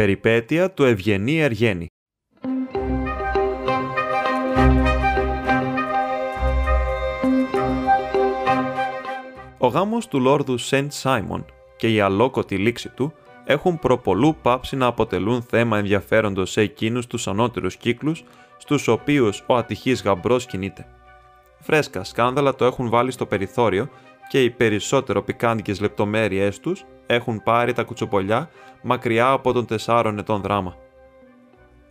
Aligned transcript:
Περιπέτεια 0.00 0.70
του 0.70 0.84
Ευγενή 0.84 1.40
Εργένη 1.40 1.86
Ο 9.58 9.66
γάμος 9.66 10.08
του 10.08 10.20
Λόρδου 10.20 10.58
Σεντ 10.58 10.90
Σάιμον 10.90 11.44
και 11.76 11.92
η 11.92 12.00
αλόκοτη 12.00 12.56
λήξη 12.56 12.88
του 12.88 13.12
έχουν 13.44 13.78
προπολού 13.78 14.36
πάψει 14.42 14.76
να 14.76 14.86
αποτελούν 14.86 15.42
θέμα 15.42 15.78
ενδιαφέροντος 15.78 16.50
σε 16.50 16.60
εκείνους 16.60 17.06
τους 17.06 17.28
ανώτερους 17.28 17.76
κύκλους 17.76 18.24
στους 18.58 18.88
οποίους 18.88 19.44
ο 19.46 19.56
ατυχής 19.56 20.02
γαμπρός 20.02 20.46
κινείται. 20.46 20.86
Φρέσκα 21.60 22.04
σκάνδαλα 22.04 22.54
το 22.54 22.64
έχουν 22.64 22.88
βάλει 22.88 23.10
στο 23.10 23.26
περιθώριο 23.26 23.88
και 24.30 24.42
οι 24.42 24.50
περισσότερο 24.50 25.22
πικάντικες 25.22 25.80
λεπτομέρειές 25.80 26.60
τους 26.60 26.84
έχουν 27.06 27.42
πάρει 27.42 27.72
τα 27.72 27.82
κουτσοπολιά 27.82 28.50
μακριά 28.82 29.30
από 29.30 29.52
τον 29.52 29.66
τεσσάρων 29.66 30.18
ετών 30.18 30.40
δράμα. 30.40 30.76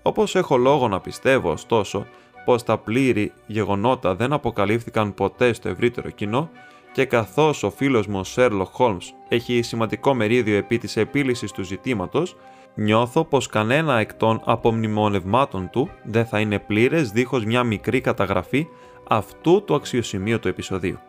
Όπως 0.02 0.36
έχω 0.36 0.58
λόγο 0.58 0.88
να 0.88 1.00
πιστεύω, 1.00 1.52
ωστόσο, 1.52 2.06
πως 2.46 2.64
τα 2.64 2.78
πλήρη 2.78 3.32
γεγονότα 3.46 4.16
δεν 4.16 4.34
αποκαλύφθηκαν 4.34 5.14
ποτέ 5.14 5.54
στο 5.54 5.70
ευρύτερο 5.70 6.10
κοινό 6.10 6.50
και 6.92 7.06
καθώς 7.06 7.64
ο 7.64 7.70
φίλος 7.70 8.08
μου 8.08 8.20
ο 8.20 8.24
Sherlock 8.36 8.72
Holmes 8.78 9.14
έχει 9.28 9.62
σημαντικό 9.62 10.14
μερίδιο 10.14 10.58
επί 10.58 10.78
της 10.78 10.98
επίλυσης 10.98 11.52
του 11.52 11.64
ζητήματος, 11.64 12.36
νιώθω 12.76 13.24
πως 13.26 13.48
κανένα 13.48 13.98
εκ 13.98 14.14
των 14.14 14.42
απομνημονευμάτων 14.46 15.70
του 15.70 15.90
δεν 16.04 16.26
θα 16.26 16.40
είναι 16.40 16.60
πλήρες 16.60 17.12
δίχως 17.12 17.46
μια 17.46 17.64
μικρή 17.64 18.02
καταγραφή 18.02 18.68
αυτού 19.08 19.64
του 19.64 19.76
αξιοσημείωτου 19.76 20.48
επεισοδίου. 20.48 21.00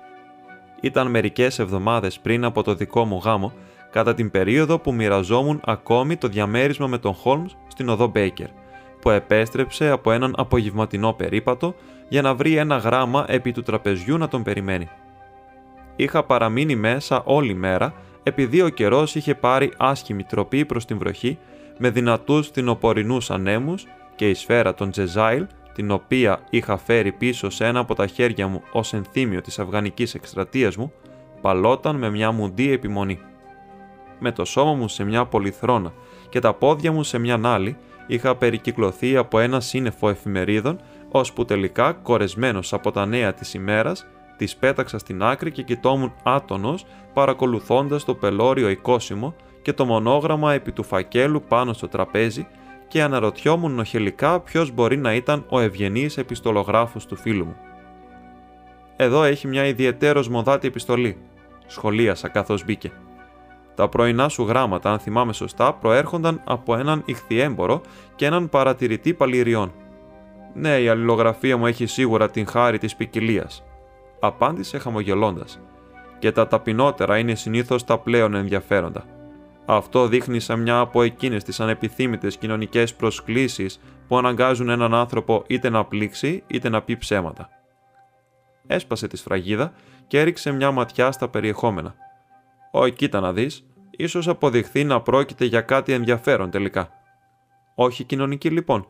Ήταν 0.81 1.11
μερικές 1.11 1.59
εβδομάδες 1.59 2.21
πριν 2.21 2.45
από 2.45 2.63
το 2.63 2.75
δικό 2.75 3.05
μου 3.05 3.21
γάμο, 3.25 3.53
κατά 3.91 4.15
την 4.15 4.31
περίοδο 4.31 4.79
που 4.79 4.95
μοιραζόμουν 4.95 5.61
ακόμη 5.65 6.17
το 6.17 6.29
διαμέρισμα 6.29 6.87
με 6.87 6.99
τον 6.99 7.17
Holmes 7.25 7.51
στην 7.67 7.89
οδό 7.89 8.13
Baker, 8.15 8.49
που 9.01 9.11
επέστρεψε 9.11 9.89
από 9.89 10.13
έναν 10.13 10.35
απογευματινό 10.37 11.13
περίπατο 11.13 11.75
για 12.09 12.23
να 12.23 12.35
βρει 12.35 12.57
ένα 12.57 12.77
γράμμα 12.77 13.25
επί 13.29 13.53
του 13.53 13.63
τραπεζιού 13.63 14.19
να 14.19 14.29
τον 14.29 14.43
περιμένει. 14.43 14.89
Είχα 15.97 16.25
παραμείνει 16.25 16.77
μέσα 16.77 17.23
όλη 17.25 17.55
μέρα 17.55 17.95
επειδή 18.23 18.63
ο 18.63 18.69
καιρός 18.69 19.15
είχε 19.15 19.35
πάρει 19.35 19.73
άσχημη 19.77 20.25
τροπή 20.25 20.65
προς 20.65 20.85
την 20.85 20.99
βροχή 20.99 21.39
με 21.79 21.91
δυνατούς 21.91 22.49
θυνοπορεινούς 22.49 23.31
ανέμους 23.31 23.87
και 24.17 24.29
η 24.29 24.35
σφαίρα 24.35 24.75
των 24.75 24.91
Τζεζάιλ, 24.91 25.47
την 25.75 25.91
οποία 25.91 26.41
είχα 26.51 26.77
φέρει 26.77 27.13
πίσω 27.13 27.51
σε 27.51 27.67
ένα 27.67 27.81
από 27.81 27.95
τα 27.95 28.07
χέρια 28.07 28.47
μου 28.47 28.63
ως 28.73 28.93
ενθύμιο 28.93 29.41
της 29.41 29.59
αφγανικής 29.59 30.15
εκστρατείας 30.15 30.77
μου, 30.77 30.93
παλόταν 31.41 31.97
με 31.97 32.11
μια 32.11 32.33
μουντή 32.33 32.73
επιμονή. 32.73 33.19
Με 34.19 34.33
το 34.33 34.45
σώμα 34.45 34.75
μου 34.75 34.89
σε 34.89 35.05
μια 35.05 35.25
πολυθρόνα 35.25 35.93
και 36.29 36.39
τα 36.39 36.55
πόδια 36.55 36.93
μου 36.93 37.03
σε 37.03 37.19
μια 37.19 37.41
άλλη, 37.43 37.77
είχα 38.07 38.37
περικυκλωθεί 38.37 39.17
από 39.17 39.39
ένα 39.39 39.61
σύννεφο 39.61 40.09
εφημερίδων, 40.09 40.81
ώσπου 41.09 41.45
τελικά, 41.45 41.93
κορεσμένος 41.93 42.73
από 42.73 42.91
τα 42.91 43.07
νέα 43.07 43.35
της 43.35 43.55
ημέρας, 43.55 44.07
τις 44.37 44.57
πέταξα 44.57 44.99
στην 44.99 45.23
άκρη 45.23 45.51
και 45.51 45.63
κοιτόμουν 45.63 46.13
άτονος 46.23 46.87
παρακολουθώντας 47.13 48.05
το 48.05 48.15
πελώριο 48.15 48.69
οικόσιμο 48.69 49.35
και 49.63 49.73
το 49.73 49.85
μονόγραμμα 49.85 50.53
επί 50.53 50.73
του 50.73 50.83
φακέλου 50.83 51.43
πάνω 51.49 51.73
στο 51.73 51.89
τραπέζι 51.89 52.47
και 52.91 53.03
αναρωτιόμουν 53.03 53.75
νοχελικά 53.75 54.41
ποιος 54.41 54.71
μπορεί 54.71 54.97
να 54.97 55.15
ήταν 55.15 55.45
ο 55.49 55.61
ευγενής 55.61 56.17
επιστολογράφος 56.17 57.07
του 57.07 57.17
φίλου 57.17 57.45
μου. 57.45 57.57
Εδώ 58.97 59.25
έχει 59.25 59.47
μια 59.47 59.67
ιδιαιτέρως 59.67 60.29
μοδάτη 60.29 60.67
επιστολή, 60.67 61.17
σχολίασα 61.67 62.29
καθώς 62.29 62.65
μπήκε. 62.65 62.93
Τα 63.75 63.89
πρωινά 63.89 64.29
σου 64.29 64.43
γράμματα, 64.43 64.91
αν 64.91 64.99
θυμάμαι 64.99 65.33
σωστά, 65.33 65.73
προέρχονταν 65.75 66.41
από 66.45 66.77
έναν 66.77 67.03
ηχθιέμπορο 67.05 67.81
και 68.15 68.27
έναν 68.27 68.49
παρατηρητή 68.49 69.15
παλιριών. 69.15 69.73
Ναι, 70.55 70.79
η 70.79 70.89
αλληλογραφία 70.89 71.57
μου 71.57 71.67
έχει 71.67 71.87
σίγουρα 71.87 72.31
την 72.31 72.47
χάρη 72.47 72.79
της 72.79 72.97
ποικιλίας, 72.97 73.65
απάντησε 74.21 74.79
χαμογελώντας. 74.79 75.61
Και 76.19 76.33
τα 76.33 76.47
ταπεινότερα 76.47 77.19
είναι 77.19 77.35
συνήθως 77.35 77.85
τα 77.85 77.99
πλέον 77.99 78.35
ενδιαφέροντα. 78.35 79.05
Αυτό 79.73 80.07
δείχνει 80.07 80.41
σαν 80.41 80.61
μια 80.61 80.79
από 80.79 81.03
εκείνες 81.03 81.45
τις 81.45 81.61
ανεπιθύμητες 81.61 82.37
κοινωνικές 82.37 82.95
προσκλήσεις 82.95 83.81
που 84.09 84.19
αναγκάζουν 84.19 84.69
έναν 84.69 84.95
άνθρωπο 84.95 85.45
είτε 85.47 85.69
να 85.69 85.85
πλήξει 85.85 86.43
είτε 86.47 86.69
να 86.69 86.83
πει 86.83 86.97
ψέματα. 86.97 87.49
Έσπασε 88.67 89.07
τη 89.07 89.17
σφραγίδα 89.17 89.73
και 90.07 90.21
έριξε 90.21 90.53
μια 90.53 90.71
ματιά 90.71 91.13
στα 91.13 91.29
περιεχόμενα. 91.29 91.95
Ω, 92.73 92.89
κοίτα 92.89 93.21
να 93.21 93.33
δεις, 93.33 93.67
ίσως 93.91 94.29
αποδειχθεί 94.29 94.85
να 94.85 95.01
πρόκειται 95.01 95.45
για 95.45 95.61
κάτι 95.61 95.93
ενδιαφέρον 95.93 96.51
τελικά. 96.51 96.91
Όχι 97.75 98.05
κοινωνική 98.05 98.51
λοιπόν. 98.51 98.87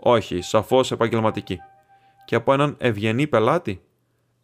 Όχι, 0.00 0.40
σαφώς 0.40 0.92
επαγγελματική. 0.92 1.58
Και 2.24 2.34
από 2.34 2.52
έναν 2.52 2.76
ευγενή 2.78 3.26
πελάτη 3.26 3.82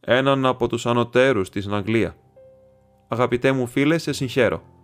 έναν 0.01 0.47
από 0.47 0.69
τους 0.69 0.87
ανωτέρους 0.87 1.51
της 1.51 1.67
Αγγλία. 1.67 2.17
Αγαπητέ 3.09 3.53
μου 3.53 3.67
φίλε, 3.67 3.99
σε 3.99 4.13
συγχαίρω. 4.13 4.79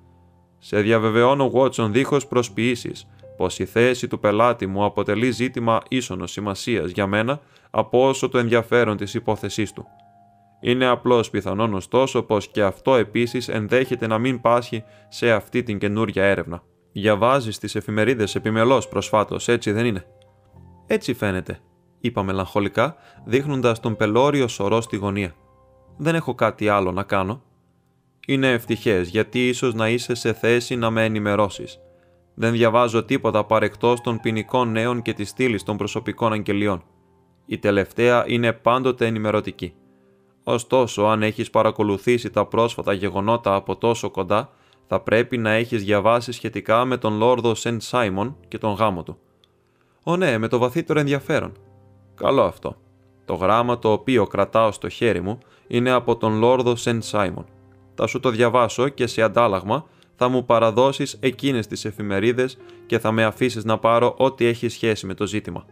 Σε 0.69 0.81
διαβεβαιώνω, 0.81 1.51
Watson, 1.55 1.89
δίχως 1.91 2.27
προσποιήσεις, 2.27 3.07
πως 3.37 3.59
η 3.59 3.65
θέση 3.65 4.09
του 4.09 4.19
πελάτη 4.19 4.67
μου 4.67 4.85
αποτελεί 4.85 5.31
ζήτημα 5.31 5.81
ίσονος 5.89 6.31
σημασίας 6.31 6.91
για 6.91 7.07
μένα 7.07 7.41
από 7.71 8.09
όσο 8.09 8.29
το 8.29 8.39
ενδιαφέρον 8.39 8.97
της 8.97 9.15
υπόθεσής 9.15 9.73
του. 9.73 9.87
Είναι 10.61 10.87
απλώς 10.87 11.31
πιθανόν 11.31 11.75
ωστόσο 11.75 12.23
πως 12.23 12.49
και 12.49 12.63
αυτό 12.63 12.95
επίσης 12.95 13.49
ενδέχεται 13.49 14.07
να 14.07 14.19
μην 14.19 14.41
πάσχει 14.41 14.85
σε 15.09 15.33
αυτή 15.33 15.63
την 15.63 15.79
καινούρια 15.79 16.25
έρευνα. 16.25 16.63
Διαβάζεις 16.93 17.59
τις 17.59 17.75
εφημερίδες 17.75 18.35
επιμελώς 18.35 18.89
προσφάτως, 18.89 19.49
έτσι 19.49 19.73
δεν 19.73 19.87
είναι; 19.87 20.07
Έτσι 20.87 21.15
φαίνεται, 21.15 21.59
είπα 22.01 22.23
μελαγχολικά, 22.23 22.97
δείχνοντας 23.25 23.81
τον 23.81 23.97
πελώριο 23.97 24.49
σωρό 24.49 24.81
στη 24.81 24.97
γωνία. 24.97 25.35
Δεν 25.97 26.15
έχω 26.15 26.35
κάτι 26.35 26.69
άλλο 26.69 26.93
να 26.93 27.03
κάνω. 27.03 27.43
Είναι 28.27 28.53
ευτυχές, 28.53 29.09
γιατί 29.09 29.49
ίσως 29.49 29.75
να 29.75 29.89
είσαι 29.89 30.15
σε 30.15 30.33
θέση 30.33 30.77
να 30.77 30.91
με 30.91 31.05
ενημερώσεις. 31.05 31.81
Δεν 32.35 32.53
διαβάζω 32.53 33.05
τίποτα 33.05 33.45
παρεκτός 33.45 34.01
των 34.01 34.21
ποινικών 34.21 34.71
νέων 34.71 35.03
και 35.03 35.13
της 35.13 35.29
στήλης 35.29 35.63
των 35.63 35.77
προσωπικών 35.77 36.33
αγγελιών. 36.33 36.83
Η 37.47 37.59
τελευταία 37.59 38.25
είναι 38.29 38.53
πάντοτε 38.53 39.07
ενημερωτική. 39.07 39.75
Ωστόσο, 40.45 41.03
αν 41.03 41.23
έχεις 41.23 41.51
παρακολουθήσει 41.51 42.31
τα 42.31 42.47
πρόσφατα 42.47 42.93
γεγονότα 42.93 43.55
από 43.55 43.77
τόσο 43.77 44.11
κοντά, 44.11 44.51
θα 44.87 45.01
πρέπει 45.01 45.39
να 45.39 45.51
έχεις 45.51 45.85
διαβάσει 45.85 46.33
σχετικά 46.33 46.85
με 46.85 46.97
τον 46.97 47.17
Λόρδο 47.17 47.55
Σεντ 47.55 47.81
Σάιμον 47.81 48.37
και 48.49 48.59
τον 48.59 48.73
γάμο 48.73 49.03
του. 49.03 49.19
Ω 50.03 50.17
ναι, 50.17 50.39
με 50.39 50.49
το 50.49 50.59
βαθύτερο 50.59 51.01
ενδιαφέρον. 51.01 51.53
Καλό 52.15 52.43
αυτό. 52.43 52.77
Το 53.25 53.35
γράμμα 53.35 53.79
το 53.79 53.93
οποίο 53.93 54.27
κρατάω 54.27 54.73
στο 54.73 54.89
χέρι 54.89 55.21
μου 55.21 55.39
είναι 55.67 55.91
από 55.91 56.17
τον 56.17 56.39
Λόρδο 56.39 56.77
Σεντ 56.77 57.03
Σάιμον. 57.03 57.47
Θα 57.97 58.07
σου 58.07 58.21
το 58.21 58.31
διαβάσω 58.31 58.89
και 58.89 59.07
σε 59.07 59.23
αντάλλαγμα 59.23 59.85
θα 60.17 60.29
μου 60.29 60.45
παραδώσεις 60.45 61.17
εκείνες 61.21 61.67
τις 61.67 61.85
εφημερίδες 61.85 62.59
και 62.87 62.99
θα 62.99 63.13
με 63.13 63.25
αφήσεις 63.25 63.65
να 63.65 63.79
πάρω 63.79 64.15
ό,τι 64.19 64.45
έχει 64.45 64.69
σχέση 64.69 65.07
με 65.07 65.15
το 65.15 65.27
ζήτημα. 65.27 65.65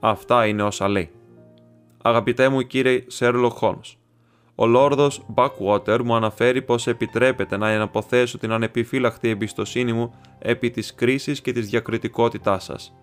Αυτά 0.00 0.46
είναι 0.46 0.62
όσα 0.62 0.88
λέει. 0.88 1.10
Αγαπητέ 2.02 2.48
μου 2.48 2.62
κύριε 2.62 3.04
Σέρλο 3.06 3.48
Χόλμς, 3.48 3.96
ο 4.54 4.66
Λόρδος 4.66 5.26
Backwater 5.34 6.02
μου 6.04 6.14
αναφέρει 6.14 6.62
πως 6.62 6.86
επιτρέπεται 6.86 7.56
να 7.56 7.70
εναποθέσω 7.70 8.38
την 8.38 8.52
ανεπιφύλακτη 8.52 9.28
εμπιστοσύνη 9.28 9.92
μου 9.92 10.14
επί 10.38 10.70
της 10.70 10.94
κρίσης 10.94 11.40
και 11.40 11.52
της 11.52 11.68
διακριτικότητάς 11.68 12.64
σας. 12.64 12.94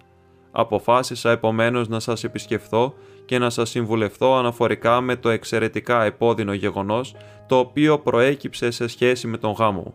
Αποφάσισα 0.51 1.31
επομένως 1.31 1.87
να 1.87 1.99
σας 1.99 2.23
επισκεφθώ 2.23 2.93
και 3.25 3.37
να 3.37 3.49
σας 3.49 3.69
συμβουλευτώ 3.69 4.35
αναφορικά 4.35 5.01
με 5.01 5.15
το 5.15 5.29
εξαιρετικά 5.29 6.03
επώδυνο 6.03 6.53
γεγονός 6.53 7.15
το 7.47 7.57
οποίο 7.57 7.99
προέκυψε 7.99 8.71
σε 8.71 8.87
σχέση 8.87 9.27
με 9.27 9.37
τον 9.37 9.51
γάμο 9.51 9.81
μου. 9.81 9.93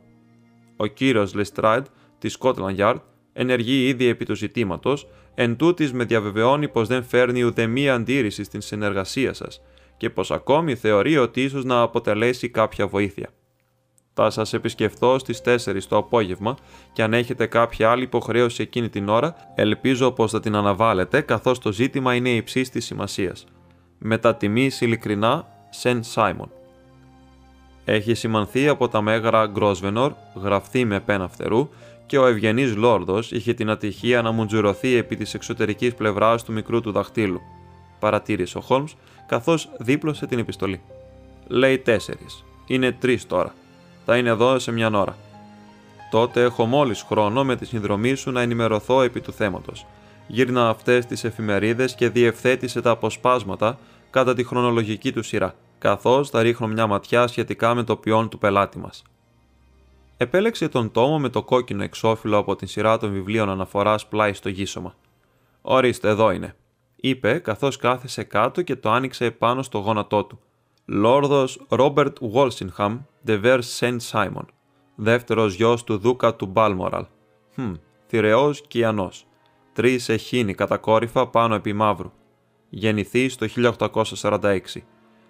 Ο 0.76 0.86
κύριος 0.86 1.34
Λεστράντ 1.34 1.86
της 2.18 2.38
Scotland 2.40 2.76
Yard 2.76 3.00
ενεργεί 3.32 3.86
ήδη 3.86 4.06
επί 4.06 4.24
του 4.24 4.34
ζητήματος, 4.34 5.08
εν 5.34 5.56
τούτης 5.56 5.92
με 5.92 6.04
διαβεβαιώνει 6.04 6.68
πως 6.68 6.88
δεν 6.88 7.04
φέρνει 7.04 7.42
ουδέμια 7.42 7.94
αντίρρηση 7.94 8.44
στην 8.44 8.60
συνεργασία 8.60 9.32
σας 9.32 9.60
και 9.96 10.10
πως 10.10 10.30
ακόμη 10.30 10.74
θεωρεί 10.74 11.16
ότι 11.16 11.42
ίσως 11.42 11.64
να 11.64 11.80
αποτελέσει 11.80 12.48
κάποια 12.48 12.86
βοήθεια. 12.86 13.28
Θα 14.18 14.30
σας 14.30 14.52
επισκεφθώ 14.52 15.18
στις 15.18 15.40
4 15.44 15.86
το 15.88 15.96
απόγευμα 15.96 16.56
και 16.92 17.02
αν 17.02 17.14
έχετε 17.14 17.46
κάποια 17.46 17.90
άλλη 17.90 18.02
υποχρέωση 18.02 18.62
εκείνη 18.62 18.88
την 18.88 19.08
ώρα, 19.08 19.36
ελπίζω 19.54 20.12
πως 20.12 20.30
θα 20.30 20.40
την 20.40 20.54
αναβάλλετε 20.54 21.20
καθώς 21.20 21.58
το 21.58 21.72
ζήτημα 21.72 22.14
είναι 22.14 22.28
υψής 22.28 22.70
της 22.70 22.84
σημασίας. 22.84 23.46
τα 24.20 24.34
τιμής 24.34 24.80
ειλικρινά, 24.80 25.46
Σεν 25.70 26.02
Σάιμον. 26.02 26.50
Έχει 27.84 28.14
σημανθεί 28.14 28.68
από 28.68 28.88
τα 28.88 29.00
μέγαρα 29.00 29.46
Γκρόσβενορ, 29.46 30.12
γραφτεί 30.34 30.84
με 30.84 31.00
πένα 31.00 31.28
φτερού, 31.28 31.68
και 32.06 32.18
ο 32.18 32.26
ευγενής 32.26 32.76
Λόρδος 32.76 33.32
είχε 33.32 33.54
την 33.54 33.70
ατυχία 33.70 34.22
να 34.22 34.30
μουντζουρωθεί 34.30 34.96
επί 34.96 35.16
της 35.16 35.34
εξωτερικής 35.34 35.94
πλευράς 35.94 36.44
του 36.44 36.52
μικρού 36.52 36.80
του 36.80 36.92
δαχτύλου. 36.92 37.40
Παρατήρησε 37.98 38.58
ο 38.58 38.60
Χόλμς 38.60 38.96
καθώς 39.26 39.68
δίπλωσε 39.78 40.26
την 40.26 40.38
επιστολή. 40.38 40.80
Λέει 41.46 41.78
τέσσερις. 41.78 42.44
Είναι 42.66 42.92
τρεις 42.92 43.26
τώρα. 43.26 43.54
Θα 44.08 44.16
είναι 44.16 44.28
εδώ 44.28 44.58
σε 44.58 44.72
μια 44.72 44.90
ώρα. 44.90 45.16
Τότε 46.10 46.42
έχω 46.42 46.66
μόλις 46.66 47.02
χρόνο 47.02 47.44
με 47.44 47.56
τη 47.56 47.64
συνδρομή 47.64 48.14
σου 48.14 48.30
να 48.30 48.40
ενημερωθώ 48.40 49.02
επί 49.02 49.20
του 49.20 49.32
θέματος. 49.32 49.86
Γύρνα 50.26 50.68
αυτές 50.68 51.06
τις 51.06 51.24
εφημερίδες 51.24 51.94
και 51.94 52.08
διευθέτησε 52.08 52.80
τα 52.80 52.90
αποσπάσματα 52.90 53.78
κατά 54.10 54.34
τη 54.34 54.44
χρονολογική 54.44 55.12
του 55.12 55.22
σειρά, 55.22 55.54
καθώς 55.78 56.30
θα 56.30 56.42
ρίχνω 56.42 56.66
μια 56.66 56.86
ματιά 56.86 57.26
σχετικά 57.26 57.74
με 57.74 57.82
το 57.82 57.96
ποιόν 57.96 58.28
του 58.28 58.38
πελάτη 58.38 58.78
μας. 58.78 59.02
Επέλεξε 60.16 60.68
τον 60.68 60.90
τόμο 60.90 61.18
με 61.18 61.28
το 61.28 61.42
κόκκινο 61.42 61.82
εξώφυλλο 61.82 62.36
από 62.36 62.56
την 62.56 62.68
σειρά 62.68 62.98
των 62.98 63.12
βιβλίων 63.12 63.50
αναφοράς 63.50 64.06
πλάι 64.06 64.32
στο 64.32 64.48
γύσωμα. 64.48 64.94
Ορίστε, 65.62 66.08
εδώ 66.08 66.30
είναι, 66.30 66.56
είπε 66.96 67.38
καθώς 67.38 67.76
κάθεσε 67.76 68.22
κάτω 68.22 68.62
και 68.62 68.76
το 68.76 68.90
άνοιξε 68.90 69.30
πάνω 69.30 69.62
στο 69.62 69.78
γόνατό 69.78 70.24
του. 70.24 70.40
Λόρδος 70.84 71.60
Ρόμπερτ 71.68 72.16
Βόλσινχαμ, 72.20 72.98
Ντεβέρ 73.26 73.62
Σεντ 73.62 74.00
Σάιμον, 74.00 74.46
δεύτερος 74.94 75.54
γιος 75.54 75.84
του 75.84 75.98
Δούκα 75.98 76.34
του 76.34 76.46
Μπάλμοραλ. 76.46 77.04
Χμ, 77.54 77.72
θηρεός 78.06 78.62
Κιανό. 78.68 79.10
Τρεις 79.72 80.08
εχίνη 80.08 80.54
κατακόρυφα 80.54 81.26
πάνω 81.28 81.54
επί 81.54 81.72
μαύρου. 81.72 82.12
Γεννηθεί 82.68 83.36
το 83.36 83.46
1846. 83.46 84.58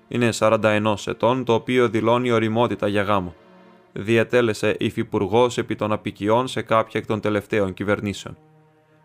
Είναι 0.09 0.33
41 0.33 0.95
ετών, 1.07 1.45
το 1.45 1.55
οποίο 1.55 1.89
δηλώνει 1.89 2.31
οριμότητα 2.31 2.89
για 2.89 3.03
γάμο. 3.03 3.35
Διατέλεσε 3.93 4.77
υφυπουργός 4.79 5.59
επί 5.59 5.75
των 5.75 5.93
απικιών 5.93 6.49
σε 6.49 6.63
κάποια 6.63 7.01
εκ 7.01 7.07
των 7.07 7.21
τελευταίων 7.21 7.75
κυβερνήσεων. 7.75 8.37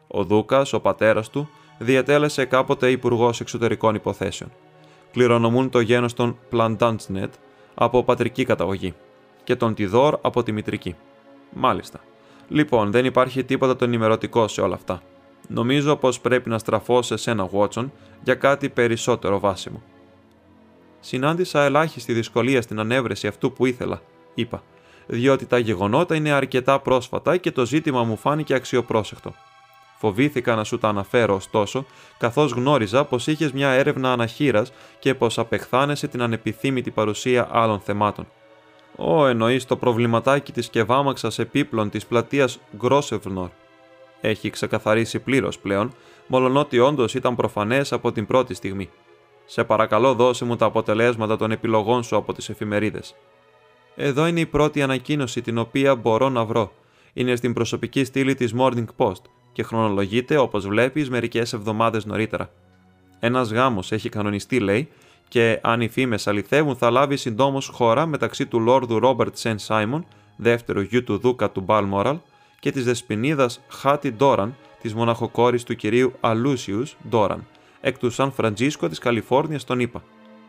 Ο 0.07 0.23
Δούκας, 0.23 0.73
ο 0.73 0.79
πατέρας 0.79 1.29
του, 1.29 1.49
διατέλεσε 1.77 2.45
κάποτε 2.45 2.91
υπουργός 2.91 3.39
εξωτερικών 3.39 3.95
υποθέσεων. 3.95 4.51
Κληρονομούν 5.11 5.69
το 5.69 5.79
γένος 5.79 6.13
των 6.13 6.37
Πλαντάντσνετ 6.49 7.33
από 7.73 8.03
πατρική 8.03 8.43
καταγωγή 8.43 8.93
και 9.43 9.55
τον 9.55 9.73
Τιδόρ 9.73 10.17
από 10.21 10.43
τη 10.43 10.51
μητρική. 10.51 10.95
Μάλιστα. 11.53 11.99
Λοιπόν, 12.47 12.91
δεν 12.91 13.05
υπάρχει 13.05 13.43
τίποτα 13.43 13.75
το 13.75 13.85
ενημερωτικό 13.85 14.47
σε 14.47 14.61
όλα 14.61 14.75
αυτά. 14.75 15.01
Νομίζω 15.47 15.95
πως 15.95 16.19
πρέπει 16.19 16.49
να 16.49 16.57
στραφώ 16.57 17.01
σε 17.01 17.17
σένα, 17.17 17.45
Βότσον, 17.45 17.91
για 18.23 18.35
κάτι 18.35 18.69
περισσότερο 18.69 19.39
βάσιμο. 19.39 19.81
Συνάντησα 20.99 21.63
ελάχιστη 21.63 22.13
δυσκολία 22.13 22.61
στην 22.61 22.79
ανέβρεση 22.79 23.27
αυτού 23.27 23.53
που 23.53 23.65
ήθελα, 23.65 24.01
είπα, 24.33 24.63
διότι 25.07 25.45
τα 25.45 25.57
γεγονότα 25.57 26.15
είναι 26.15 26.31
αρκετά 26.31 26.79
πρόσφατα 26.79 27.37
και 27.37 27.51
το 27.51 27.65
ζήτημα 27.65 28.03
μου 28.03 28.17
φάνηκε 28.17 28.53
αξιοπρόσεκτο. 28.53 29.33
Φοβήθηκα 30.01 30.55
να 30.55 30.63
σου 30.63 30.77
τα 30.77 30.87
αναφέρω, 30.87 31.35
ωστόσο, 31.35 31.85
καθώς 32.17 32.51
γνώριζα 32.51 33.05
πως 33.05 33.27
είχες 33.27 33.51
μια 33.51 33.69
έρευνα 33.69 34.11
αναχείρας 34.11 34.71
και 34.99 35.15
πως 35.15 35.39
απεχθάνεσαι 35.39 36.07
την 36.07 36.21
ανεπιθύμητη 36.21 36.91
παρουσία 36.91 37.47
άλλων 37.51 37.79
θεμάτων. 37.79 38.27
Ω, 38.95 39.27
εννοείς 39.27 39.65
το 39.65 39.75
προβληματάκι 39.75 40.51
της 40.51 40.69
κεβάμαξας 40.69 41.39
επίπλων 41.39 41.89
της 41.89 42.05
πλατείας 42.05 42.59
Γκρόσεβνορ. 42.77 43.49
Έχει 44.21 44.49
ξεκαθαρίσει 44.49 45.19
πλήρως 45.19 45.59
πλέον, 45.59 45.93
μολονότι 46.27 46.79
όντως 46.79 47.13
ήταν 47.13 47.35
προφανές 47.35 47.93
από 47.93 48.11
την 48.11 48.25
πρώτη 48.25 48.53
στιγμή. 48.53 48.89
Σε 49.45 49.63
παρακαλώ, 49.63 50.13
δώσε 50.13 50.45
μου 50.45 50.55
τα 50.55 50.65
αποτελέσματα 50.65 51.37
των 51.37 51.51
επιλογών 51.51 52.03
σου 52.03 52.15
από 52.15 52.33
τις 52.33 52.49
εφημερίδες. 52.49 53.15
Εδώ 53.95 54.27
είναι 54.27 54.39
η 54.39 54.45
πρώτη 54.45 54.81
ανακοίνωση 54.81 55.41
την 55.41 55.57
οποία 55.57 55.95
μπορώ 55.95 56.29
να 56.29 56.45
βρω. 56.45 56.71
Είναι 57.13 57.35
στην 57.35 57.53
προσωπική 57.53 58.03
στήλη 58.03 58.35
της 58.35 58.53
Morning 58.57 58.85
Post 58.97 59.21
και 59.51 59.63
χρονολογείται, 59.63 60.37
όπως 60.37 60.67
βλέπεις, 60.67 61.09
μερικές 61.09 61.53
εβδομάδες 61.53 62.05
νωρίτερα. 62.05 62.49
Ένας 63.19 63.51
γάμος 63.51 63.91
έχει 63.91 64.09
κανονιστεί, 64.09 64.59
λέει, 64.59 64.89
και 65.27 65.59
αν 65.63 65.81
οι 65.81 65.87
φήμες 65.87 66.27
αληθεύουν, 66.27 66.75
θα 66.75 66.89
λάβει 66.89 67.17
συντόμως 67.17 67.67
χώρα 67.67 68.05
μεταξύ 68.05 68.45
του 68.45 68.59
Λόρδου 68.59 68.99
Ρόμπερτ 68.99 69.37
Σεν 69.37 69.59
Σάιμον, 69.59 70.05
δεύτερου 70.35 70.81
γιου 70.81 71.03
του 71.03 71.17
Δούκα 71.17 71.51
του 71.51 71.61
Μπαλμόραλ, 71.61 72.17
και 72.59 72.71
της 72.71 72.85
δεσπινίδα 72.85 73.49
Χάτι 73.67 74.11
Ντόραν, 74.11 74.55
της 74.81 74.93
μοναχοκόρης 74.93 75.63
του 75.63 75.75
κυρίου 75.75 76.13
Αλούσιους 76.19 76.97
Ντόραν, 77.09 77.47
εκ 77.81 77.97
του 77.97 78.09
Σαν 78.09 78.31
Φραντζίσκο 78.31 78.89
της 78.89 78.99
Καλιφόρνιας, 78.99 79.63
τον 79.63 79.79
είπα. 79.79 80.03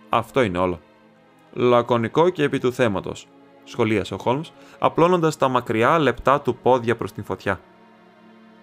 Αυτό 0.09 0.43
είναι 0.43 0.59
όλο. 0.59 0.81
Λακωνικό 1.53 2.29
και 2.29 2.43
επί 2.43 2.59
του 2.59 2.73
θέματο, 2.73 3.13
σχολίασε 3.65 4.15
ο 4.15 4.19
Χόλμς, 4.19 4.53
απλώνοντας 4.79 5.37
τα 5.37 5.49
μακριά 5.49 5.99
λεπτά 5.99 6.41
του 6.41 6.57
πόδια 6.57 6.97
προς 6.97 7.13
την 7.13 7.25
φωτιά. 7.25 7.61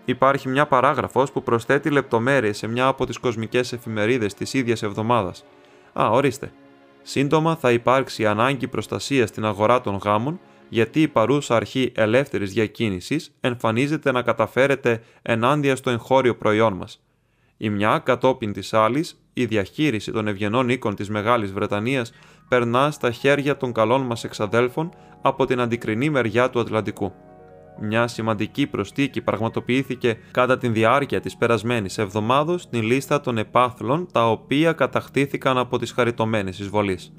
Υπάρχει 0.05 0.49
μια 0.49 0.67
παράγραφος 0.67 1.31
που 1.31 1.43
προσθέτει 1.43 1.89
λεπτομέρειες 1.89 2.57
σε 2.57 2.67
μια 2.67 2.87
από 2.87 3.05
τις 3.05 3.17
κοσμικές 3.17 3.73
εφημερίδες 3.73 4.33
της 4.33 4.53
ίδιας 4.53 4.83
εβδομάδας. 4.83 5.45
Α, 5.99 6.09
ορίστε. 6.09 6.51
Σύντομα 7.01 7.55
θα 7.55 7.71
υπάρξει 7.71 8.25
ανάγκη 8.25 8.67
προστασίας 8.67 9.29
στην 9.29 9.45
αγορά 9.45 9.81
των 9.81 9.95
γάμων, 9.95 10.39
γιατί 10.69 11.01
η 11.01 11.07
παρούσα 11.07 11.55
αρχή 11.55 11.91
ελεύθερης 11.95 12.53
διακίνησης 12.53 13.31
εμφανίζεται 13.39 14.11
να 14.11 14.21
καταφέρεται 14.21 15.01
ενάντια 15.21 15.75
στο 15.75 15.89
εγχώριο 15.89 16.35
προϊόν 16.35 16.73
μας. 16.73 17.01
Η 17.57 17.69
μια 17.69 17.99
κατόπιν 17.99 18.53
της 18.53 18.73
άλλης, 18.73 19.21
η 19.33 19.45
διαχείριση 19.45 20.11
των 20.11 20.27
ευγενών 20.27 20.69
οίκων 20.69 20.95
της 20.95 21.09
Μεγάλης 21.09 21.51
Βρετανίας 21.53 22.11
περνά 22.47 22.91
στα 22.91 23.11
χέρια 23.11 23.57
των 23.57 23.73
καλών 23.73 24.01
μας 24.01 24.23
εξαδέλφων 24.23 24.93
από 25.21 25.45
την 25.45 25.59
αντικρινή 25.59 26.09
μεριά 26.09 26.49
του 26.49 26.59
Ατλαντικού. 26.59 27.13
Μια 27.81 28.07
σημαντική 28.07 28.67
προστίκη 28.67 29.21
πραγματοποιήθηκε 29.21 30.17
κατά 30.31 30.57
τη 30.57 30.67
διάρκεια 30.67 31.19
της 31.19 31.37
περασμένης 31.37 31.97
εβδομάδος 31.97 32.61
στην 32.61 32.81
λίστα 32.81 33.21
των 33.21 33.37
επάθλων 33.37 34.07
τα 34.11 34.29
οποία 34.29 34.71
κατακτήθηκαν 34.71 35.57
από 35.57 35.77
τις 35.77 35.91
χαριτωμένες 35.91 36.59
εισβολείς. 36.59 37.13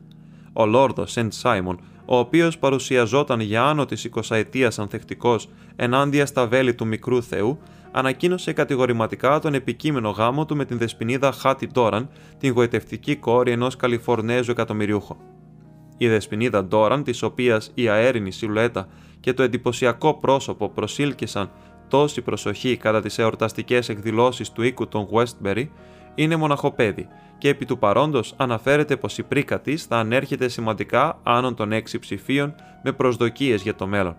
Ο 0.53 0.67
Λόρδος 0.67 1.11
Σεντ 1.11 1.33
Σάιμον, 1.33 1.81
ο 2.05 2.19
οποίος 2.19 2.59
παρουσιαζόταν 2.59 3.41
για 3.41 3.65
άνω 3.65 3.85
της 3.85 4.05
20 4.05 4.37
ετίας 4.37 4.79
ανθεκτικός 4.79 5.49
ενάντια 5.77 6.27
στα 6.27 6.47
βέλη 6.47 6.75
του 6.75 6.87
μικρού 6.87 7.23
θεού, 7.23 7.59
ανακοίνωσε 7.93 8.53
κατηγορηματικά 8.53 9.39
τον 9.39 9.55
επικείμενο 9.55 10.11
γάμο 10.11 10.45
του 10.45 10.57
με 10.57 10.65
την 10.65 10.79
δεσποινίδα 10.79 11.33
Χάτι 11.33 11.67
Ντόραν, 11.67 12.09
την 12.39 12.53
γοητευτική 12.53 13.17
κόρη 13.17 13.51
ενός 13.51 13.77
Καλιφορνέζου 13.77 14.51
εκατομμυριούχου. 14.51 15.17
Η 15.97 16.09
δεσποινίδα 16.09 16.65
Ντόραν, 16.65 17.03
της 17.03 17.23
οποίας 17.23 17.71
η 17.75 17.89
αέρινη 17.89 18.31
σιλουέτα 18.31 18.89
και 19.21 19.33
το 19.33 19.43
εντυπωσιακό 19.43 20.15
πρόσωπο 20.15 20.69
προσήλκησαν 20.69 21.51
τόση 21.89 22.23
προσοχή 22.23 22.77
κατά 22.77 23.01
τις 23.01 23.19
εορταστικές 23.19 23.89
εκδηλώσεις 23.89 24.53
του 24.53 24.63
οίκου 24.63 24.89
των 24.89 25.09
Westbury, 25.13 25.69
είναι 26.15 26.37
μοναχοπέδι 26.37 27.09
και 27.39 27.49
επί 27.49 27.65
του 27.65 27.79
παρόντος 27.79 28.35
αναφέρεται 28.37 28.97
πως 28.97 29.19
η 29.19 29.23
πρίκα 29.23 29.61
της 29.61 29.85
θα 29.85 29.97
ανέρχεται 29.97 30.49
σημαντικά 30.49 31.19
άνω 31.23 31.55
των 31.55 31.73
έξι 31.73 31.99
ψηφίων 31.99 32.55
με 32.83 32.93
προσδοκίες 32.93 33.63
για 33.63 33.75
το 33.75 33.87
μέλλον. 33.87 34.17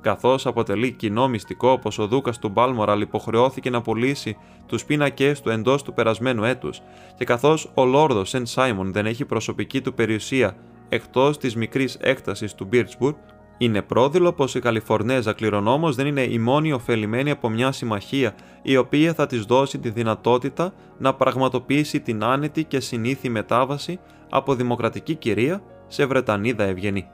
Καθώς 0.00 0.46
αποτελεί 0.46 0.92
κοινό 0.92 1.28
μυστικό 1.28 1.78
πως 1.78 1.98
ο 1.98 2.06
Δούκας 2.06 2.38
του 2.38 2.48
Μπάλμοραλ 2.48 3.00
υποχρεώθηκε 3.00 3.70
να 3.70 3.82
πουλήσει 3.82 4.36
τους 4.66 4.84
πίνακές 4.84 5.40
του 5.40 5.50
εντός 5.50 5.82
του 5.82 5.92
περασμένου 5.92 6.44
έτους, 6.44 6.80
και 7.16 7.24
καθώς 7.24 7.70
ο 7.74 7.84
Λόρδος 7.84 8.28
Σεντ 8.28 8.46
Σάιμον 8.46 8.92
δεν 8.92 9.06
έχει 9.06 9.24
προσωπική 9.24 9.80
του 9.80 9.94
περιουσία 9.94 10.56
εκτός 10.88 11.38
της 11.38 11.56
μικρής 11.56 11.96
έκτασης 12.00 12.54
του 12.54 12.64
Μπίρτσμπουργκ, 12.64 13.16
είναι 13.62 13.82
πρόδειλο 13.82 14.32
πως 14.32 14.54
η 14.54 14.60
Καλιφορνέζα 14.60 15.32
κληρονόμος 15.32 15.96
δεν 15.96 16.06
είναι 16.06 16.22
η 16.22 16.38
μόνη 16.38 16.72
ωφελημένη 16.72 17.30
από 17.30 17.48
μια 17.48 17.72
συμμαχία 17.72 18.34
η 18.62 18.76
οποία 18.76 19.14
θα 19.14 19.26
της 19.26 19.44
δώσει 19.44 19.78
τη 19.78 19.90
δυνατότητα 19.90 20.72
να 20.98 21.14
πραγματοποιήσει 21.14 22.00
την 22.00 22.24
άνετη 22.24 22.64
και 22.64 22.80
συνήθη 22.80 23.28
μετάβαση 23.28 24.00
από 24.30 24.54
δημοκρατική 24.54 25.14
κυρία 25.14 25.62
σε 25.86 26.06
Βρετανίδα 26.06 26.64
ευγενή. 26.64 27.08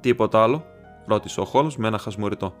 Τίποτα 0.00 0.42
άλλο, 0.42 0.64
ρώτησε 1.06 1.40
ο 1.40 1.44
Χόλμς 1.44 1.76
με 1.76 1.88
ένα 1.88 1.98
χασμουριτό. 1.98 2.54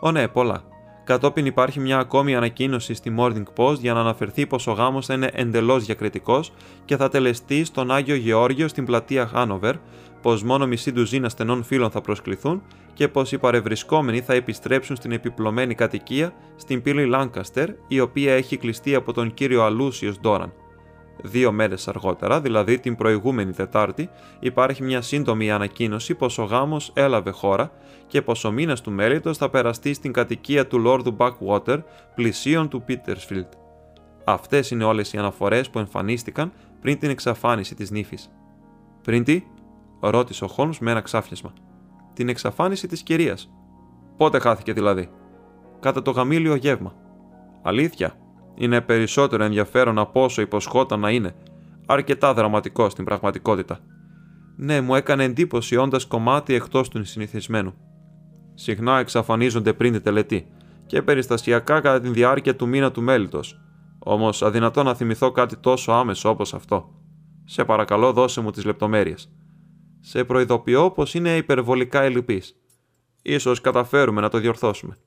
Ω 0.00 0.10
ναι, 0.10 0.28
πολλά. 0.28 0.62
Κατόπιν 1.04 1.46
υπάρχει 1.46 1.80
μια 1.80 1.98
ακόμη 1.98 2.36
ανακοίνωση 2.36 2.94
στη 2.94 3.14
Morning 3.18 3.44
Post 3.56 3.78
για 3.78 3.92
να 3.92 4.00
αναφερθεί 4.00 4.46
πως 4.46 4.66
ο 4.66 4.72
γάμος 4.72 5.06
θα 5.06 5.14
είναι 5.14 5.30
εντελώς 5.32 5.84
διακριτικός 5.84 6.52
και 6.84 6.96
θα 6.96 7.08
τελεστεί 7.08 7.64
στον 7.64 7.90
Άγιο 7.90 8.14
Γεώργιο 8.14 8.68
στην 8.68 8.84
πλατεία 8.84 9.26
Χάνοβερ, 9.26 9.74
πως 10.22 10.42
μόνο 10.42 10.66
μισή 10.66 10.92
ντουζίνα 10.92 11.28
στενών 11.28 11.62
φίλων 11.62 11.90
θα 11.90 12.00
προσκληθούν 12.00 12.62
και 12.94 13.08
πως 13.08 13.32
οι 13.32 13.38
παρευρισκόμενοι 13.38 14.20
θα 14.20 14.34
επιστρέψουν 14.34 14.96
στην 14.96 15.12
επιπλωμένη 15.12 15.74
κατοικία 15.74 16.32
στην 16.56 16.82
πύλη 16.82 17.06
Λάνκαστερ, 17.06 17.68
η 17.88 18.00
οποία 18.00 18.32
έχει 18.32 18.56
κλειστεί 18.56 18.94
από 18.94 19.12
τον 19.12 19.34
κύριο 19.34 19.62
Αλούσιος 19.62 20.20
Ντόραν. 20.20 20.52
Δύο 21.22 21.52
μέρες 21.52 21.88
αργότερα, 21.88 22.40
δηλαδή 22.40 22.78
την 22.78 22.96
προηγούμενη 22.96 23.52
Τετάρτη, 23.52 24.08
υπάρχει 24.40 24.82
μια 24.82 25.00
σύντομη 25.00 25.50
ανακοίνωση 25.50 26.14
πως 26.14 26.38
ο 26.38 26.42
γάμος 26.42 26.90
έλαβε 26.94 27.30
χώρα 27.30 27.72
και 28.06 28.22
πως 28.22 28.44
ο 28.44 28.50
μήνας 28.50 28.80
του 28.80 28.90
μέλητος 28.90 29.36
θα 29.36 29.50
περαστεί 29.50 29.94
στην 29.94 30.12
κατοικία 30.12 30.66
του 30.66 30.78
Λόρδου 30.78 31.16
Backwater, 31.18 31.78
πλησίων 32.14 32.68
του 32.68 32.84
Petersfield. 32.88 33.48
Αυτές 34.24 34.70
είναι 34.70 34.84
όλες 34.84 35.12
οι 35.12 35.18
αναφορές 35.18 35.70
που 35.70 35.78
εμφανίστηκαν 35.78 36.52
πριν 36.80 36.98
την 36.98 37.10
εξαφάνιση 37.10 37.74
της 37.74 37.90
νύφης. 37.90 38.30
Πριν 39.02 39.24
τι, 39.24 39.42
ρώτησε 40.00 40.44
ο 40.44 40.48
Χόλμς 40.48 40.78
με 40.78 40.90
ένα 40.90 41.00
ξάφνισμα. 41.00 41.52
Την 42.14 42.28
εξαφάνιση 42.28 42.86
της 42.86 43.02
κυρίας. 43.02 43.50
Πότε 44.16 44.38
χάθηκε 44.38 44.72
δηλαδή; 44.72 45.10
Κατά 45.80 46.02
το 46.02 46.10
γαμήλιο 46.10 46.54
γεύμα. 46.54 46.94
Αλήθεια, 47.62 48.14
είναι 48.54 48.80
περισσότερο 48.80 49.44
ενδιαφέρον 49.44 49.98
από 49.98 50.24
όσο 50.24 50.42
υποσχόταν 50.42 51.00
να 51.00 51.10
είναι. 51.10 51.34
Αρκετά 51.86 52.34
δραματικό 52.34 52.88
στην 52.88 53.04
πραγματικότητα. 53.04 53.78
Ναι, 54.56 54.80
μου 54.80 54.94
έκανε 54.94 55.24
εντύπωση 55.24 55.76
όντας 55.76 56.06
κομμάτι 56.06 56.54
εκτός 56.54 56.88
του 56.88 57.04
συνηθισμένου. 57.04 57.74
Συχνά 58.54 58.98
εξαφανίζονται 58.98 59.72
πριν 59.72 59.92
τη 59.92 60.00
τελετή 60.00 60.46
και 60.86 61.02
περιστασιακά 61.02 61.80
κατά 61.80 62.00
τη 62.00 62.08
διάρκεια 62.08 62.56
του 62.56 62.68
μήνα 62.68 62.90
του 62.90 63.02
μέλητο. 63.02 63.40
Όμως 63.98 64.42
αδυνατό 64.42 64.82
να 64.82 64.94
θυμηθώ 64.94 65.30
κάτι 65.30 65.56
τόσο 65.56 65.92
άμεσο 65.92 66.28
όπως 66.28 66.54
αυτό. 66.54 66.94
Σε 67.44 67.64
παρακαλώ, 67.64 68.12
δώσε 68.12 68.40
μου 68.40 68.50
τις 68.50 68.64
λεπτομέρειες. 68.64 69.32
Σε 70.00 70.24
προειδοποιώ 70.24 70.90
πως 70.90 71.14
είναι 71.14 71.36
υπερβολικά 71.36 72.02
ελλειπής. 72.02 72.56
Ίσως 73.22 73.60
καταφέρουμε 73.60 74.20
να 74.20 74.28
το 74.28 74.38
διορθώσουμε 74.38 74.98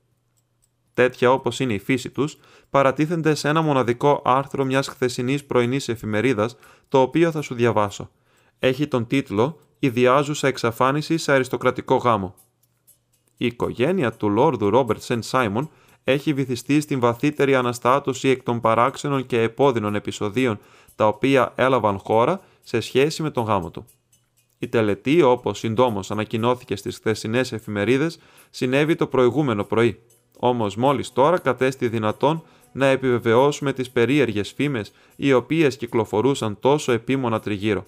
τέτοια 0.94 1.32
όπως 1.32 1.60
είναι 1.60 1.74
η 1.74 1.80
φύση 1.80 2.10
τους, 2.10 2.38
παρατίθενται 2.70 3.36
σε 3.36 3.50
ένα 3.50 3.62
μοναδικό 3.62 4.22
άρθρο 4.26 4.66
μιας 4.66 4.88
χθεσινής 4.88 5.46
πρωινής 5.46 5.90
εφημερίδας, 5.90 6.56
το 6.90 7.02
οποίο 7.02 7.32
θα 7.32 7.42
σου 7.42 7.56
διαβάσω. 7.56 8.10
Έχει 8.60 8.88
τον 8.88 9.08
τίτλο 9.08 9.60
Ιδιάζουσα 9.80 10.48
εξαφάνιση 10.48 11.18
σε 11.18 11.32
αριστοκρατικό 11.32 11.96
γάμο. 11.96 12.36
Η 13.38 13.46
οικογένεια 13.46 14.12
του 14.12 14.30
Λόρδου 14.30 14.70
Ρόμπερτ 14.70 15.02
Σεν 15.02 15.22
Σάιμον 15.22 15.70
έχει 16.04 16.34
βυθιστεί 16.34 16.82
στην 16.82 17.00
βαθύτερη 17.00 17.56
αναστάτωση 17.56 18.28
εκ 18.28 18.44
των 18.44 18.62
παράξενων 18.62 19.26
και 19.26 19.42
επώδυνων 19.42 19.96
επεισοδίων 19.96 20.60
τα 20.96 21.08
οποία 21.08 21.54
έλαβαν 21.56 21.98
χώρα 21.98 22.42
σε 22.62 22.80
σχέση 22.80 23.22
με 23.22 23.30
τον 23.30 23.44
γάμο 23.44 23.72
του. 23.72 23.86
Η 24.64 24.68
τελετή, 24.68 25.22
όπως 25.22 25.60
συντόμως 25.60 26.12
ανακοινώθηκε 26.12 26.76
στις 26.76 26.96
χθεσινές 26.96 27.52
εφημερίδες, 27.52 28.20
συνέβη 28.50 28.96
το 28.96 29.08
προηγούμενο 29.08 29.64
πρωί. 29.64 30.00
Όμως 30.40 30.76
μόλις 30.76 31.14
τώρα 31.14 31.40
κατέστη 31.40 31.88
δυνατόν 31.88 32.44
να 32.72 32.86
επιβεβαιώσουμε 32.86 33.74
τις 33.74 33.90
περίεργες 33.90 34.54
φήμες 34.56 34.92
οι 35.16 35.34
οποίες 35.34 35.78
κυκλοφορούσαν 35.78 36.60
τόσο 36.60 36.92
επίμονα 36.92 37.40
τριγύρω. 37.40 37.86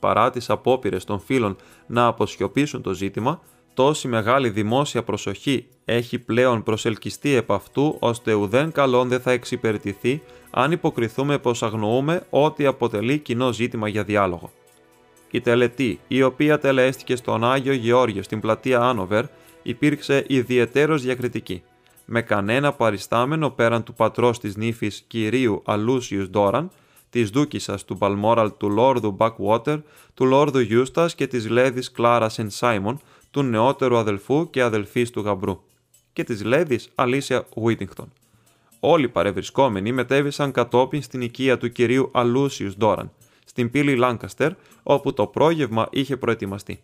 Παρά 0.00 0.30
τις 0.30 0.50
απόπειρες 0.50 1.04
των 1.04 1.20
φίλων 1.20 1.56
να 1.86 2.06
αποσιωπήσουν 2.06 2.82
το 2.82 2.92
ζήτημα, 2.92 3.40
τόση 3.74 4.08
μεγάλη 4.08 4.48
δημόσια 4.50 5.02
προσοχή 5.02 5.66
έχει 5.84 6.18
πλέον 6.18 6.62
προσελκυστεί 6.62 7.34
επ' 7.34 7.52
αυτού 7.52 7.96
ώστε 7.98 8.32
ουδέν 8.34 8.72
καλόν 8.72 9.08
δεν 9.08 9.20
θα 9.20 9.30
εξυπηρετηθεί 9.30 10.22
αν 10.50 10.72
υποκριθούμε 10.72 11.38
πως 11.38 11.62
αγνοούμε 11.62 12.26
ό,τι 12.30 12.66
αποτελεί 12.66 13.18
κοινό 13.18 13.52
ζήτημα 13.52 13.88
για 13.88 14.04
διάλογο. 14.04 14.50
Η 15.34 15.40
τελετή, 15.40 16.00
η 16.08 16.22
οποία 16.22 16.58
τελέστηκε 16.58 17.16
στον 17.16 17.44
Άγιο 17.44 17.72
Γεώργιο 17.72 18.22
στην 18.22 18.40
πλατεία 18.40 18.80
Άνοβερ, 18.80 19.24
υπήρξε 19.62 20.24
ιδιαιτέρως 20.28 21.02
διακριτική, 21.02 21.62
με 22.04 22.22
κανένα 22.22 22.72
παριστάμενο 22.72 23.50
πέραν 23.50 23.82
του 23.82 23.94
πατρός 23.94 24.38
της 24.38 24.56
νύφης 24.56 25.04
κυρίου 25.06 25.62
Αλούσιους 25.64 26.28
Ντόραν, 26.28 26.70
της 27.10 27.30
δούκισσας 27.30 27.84
του 27.84 27.94
Μπαλμόραλ 27.94 28.52
του 28.56 28.70
Λόρδου 28.70 29.10
Μπακουότερ, 29.10 29.78
του 30.14 30.24
Λόρδου 30.24 30.60
Γιούστας 30.60 31.14
και 31.14 31.26
της 31.26 31.48
Λέδης 31.48 31.90
Κλάρα 31.90 32.28
Σεν 32.28 32.50
Σάιμον, 32.50 33.00
του 33.30 33.42
νεότερου 33.42 33.96
αδελφού 33.96 34.50
και 34.50 34.62
αδελφής 34.62 35.10
του 35.10 35.20
γαμπρού, 35.20 35.60
και 36.12 36.24
της 36.24 36.44
Λέδης 36.44 36.88
Αλίσια 36.94 37.46
Βίτιγκτον. 37.56 38.12
Όλοι 38.80 39.04
οι 39.04 39.08
παρευρισκόμενοι 39.08 39.92
μετέβησαν 39.92 40.52
κατόπιν 40.52 41.02
στην 41.02 41.20
οικία 41.20 41.58
του 41.58 41.72
κυρίου 41.72 42.08
Αλούσιους 42.12 42.76
Ντόραν, 42.76 43.10
στην 43.52 43.70
πύλη 43.70 43.96
Λάνκαστερ, 43.96 44.52
όπου 44.82 45.12
το 45.12 45.26
πρόγευμα 45.26 45.88
είχε 45.90 46.16
προετοιμαστεί. 46.16 46.80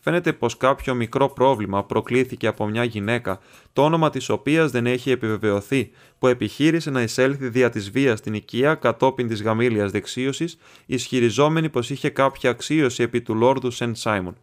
Φαίνεται 0.00 0.32
πως 0.32 0.56
κάποιο 0.56 0.94
μικρό 0.94 1.28
πρόβλημα 1.28 1.84
προκλήθηκε 1.84 2.46
από 2.46 2.66
μια 2.66 2.84
γυναίκα, 2.84 3.38
το 3.72 3.84
όνομα 3.84 4.10
της 4.10 4.28
οποίας 4.28 4.70
δεν 4.70 4.86
έχει 4.86 5.10
επιβεβαιωθεί, 5.10 5.90
που 6.18 6.26
επιχείρησε 6.26 6.90
να 6.90 7.02
εισέλθει 7.02 7.48
δια 7.48 7.70
της 7.70 7.90
βίας 7.90 8.18
στην 8.18 8.34
οικία 8.34 8.74
κατόπιν 8.74 9.28
της 9.28 9.42
γαμήλιας 9.42 9.90
δεξίωσης, 9.90 10.58
ισχυριζόμενη 10.86 11.68
πως 11.68 11.90
είχε 11.90 12.08
κάποια 12.08 12.50
αξίωση 12.50 13.02
επί 13.02 13.22
του 13.22 13.34
Λόρδου 13.34 13.70
Σεντ 13.70 13.94
Σάιμον. 13.94 14.36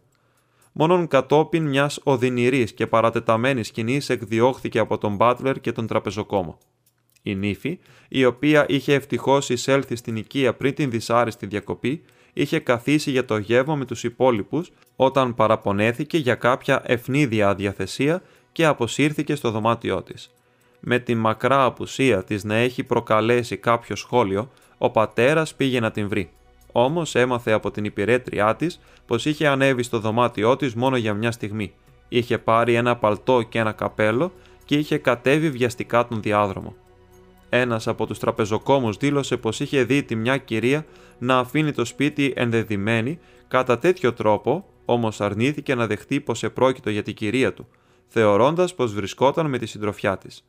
Μόνον 0.72 1.08
κατόπιν 1.08 1.68
μιας 1.68 2.00
οδυνηρής 2.02 2.72
και 2.72 2.86
παρατεταμένης 2.86 3.66
σκηνής 3.66 4.08
εκδιώχθηκε 4.08 4.78
από 4.78 4.98
τον 4.98 5.16
Μπάτλερ 5.16 5.60
και 5.60 5.72
τον 5.72 5.86
τραπεζοκόμο. 5.86 6.58
Η 7.22 7.34
νύφη, 7.34 7.78
η 8.08 8.24
οποία 8.24 8.64
είχε 8.68 8.94
ευτυχώς 8.94 9.48
εισέλθει 9.48 9.96
στην 9.96 10.16
οικία 10.16 10.54
πριν 10.54 10.74
την 10.74 10.90
δυσάρεστη 10.90 11.46
διακοπή, 11.46 12.02
είχε 12.32 12.58
καθίσει 12.58 13.10
για 13.10 13.24
το 13.24 13.36
γεύμα 13.36 13.74
με 13.74 13.84
τους 13.84 14.04
υπόλοιπους 14.04 14.72
όταν 14.96 15.34
παραπονέθηκε 15.34 16.18
για 16.18 16.34
κάποια 16.34 16.82
ευνίδια 16.86 17.48
αδιαθεσία 17.48 18.22
και 18.52 18.66
αποσύρθηκε 18.66 19.34
στο 19.34 19.50
δωμάτιό 19.50 20.02
της. 20.02 20.30
Με 20.80 20.98
τη 20.98 21.14
μακρά 21.14 21.64
απουσία 21.64 22.24
της 22.24 22.44
να 22.44 22.54
έχει 22.54 22.84
προκαλέσει 22.84 23.56
κάποιο 23.56 23.96
σχόλιο, 23.96 24.50
ο 24.78 24.90
πατέρας 24.90 25.54
πήγε 25.54 25.80
να 25.80 25.90
την 25.90 26.08
βρει. 26.08 26.30
Όμως 26.72 27.14
έμαθε 27.14 27.52
από 27.52 27.70
την 27.70 27.84
υπηρέτριά 27.84 28.56
της 28.56 28.80
πως 29.06 29.24
είχε 29.24 29.46
ανέβει 29.46 29.82
στο 29.82 29.98
δωμάτιό 29.98 30.56
της 30.56 30.74
μόνο 30.74 30.96
για 30.96 31.14
μια 31.14 31.30
στιγμή. 31.30 31.72
Είχε 32.08 32.38
πάρει 32.38 32.74
ένα 32.74 32.96
παλτό 32.96 33.42
και 33.42 33.58
ένα 33.58 33.72
καπέλο 33.72 34.32
και 34.64 34.76
είχε 34.76 34.98
κατέβει 34.98 35.50
βιαστικά 35.50 36.06
τον 36.06 36.22
διάδρομο. 36.22 36.74
Ένας 37.54 37.86
από 37.86 38.06
τους 38.06 38.18
τραπεζοκόμους 38.18 38.96
δήλωσε 38.96 39.36
πως 39.36 39.60
είχε 39.60 39.84
δει 39.84 40.02
τη 40.02 40.16
μια 40.16 40.36
κυρία 40.36 40.86
να 41.18 41.38
αφήνει 41.38 41.72
το 41.72 41.84
σπίτι 41.84 42.32
ενδεδειμένη 42.36 43.18
κατά 43.48 43.78
τέτοιο 43.78 44.12
τρόπο, 44.12 44.64
όμως 44.84 45.20
αρνήθηκε 45.20 45.74
να 45.74 45.86
δεχτεί 45.86 46.20
πως 46.20 46.42
επρόκειτο 46.42 46.90
για 46.90 47.02
την 47.02 47.14
κυρία 47.14 47.52
του, 47.52 47.68
θεωρώντας 48.06 48.74
πως 48.74 48.94
βρισκόταν 48.94 49.46
με 49.46 49.58
τη 49.58 49.66
συντροφιά 49.66 50.18
της. 50.18 50.44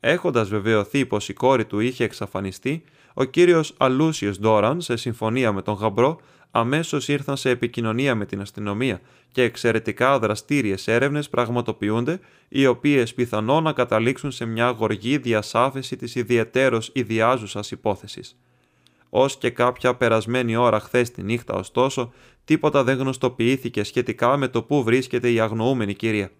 Έχοντας 0.00 0.48
βεβαιωθεί 0.48 1.06
πως 1.06 1.28
η 1.28 1.32
κόρη 1.32 1.64
του 1.64 1.80
είχε 1.80 2.04
εξαφανιστεί, 2.04 2.84
ο 3.14 3.24
κύριος 3.24 3.74
Αλούσιος 3.76 4.38
Ντόραν, 4.38 4.80
σε 4.80 4.96
συμφωνία 4.96 5.52
με 5.52 5.62
τον 5.62 5.74
γαμπρό, 5.74 6.20
αμέσως 6.50 7.08
ήρθαν 7.08 7.36
σε 7.36 7.50
επικοινωνία 7.50 8.14
με 8.14 8.26
την 8.26 8.40
αστυνομία 8.40 9.00
και 9.32 9.42
εξαιρετικά 9.42 10.18
δραστήριες 10.18 10.88
έρευνες 10.88 11.28
πραγματοποιούνται, 11.28 12.20
οι 12.48 12.66
οποίες 12.66 13.14
πιθανόν 13.14 13.62
να 13.62 13.72
καταλήξουν 13.72 14.30
σε 14.30 14.44
μια 14.44 14.70
γοργή 14.70 15.18
διασάφεση 15.18 15.96
της 15.96 16.14
ιδιαιτέρως 16.14 16.90
ιδιάζουσας 16.92 17.70
υπόθεσης. 17.70 18.36
Ω 19.10 19.26
και 19.26 19.50
κάποια 19.50 19.94
περασμένη 19.94 20.56
ώρα 20.56 20.80
χθες 20.80 21.10
τη 21.10 21.22
νύχτα, 21.22 21.54
ωστόσο, 21.54 22.12
τίποτα 22.44 22.84
δεν 22.84 22.98
γνωστοποιήθηκε 22.98 23.82
σχετικά 23.82 24.36
με 24.36 24.48
το 24.48 24.62
πού 24.62 24.82
βρίσκεται 24.82 25.30
η 25.30 25.40
αγνοούμενη 25.40 25.94
κυρία. 25.94 26.30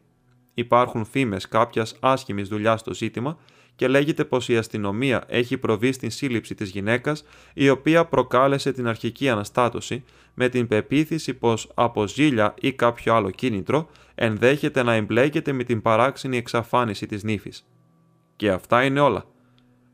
Υπάρχουν 0.55 1.05
φήμες 1.05 1.49
κάποιας 1.49 1.97
άσχημης 2.01 2.49
δουλειάς 2.49 2.81
στο 2.81 2.95
ζήτημα 2.95 3.39
και 3.81 3.89
λέγεται 3.89 4.25
πως 4.25 4.49
η 4.49 4.57
αστυνομία 4.57 5.25
έχει 5.27 5.59
προβεί 5.59 5.93
στην 5.93 6.11
σύλληψη 6.11 6.55
της 6.55 6.71
γυναίκας 6.71 7.25
η 7.55 7.69
οποία 7.69 8.05
προκάλεσε 8.05 8.73
την 8.73 8.87
αρχική 8.87 9.29
αναστάτωση 9.29 10.05
με 10.35 10.49
την 10.49 10.67
πεποίθηση 10.67 11.35
πως 11.35 11.71
από 11.75 12.07
ζήλια 12.07 12.55
ή 12.61 12.73
κάποιο 12.73 13.15
άλλο 13.15 13.31
κίνητρο 13.31 13.89
ενδέχεται 14.15 14.83
να 14.83 14.93
εμπλέκεται 14.93 15.53
με 15.53 15.65
την 15.65 15.83
παράξενη 15.83 16.37
εξαφάνιση 16.37 17.07
της 17.07 17.23
νύφης. 17.23 17.67
Και 18.37 18.51
αυτά 18.51 18.85
είναι 18.85 19.01
όλα. 19.01 19.25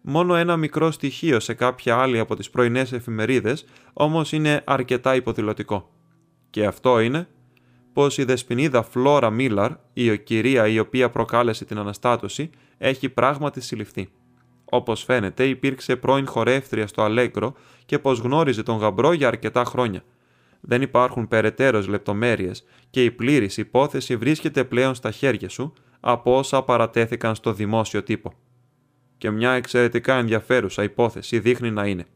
Μόνο 0.01 0.35
ένα 0.35 0.57
μικρό 0.57 0.91
στοιχείο 0.91 1.41
σε 1.41 1.55
κάποια 1.55 1.97
άλλη 1.97 2.19
από 2.19 2.37
τις 2.37 2.51
πρωινές 2.51 2.93
εφημερίδες 2.93 3.65
όμως 3.93 4.33
είναι 4.33 4.63
αρκετά 4.67 5.15
υποδηλωτικό. 5.15 5.91
Και 6.51 6.67
αυτό 6.67 7.01
είναι 7.01 7.29
πως 7.93 8.19
η 8.19 8.25
δεσποινίδα 8.25 8.83
Φλόρα 8.83 9.31
Μίλαρ, 9.31 9.73
η 9.93 10.19
κυρία 10.19 10.67
η 10.67 10.79
οποία 10.79 11.11
προκάλεσε 11.11 11.65
την 11.65 11.79
αναστάτωση, 11.79 12.51
έχει 12.79 13.09
πράγματι 13.09 13.61
συλληφθεί. 13.61 14.09
Όπως 14.65 15.05
φαίνεται, 15.05 15.47
υπήρξε 15.47 15.97
πρώην 15.97 16.27
χορεύτρια 16.27 16.87
στο 16.87 17.03
Αλέγκρο 17.03 17.55
και 17.87 17.99
πως 17.99 18.19
γνώριζε 18.19 18.63
τον 18.63 18.77
γαμπρό 18.77 19.13
για 19.13 19.29
αρκετά 19.29 19.65
χρόνια. 19.65 20.03
Δεν 20.61 20.83
υπάρχουν 20.83 21.29
περαιτέρως 21.29 21.89
λεπτομέρειες 21.89 22.65
και 22.91 23.05
η 23.05 23.11
πλήρης 23.11 23.57
υπόθεση 23.57 24.17
βρίσκεται 24.17 24.65
πλέον 24.65 24.95
στα 24.95 25.11
χέρια 25.11 25.49
σου 25.49 25.73
από 26.01 26.37
όσα 26.39 26.63
παρατέθηκαν 26.63 27.35
στο 27.35 27.53
δημόσιο 27.53 28.03
τύπο. 28.03 28.33
Και 29.19 29.31
μια 29.31 29.51
εξαιρετικά 29.51 30.15
ενδιαφέρουσα 30.15 30.83
υπόθεση 30.83 31.39
δείχνει 31.39 31.71
να 31.71 31.87
είναι. 31.87 32.07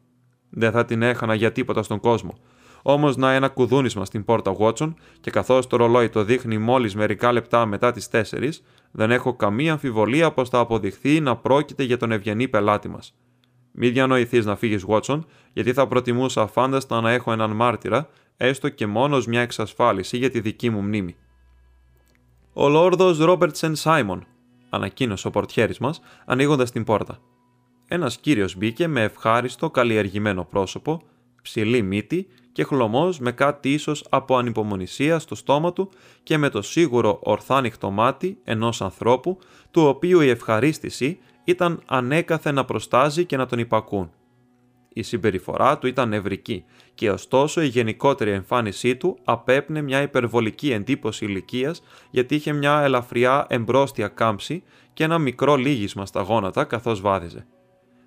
Δεν 0.49 0.71
θα 0.71 0.85
την 0.85 1.01
έχανα 1.01 1.33
για 1.33 1.51
τίποτα 1.51 1.83
στον 1.83 1.99
κόσμο, 1.99 2.37
Όμως 2.81 3.17
να 3.17 3.33
ένα 3.33 3.49
κουδούνισμα 3.49 4.05
στην 4.05 4.25
πόρτα 4.25 4.55
Watson 4.59 4.93
και 5.21 5.31
καθώς 5.31 5.67
το 5.67 5.75
ρολόι 5.77 6.09
το 6.09 6.23
δείχνει 6.23 6.57
μόλις 6.57 6.95
μερικά 6.95 7.31
λεπτά 7.31 7.65
μετά 7.65 7.91
τις 7.91 8.09
4, 8.11 8.61
δεν 8.91 9.11
έχω 9.11 9.33
καμία 9.33 9.71
αμφιβολία 9.71 10.31
πως 10.31 10.49
θα 10.49 10.59
αποδειχθεί 10.59 11.19
να 11.19 11.35
πρόκειται 11.35 11.83
για 11.83 11.97
τον 11.97 12.11
ευγενή 12.11 12.47
πελάτη 12.47 12.89
μας. 12.89 13.15
Μη 13.71 13.89
διανοηθείς 13.89 14.45
να 14.45 14.55
φύγεις, 14.55 14.83
Βότσον, 14.83 15.25
γιατί 15.53 15.73
θα 15.73 15.87
προτιμούσα 15.87 16.41
αφάνταστα 16.41 17.01
να 17.01 17.11
έχω 17.11 17.31
έναν 17.31 17.51
μάρτυρα, 17.51 18.09
έστω 18.37 18.69
και 18.69 18.87
μόνος 18.87 19.27
μια 19.27 19.41
εξασφάλιση 19.41 20.17
για 20.17 20.29
τη 20.29 20.39
δική 20.39 20.69
μου 20.69 20.81
μνήμη. 20.81 21.15
Ο 22.53 22.69
Λόρδος 22.69 23.17
Ρόμπερτσεν 23.17 23.75
Σάιμον, 23.75 24.25
ανακοίνωσε 24.69 25.27
ο 25.27 25.31
πορτιέρης 25.31 25.77
μας, 25.77 26.01
ανοίγοντας 26.25 26.71
την 26.71 26.83
πόρτα. 26.83 27.19
Ένας 27.87 28.17
κύριος 28.17 28.55
μπήκε 28.55 28.87
με 28.87 29.01
ευχάριστο 29.03 29.69
καλλιεργημένο 29.69 30.43
πρόσωπο, 30.43 31.01
ψηλή 31.41 31.81
μύτη 31.81 32.27
και 32.51 32.63
χλωμός 32.63 33.19
με 33.19 33.31
κάτι 33.31 33.73
ίσως 33.73 34.05
από 34.09 34.37
ανυπομονησία 34.37 35.19
στο 35.19 35.35
στόμα 35.35 35.73
του 35.73 35.89
και 36.23 36.37
με 36.37 36.49
το 36.49 36.61
σίγουρο 36.61 37.19
ορθάνυχτο 37.23 37.91
μάτι 37.91 38.37
ενός 38.43 38.81
ανθρώπου, 38.81 39.37
του 39.71 39.81
οποίου 39.81 40.21
η 40.21 40.29
ευχαρίστηση 40.29 41.19
ήταν 41.43 41.81
ανέκαθε 41.85 42.51
να 42.51 42.65
προστάζει 42.65 43.25
και 43.25 43.37
να 43.37 43.45
τον 43.45 43.59
υπακούν. 43.59 44.11
Η 44.93 45.01
συμπεριφορά 45.01 45.77
του 45.77 45.87
ήταν 45.87 46.09
νευρική 46.09 46.63
και 46.95 47.11
ωστόσο 47.11 47.61
η 47.61 47.67
γενικότερη 47.67 48.31
εμφάνισή 48.31 48.95
του 48.95 49.17
απέπνε 49.23 49.81
μια 49.81 50.01
υπερβολική 50.01 50.71
εντύπωση 50.71 51.25
ηλικίας 51.25 51.83
γιατί 52.09 52.35
είχε 52.35 52.51
μια 52.51 52.81
ελαφριά 52.81 53.45
εμπρόστια 53.49 54.07
κάμψη 54.07 54.63
και 54.93 55.03
ένα 55.03 55.17
μικρό 55.17 55.55
λύγισμα 55.55 56.05
στα 56.05 56.21
γόνατα 56.21 56.63
καθώς 56.63 57.01
βάδιζε. 57.01 57.45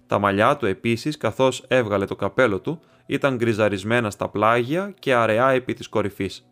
Τα 0.06 0.18
μαλλιά 0.18 0.56
του 0.56 0.66
επίσης 0.66 1.16
καθώς 1.16 1.64
έβγαλε 1.68 2.04
το 2.04 2.16
καπέλο 2.16 2.60
του 2.60 2.80
ήταν 3.06 3.36
γκριζαρισμένα 3.36 4.10
στα 4.10 4.28
πλάγια 4.28 4.94
και 4.98 5.14
αραιά 5.14 5.48
επί 5.48 5.74
της 5.74 5.88
κορυφής. 5.88 6.48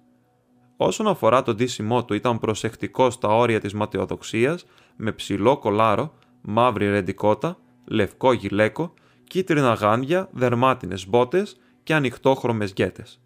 Όσον 0.77 1.07
αφορά 1.07 1.43
το 1.43 1.55
ντύσιμό 1.55 2.05
του 2.05 2.15
ήταν 2.15 2.39
προσεκτικό 2.39 3.11
στα 3.11 3.29
όρια 3.29 3.61
της 3.61 3.75
ματαιοδοξίας 3.75 4.65
με 4.97 5.13
ψηλό 5.13 5.59
κολάρο, 5.59 6.15
μαύρη 6.41 6.91
ρεντικότα, 6.91 7.57
λευκό 7.85 8.33
γυλαίκο 8.33 8.95
κίτρινα 9.25 9.73
γάντια, 9.73 10.29
δερμάτινες 10.33 11.09
μπότες 11.09 11.61
και 11.83 11.95
ανοιχτόχρωμες 11.95 12.73
γκέτες. 12.73 13.21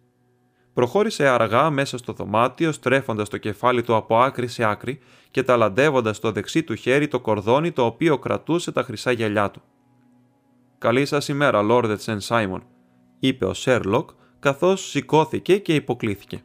Προχώρησε 0.73 1.27
αργά 1.27 1.69
μέσα 1.69 1.97
στο 1.97 2.13
δωμάτιο, 2.13 2.71
στρέφοντας 2.71 3.29
το 3.29 3.37
κεφάλι 3.37 3.81
του 3.81 3.95
από 3.95 4.17
άκρη 4.17 4.47
σε 4.47 4.63
άκρη 4.63 4.99
και 5.31 5.43
ταλαντεύοντας 5.43 6.17
στο 6.17 6.31
δεξί 6.31 6.63
του 6.63 6.75
χέρι 6.75 7.07
το 7.07 7.19
κορδόνι 7.19 7.71
το 7.71 7.85
οποίο 7.85 8.17
κρατούσε 8.17 8.71
τα 8.71 8.83
χρυσά 8.83 9.11
γυαλιά 9.11 9.51
του. 9.51 9.61
«Καλή 10.77 11.05
σας 11.05 11.27
ημέρα, 11.27 11.61
Λόρδε 11.61 11.95
Τσεν 11.95 12.19
Σάιμον», 12.19 12.63
είπε 13.19 13.45
ο 13.45 13.53
Σέρλοκ, 13.53 14.09
καθώς 14.39 14.89
σηκώθηκε 14.89 15.57
και 15.57 15.75
υποκλήθηκε. 15.75 16.41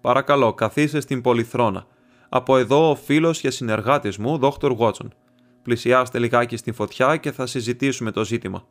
«Παρακαλώ, 0.00 0.54
καθίσε 0.54 1.00
στην 1.00 1.20
πολυθρόνα. 1.20 1.86
Από 2.28 2.56
εδώ 2.56 2.90
ο 2.90 2.94
φίλος 2.94 3.40
και 3.40 3.50
συνεργάτης 3.50 4.16
μου, 4.18 4.38
Δόκτωρ 4.38 4.74
Βότσον. 4.74 5.14
Πλησιάστε 5.62 6.18
λιγάκι 6.18 6.56
στην 6.56 6.74
φωτιά 6.74 7.16
και 7.16 7.32
θα 7.32 7.46
συζητήσουμε 7.46 8.10
το 8.10 8.24
ζήτημα». 8.24 8.66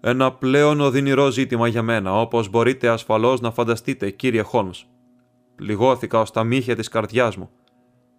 Ένα 0.00 0.32
πλέον 0.32 0.80
οδυνηρό 0.80 1.30
ζήτημα 1.30 1.68
για 1.68 1.82
μένα, 1.82 2.20
όπως 2.20 2.48
μπορείτε 2.48 2.88
ασφαλώς 2.88 3.40
να 3.40 3.50
φανταστείτε, 3.50 4.10
κύριε 4.10 4.42
Χόλμ. 4.42 4.70
Πληγώθηκα 5.56 6.20
ως 6.20 6.30
τα 6.30 6.44
μύχια 6.44 6.76
της 6.76 6.88
καρδιάς 6.88 7.36
μου. 7.36 7.50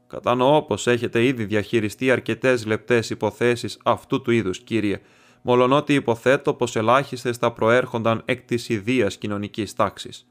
Κατανοώ 0.08 0.62
πως 0.62 0.88
έχετε 0.88 1.24
ήδη 1.26 1.46
διαχειριστεί 1.46 2.12
αρκετές 2.12 2.66
λεπτές 2.66 3.10
υποθέσεις 3.10 3.80
αυτού 3.84 4.22
του 4.22 4.32
είδους, 4.32 4.60
κύριε, 4.60 5.00
μολονότι 5.46 5.94
υποθέτω 5.94 6.54
πως 6.54 6.76
ελάχιστε 6.76 7.34
θα 7.34 7.52
προέρχονταν 7.52 8.22
εκ 8.26 8.42
της 8.42 8.70
ιδίας 8.70 9.18
κοινωνικής 9.18 9.74
τάξης. 9.74 10.28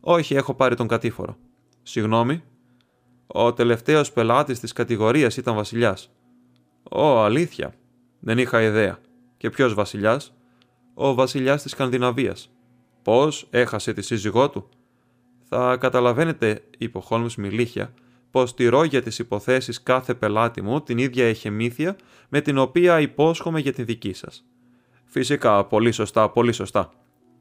Όχι, 0.00 0.34
έχω 0.34 0.54
πάρει 0.54 0.74
τον 0.74 0.86
κατήφορο. 0.86 1.36
Συγγνώμη. 1.82 2.42
Ο 3.26 3.52
τελευταίος 3.52 4.12
πελάτης 4.12 4.60
της 4.60 4.72
κατηγορίας 4.72 5.36
ήταν 5.36 5.54
βασιλιάς. 5.54 6.10
Ω, 6.90 7.18
αλήθεια. 7.18 7.74
Δεν 8.20 8.38
είχα 8.38 8.62
ιδέα. 8.62 8.98
Και 9.36 9.50
ποιος 9.50 9.74
βασιλιάς, 9.74 10.34
ο 10.94 11.14
βασιλιάς 11.14 11.62
της 11.62 11.70
Σκανδιναβίας. 11.70 12.50
Πώς 13.02 13.46
έχασε 13.50 13.92
τη 13.92 14.02
σύζυγό 14.02 14.50
του; 14.50 14.68
Θα 15.48 15.76
καταλαβαίνετε, 15.76 16.64
είπε 16.78 16.98
ο 16.98 17.00
Χόλμ 17.00 17.26
μιλίχια, 17.36 17.94
πως 18.30 18.54
τηρώ 18.54 18.84
για 18.84 19.02
τις 19.02 19.18
υποθέσεις 19.18 19.82
κάθε 19.82 20.14
πελάτη 20.14 20.62
μου 20.62 20.80
την 20.80 20.98
ίδια 20.98 21.28
εχεμήθεια 21.28 21.96
με 22.28 22.40
την 22.40 22.58
οποία 22.58 23.00
υπόσχομαι 23.00 23.60
για 23.60 23.72
τη 23.72 23.82
δική 23.82 24.12
σας. 24.12 24.44
Φυσικά, 25.04 25.64
πολύ 25.64 25.92
σωστά, 25.92 26.30
πολύ 26.30 26.52
σωστά. 26.52 26.92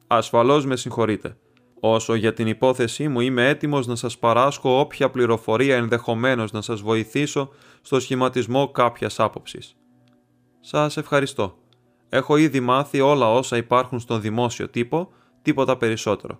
Ασφαλώς 0.07 0.65
με 0.65 0.75
συγχωρείτε. 0.75 1.37
Όσο 1.79 2.15
για 2.15 2.33
την 2.33 2.47
υπόθεσή 2.47 3.07
μου 3.07 3.19
είμαι 3.19 3.49
έτοιμος 3.49 3.87
να 3.87 3.95
σας 3.95 4.17
παράσχω 4.17 4.79
όποια 4.79 5.09
πληροφορία 5.09 5.75
ενδεχομένως 5.75 6.51
να 6.51 6.61
σας 6.61 6.81
βοηθήσω 6.81 7.49
στο 7.81 7.99
σχηματισμό 7.99 8.71
κάποιας 8.71 9.19
άποψης. 9.19 9.75
Σας 10.59 10.97
ευχαριστώ. 10.97 11.57
Έχω 12.09 12.37
ήδη 12.37 12.59
μάθει 12.59 12.99
όλα 12.99 13.33
όσα 13.33 13.57
υπάρχουν 13.57 13.99
στον 13.99 14.21
δημόσιο 14.21 14.69
τύπο, 14.69 15.11
τίποτα 15.41 15.77
περισσότερο. 15.77 16.39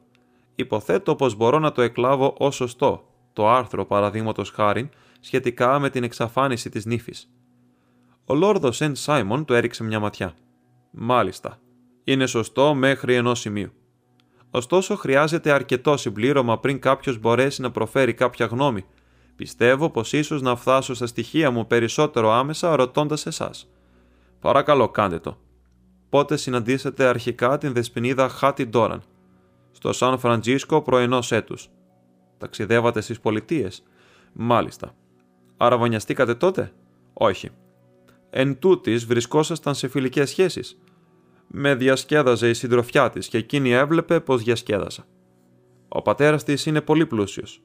Υποθέτω 0.56 1.16
πως 1.16 1.36
μπορώ 1.36 1.60
να 1.60 1.72
το 1.72 1.82
εκλάβω 1.82 2.36
ως 2.38 2.56
σωστό, 2.56 3.07
το 3.38 3.50
άρθρο 3.50 3.86
παραδείγματος 3.86 4.50
χάρη 4.50 4.90
σχετικά 5.20 5.80
με 5.80 5.90
την 5.90 6.04
εξαφάνιση 6.04 6.70
της 6.70 6.86
νύφης. 6.86 7.32
Ο 8.26 8.34
Λόρδος 8.34 8.76
Σεντ 8.76 8.96
Σάιμον 8.96 9.46
του 9.46 9.54
έριξε 9.54 9.84
μια 9.84 10.00
ματιά. 10.00 10.34
Μάλιστα. 10.92 11.60
Είναι 12.04 12.26
σωστό 12.26 12.74
μέχρι 12.74 13.16
ενός 13.16 13.40
σημείου. 13.40 13.72
Ωστόσο, 14.52 14.96
χρειάζεται 14.96 15.52
αρκετό 15.52 15.98
συμπλήρωμα 15.98 16.60
πριν 16.60 16.80
κάποιος 16.80 17.20
μπορέσει 17.20 17.62
να 17.62 17.72
προφέρει 17.72 18.14
κάποια 18.14 18.46
γνώμη. 18.46 18.86
Πιστεύω 19.36 19.90
πως 19.90 20.14
ίσως 20.14 20.42
να 20.42 20.56
φτάσω 20.56 20.94
στα 20.94 21.08
στοιχεία 21.08 21.52
μου 21.52 21.68
περισσότερο 21.68 22.32
άμεσα 22.32 22.76
ρωτώντας 22.76 23.26
εσάς. 23.26 23.70
Παρακαλώ, 24.40 24.90
κάντε 24.90 25.20
το 25.20 25.38
πότε 26.10 26.38
συναντήσατε 26.38 27.06
αρχικά 27.06 27.58
την 27.58 27.74
δεσποινίδα 27.74 28.30
Χάτι 28.30 28.66
Ντόραν, 28.66 29.04
στο 29.72 29.94
Σαν 29.94 30.20
Φραντζίσκο 30.20 30.82
πρωινός 30.82 31.32
έτους. 31.32 31.70
Ταξιδεύατε 32.38 33.02
στι 33.02 33.16
πολιτείες; 33.22 33.84
Μάλιστα. 34.34 34.96
Αραβωνιαστήκατε 35.58 36.36
τότε; 36.36 36.72
Όχι. 37.14 37.50
Εν 38.30 38.60
τούτης 38.60 39.06
βρισκόσασταν 39.06 39.76
σε 39.76 39.88
φιλικές 39.88 40.30
σχέσεις. 40.30 40.78
Με 41.48 41.76
διασκέδαζε 41.76 42.50
η 42.50 42.54
συντροφιά 42.54 43.10
της 43.10 43.28
και 43.28 43.38
εκείνη 43.38 43.72
έβλεπε 43.72 44.20
πως 44.20 44.44
διασκέδασα. 44.44 45.06
Ο 45.88 46.02
πατέρας 46.02 46.44
της 46.44 46.66
είναι 46.66 46.82
πολύ 46.82 47.06
πλούσιος. 47.06 47.62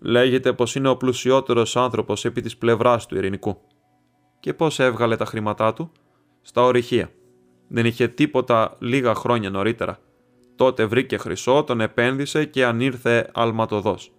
Λέγεται 0.00 0.52
πως 0.52 0.74
είναι 0.74 0.88
ο 0.88 0.96
πλουσιότερος 0.96 1.76
άνθρωπος 1.76 2.24
επί 2.24 2.40
της 2.40 2.56
πλευράς 2.56 3.06
του 3.06 3.16
ειρηνικού. 3.16 3.60
Και 4.40 4.54
πώ 4.54 4.68
έβγαλε 4.76 5.16
τα 5.16 5.24
χρήματά 5.24 5.72
του, 5.72 5.92
στα 6.42 6.62
ορυχεία. 6.62 7.10
Δεν 7.68 7.86
είχε 7.86 8.08
τίποτα 8.08 8.76
λίγα 8.78 9.14
χρόνια 9.14 9.50
νωρίτερα. 9.50 9.98
Τότε 10.56 10.84
βρήκε 10.84 11.16
χρυσό, 11.16 11.64
τον 11.64 11.80
επένδυσε 11.80 12.44
και 12.44 12.64
ανήρθε 12.64 13.30
αλματοδός. 13.34 14.10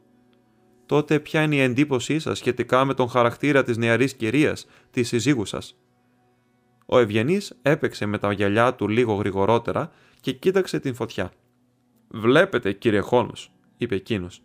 Τότε 0.85 1.19
ποια 1.19 1.41
είναι 1.41 1.55
η 1.55 1.59
εντύπωσή 1.59 2.19
σας 2.19 2.37
σχετικά 2.37 2.85
με 2.85 2.93
τον 2.93 3.09
χαρακτήρα 3.09 3.63
της 3.63 3.77
νεαρής 3.77 4.13
κυρίας, 4.13 4.67
της 4.91 5.07
συζύγου 5.07 5.45
σας; 5.45 5.77
Ο 6.85 6.99
Ευγενής 6.99 7.57
έπαιξε 7.61 8.05
με 8.05 8.17
τα 8.17 8.31
γυαλιά 8.31 8.73
του 8.73 8.87
λίγο 8.87 9.13
γρηγορότερα 9.13 9.91
και 10.21 10.31
κοίταξε 10.31 10.79
την 10.79 10.95
φωτιά. 10.95 11.31
«Βλέπετε, 12.07 12.71
κύριε 12.71 12.99
Χόλμς», 12.99 13.49
είπε 13.77 13.95
εκείνος. 13.95 14.41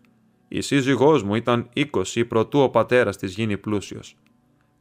«Η 0.48 0.60
σύζυγός 0.60 1.22
μου 1.22 1.34
ήταν 1.34 1.68
20 1.74 2.24
προτού 2.28 2.58
ο 2.60 2.68
πατέρας 2.68 3.16
της 3.16 3.34
γίνει 3.34 3.58
πλούσιος. 3.58 4.16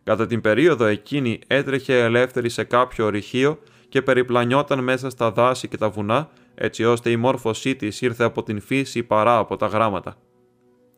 Κατά 0.03 0.25
την 0.25 0.41
περίοδο 0.41 0.85
εκείνη 0.85 1.39
έτρεχε 1.47 2.03
ελεύθερη 2.03 2.49
σε 2.49 2.63
κάποιο 2.63 3.05
ορυχείο 3.05 3.59
και 3.89 4.01
περιπλανιόταν 4.01 4.83
μέσα 4.83 5.09
στα 5.09 5.31
δάση 5.31 5.67
και 5.67 5.77
τα 5.77 5.89
βουνά, 5.89 6.29
έτσι 6.55 6.83
ώστε 6.83 7.09
η 7.09 7.15
μόρφωσή 7.15 7.75
της 7.75 8.01
ήρθε 8.01 8.23
από 8.23 8.43
την 8.43 8.61
φύση 8.61 9.03
παρά 9.03 9.37
από 9.37 9.55
τα 9.55 9.65
γράμματα. 9.65 10.15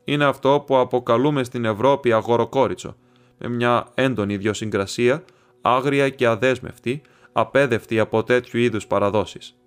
Είναι 0.04 0.26
αυτό 0.26 0.64
που 0.68 0.78
αποκαλούμε 0.78 1.44
στην 1.44 1.66
Ευρώπη 1.66 2.14
αγοροκόριτσο, 2.14 2.96
με 3.38 3.50
μια 3.50 3.88
έντονη 3.94 4.34
ιδιοσυγκρασία, 4.34 5.24
άγρια 5.62 6.10
και 6.10 6.28
αδέσμευτη, 6.28 7.02
απέδευτη 7.32 8.00
από 8.00 8.24
τέτοιου 8.24 8.60
είδους 8.60 8.88
παραδόσεις. 8.88 9.58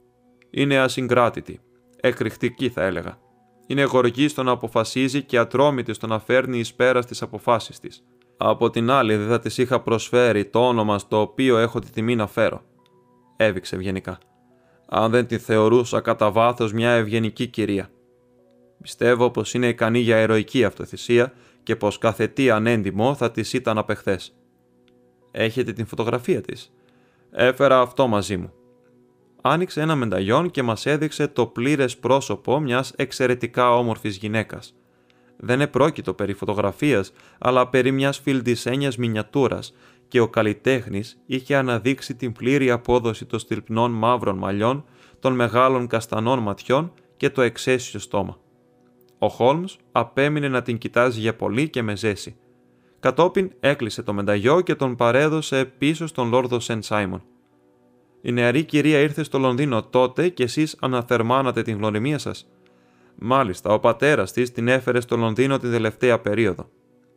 Είναι 0.51 0.79
ασυγκράτητη, 0.79 1.61
εκρηκτική 2.01 2.69
θα 2.69 2.83
έλεγα. 2.83 3.19
Είναι 3.67 3.83
γοργή 3.83 4.29
στο 4.29 4.43
να 4.43 4.51
αποφασίζει 4.51 5.23
και 5.23 5.39
ατρόμητη 5.39 5.93
στο 5.93 6.07
να 6.07 6.19
φέρνει 6.19 6.59
εις 6.59 6.75
πέρας 6.75 7.05
στις 7.05 7.23
αποφάσεις 7.23 7.81
της. 7.81 8.05
Από 8.37 8.71
την 8.71 8.91
άλλη 8.91 9.17
δεν 9.17 9.29
θα 9.29 9.39
της 9.39 9.59
είχα 9.59 9.81
προσφέρει 9.81 10.45
το 10.45 10.69
όνομα 10.69 10.99
στο 10.99 11.21
οποίο 11.21 11.59
έχω 11.59 11.79
τη 11.79 11.91
τιμή 11.91 12.15
να 12.17 12.27
φέρω 12.27 12.63
έβηξε 13.37 13.75
ευγενικά. 13.75 14.19
Αν 14.87 15.11
δεν 15.11 15.27
τη 15.27 15.39
θεωρούσα 15.39 16.01
κατά 16.01 16.31
βάθος 16.31 16.73
μια 16.73 16.91
ευγενική 16.91 17.47
κυρία. 17.47 17.91
Πιστεύω 18.83 19.31
πως 19.31 19.55
είναι 19.55 19.69
ικανή 19.69 19.99
για 19.99 20.21
ηρωική 20.21 20.65
αυτοθυσία 20.65 21.33
και 21.63 21.77
πως 21.77 21.99
κάθε 21.99 22.27
τι 22.27 22.51
ανέντιμο 22.51 23.15
θα 23.15 23.31
της 23.31 23.53
ήταν 23.53 23.79
απεχθές. 23.79 24.37
Έχετε 25.31 25.73
την 25.73 25.87
φωτογραφία 25.87 26.41
της. 26.41 26.73
Έφερα 27.31 27.81
αυτό 27.81 28.07
μαζί 28.07 28.37
μου. 28.37 28.53
Άνοιξε 29.43 29.81
ένα 29.81 29.95
μενταγιόν 29.95 30.51
και 30.51 30.63
μας 30.63 30.87
έδειξε 30.87 31.29
το 31.29 31.47
πλήρες 31.47 31.97
πρόσωπο 31.97 32.61
μιας 32.61 32.93
εξαιρετικά 32.97 33.77
όμορφης 33.77 34.17
γυναίκας. 34.17 34.75
Δεν 35.37 35.61
επρόκειτο 35.61 36.15
περί 36.15 36.33
φωτογραφίας, 36.33 37.13
αλλά 37.39 37.69
περί 37.69 37.91
μιας 37.93 38.19
φιλτισένιας 38.19 38.97
μινιατούρας 38.97 39.75
και 40.09 40.21
ο 40.21 40.29
καλλιτέχνης 40.29 41.19
είχε 41.27 41.57
αναδείξει 41.57 42.15
την 42.15 42.33
πλήρη 42.33 42.71
απόδοση 42.71 43.25
των 43.25 43.39
στυλπνών 43.39 43.91
μαύρων 43.91 44.39
μαλλιών, 44.39 44.85
των 45.21 45.35
μεγάλων 45.35 45.87
καστανών 45.87 46.39
ματιών 46.39 46.93
και 47.17 47.31
το 47.31 47.43
εξαίσιο 47.43 48.01
στόμα. 48.01 48.39
Ο 49.19 49.29
Χόλμς 49.29 49.77
απέμεινε 49.93 50.49
να 50.49 50.63
την 50.63 50.79
κοιτάζει 50.79 51.21
για 51.21 51.37
πολύ 51.37 51.69
και 51.69 51.83
με 51.83 51.97
ζέση. 51.97 52.37
Κατόπιν 53.01 53.51
έκλεισε 53.61 54.03
το 54.03 54.13
μενταγιό 54.13 54.61
και 54.61 54.75
τον 54.75 54.97
παρέδωσε 54.97 55.65
πίσω 55.65 56.07
στον 56.07 56.29
Λόρδο 56.29 56.61
Σεντ 56.61 56.83
Σάιμον. 56.83 57.23
Η 58.23 58.33
νεαρή 58.33 58.65
κυρία 58.65 59.01
ήρθε 59.01 59.23
στο 59.23 59.39
Λονδίνο 59.39 59.83
τότε 59.83 60.29
και 60.29 60.43
εσείς 60.43 60.77
αναθερμάνατε 60.81 61.63
την 61.63 61.77
γνωριμία 61.77 62.19
σας. 62.19 62.49
Μάλιστα, 63.19 63.73
ο 63.73 63.79
πατέρας 63.79 64.33
της 64.33 64.53
την 64.53 64.69
έφερε 64.69 65.01
στο 65.01 65.17
Λονδίνο 65.17 65.59
την 65.59 65.71
τελευταία 65.71 66.19
περίοδο. 66.19 66.69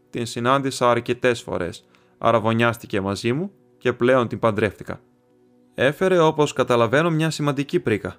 Την 0.09 0.25
συνάντησα 0.25 0.89
αρκετές 0.89 1.41
φορές, 1.41 1.85
αραβωνιάστηκε 2.19 3.01
μαζί 3.01 3.33
μου 3.33 3.51
και 3.77 3.93
πλέον 3.93 4.27
την 4.27 4.39
παντρεύτηκα. 4.39 5.01
Έφερε 5.73 6.19
όπως 6.19 6.53
καταλαβαίνω 6.53 7.09
μια 7.09 7.29
σημαντική 7.29 7.79
πρίκα. 7.79 8.15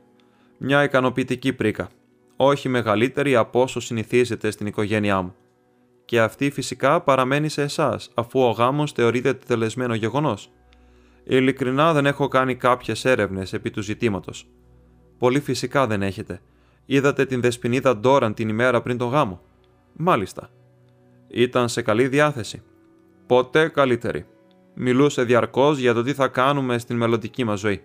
Μια 0.59 0.83
ικανοποιητική 0.83 1.53
πρίκα. 1.53 1.89
Όχι 2.37 2.69
μεγαλύτερη 2.69 3.37
από 3.37 3.63
όσο 3.63 3.81
συνηθίζεται 3.81 4.51
στην 4.51 4.67
οικογένειά 4.67 5.23
μου. 5.23 5.35
Και 6.05 6.21
αυτή 6.21 6.51
φυσικά 6.51 7.01
παραμένει 7.01 7.49
σε 7.49 7.63
εσάς, 7.63 8.11
αφού 8.15 8.41
ο 8.41 8.51
γάμος 8.51 8.93
θεωρείται 8.93 9.35
τελεσμένο 9.35 9.95
γεγονός. 9.95 10.51
Ειλικρινά 11.25 11.93
δεν 11.93 12.07
έχω 12.07 12.29
κάνει 12.29 12.55
κάποιες 12.55 13.05
έρευνες 13.05 13.53
επί 13.53 13.71
του 13.71 13.83
ζητήματος. 13.83 14.47
Πολύ 15.19 15.41
φυσικά 15.41 15.87
δεν 15.87 16.03
έχετε. 16.03 16.41
Είδατε 16.87 17.27
την 17.27 17.41
δεσποινίδα 17.41 17.97
Ντόραν 17.97 18.35
την 18.35 18.49
ημέρα 18.49 18.83
πριν 18.83 18.99
τον 18.99 19.09
γάμο. 19.09 19.41
Μάλιστα. 19.93 20.51
Ήταν 21.29 21.69
σε 21.69 21.83
καλή 21.83 22.09
διάθεση. 22.09 22.63
Ποτέ 23.31 23.69
καλύτερη. 23.69 24.27
Μιλούσε 24.75 25.23
διαρκώς 25.23 25.79
για 25.79 25.95
το 25.95 26.03
τι 26.03 26.13
θα 26.13 26.29
κάνουμε 26.29 26.79
στην 26.79 26.97
μελλοντική 26.97 27.45
μας 27.45 27.61
ζωή. 27.61 27.83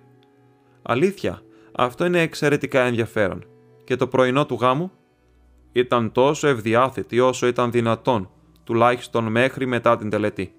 Αλήθεια, 0.82 1.42
αυτό 1.76 2.06
είναι 2.06 2.22
εξαιρετικά 2.22 2.82
ενδιαφέρον. 2.82 3.46
Και 3.84 3.96
το 3.96 4.08
πρωινό 4.08 4.46
του 4.46 4.58
γάμου; 4.62 4.92
Ήταν 5.72 6.12
τόσο 6.12 6.48
ευδιάθετη 6.48 7.20
όσο 7.20 7.48
ήταν 7.48 7.72
δυνατόν, 7.72 8.30
τουλάχιστον 8.64 9.24
μέχρι 9.24 9.66
μετά 9.66 9.98
την 9.98 10.10
τελετή. 10.10 10.54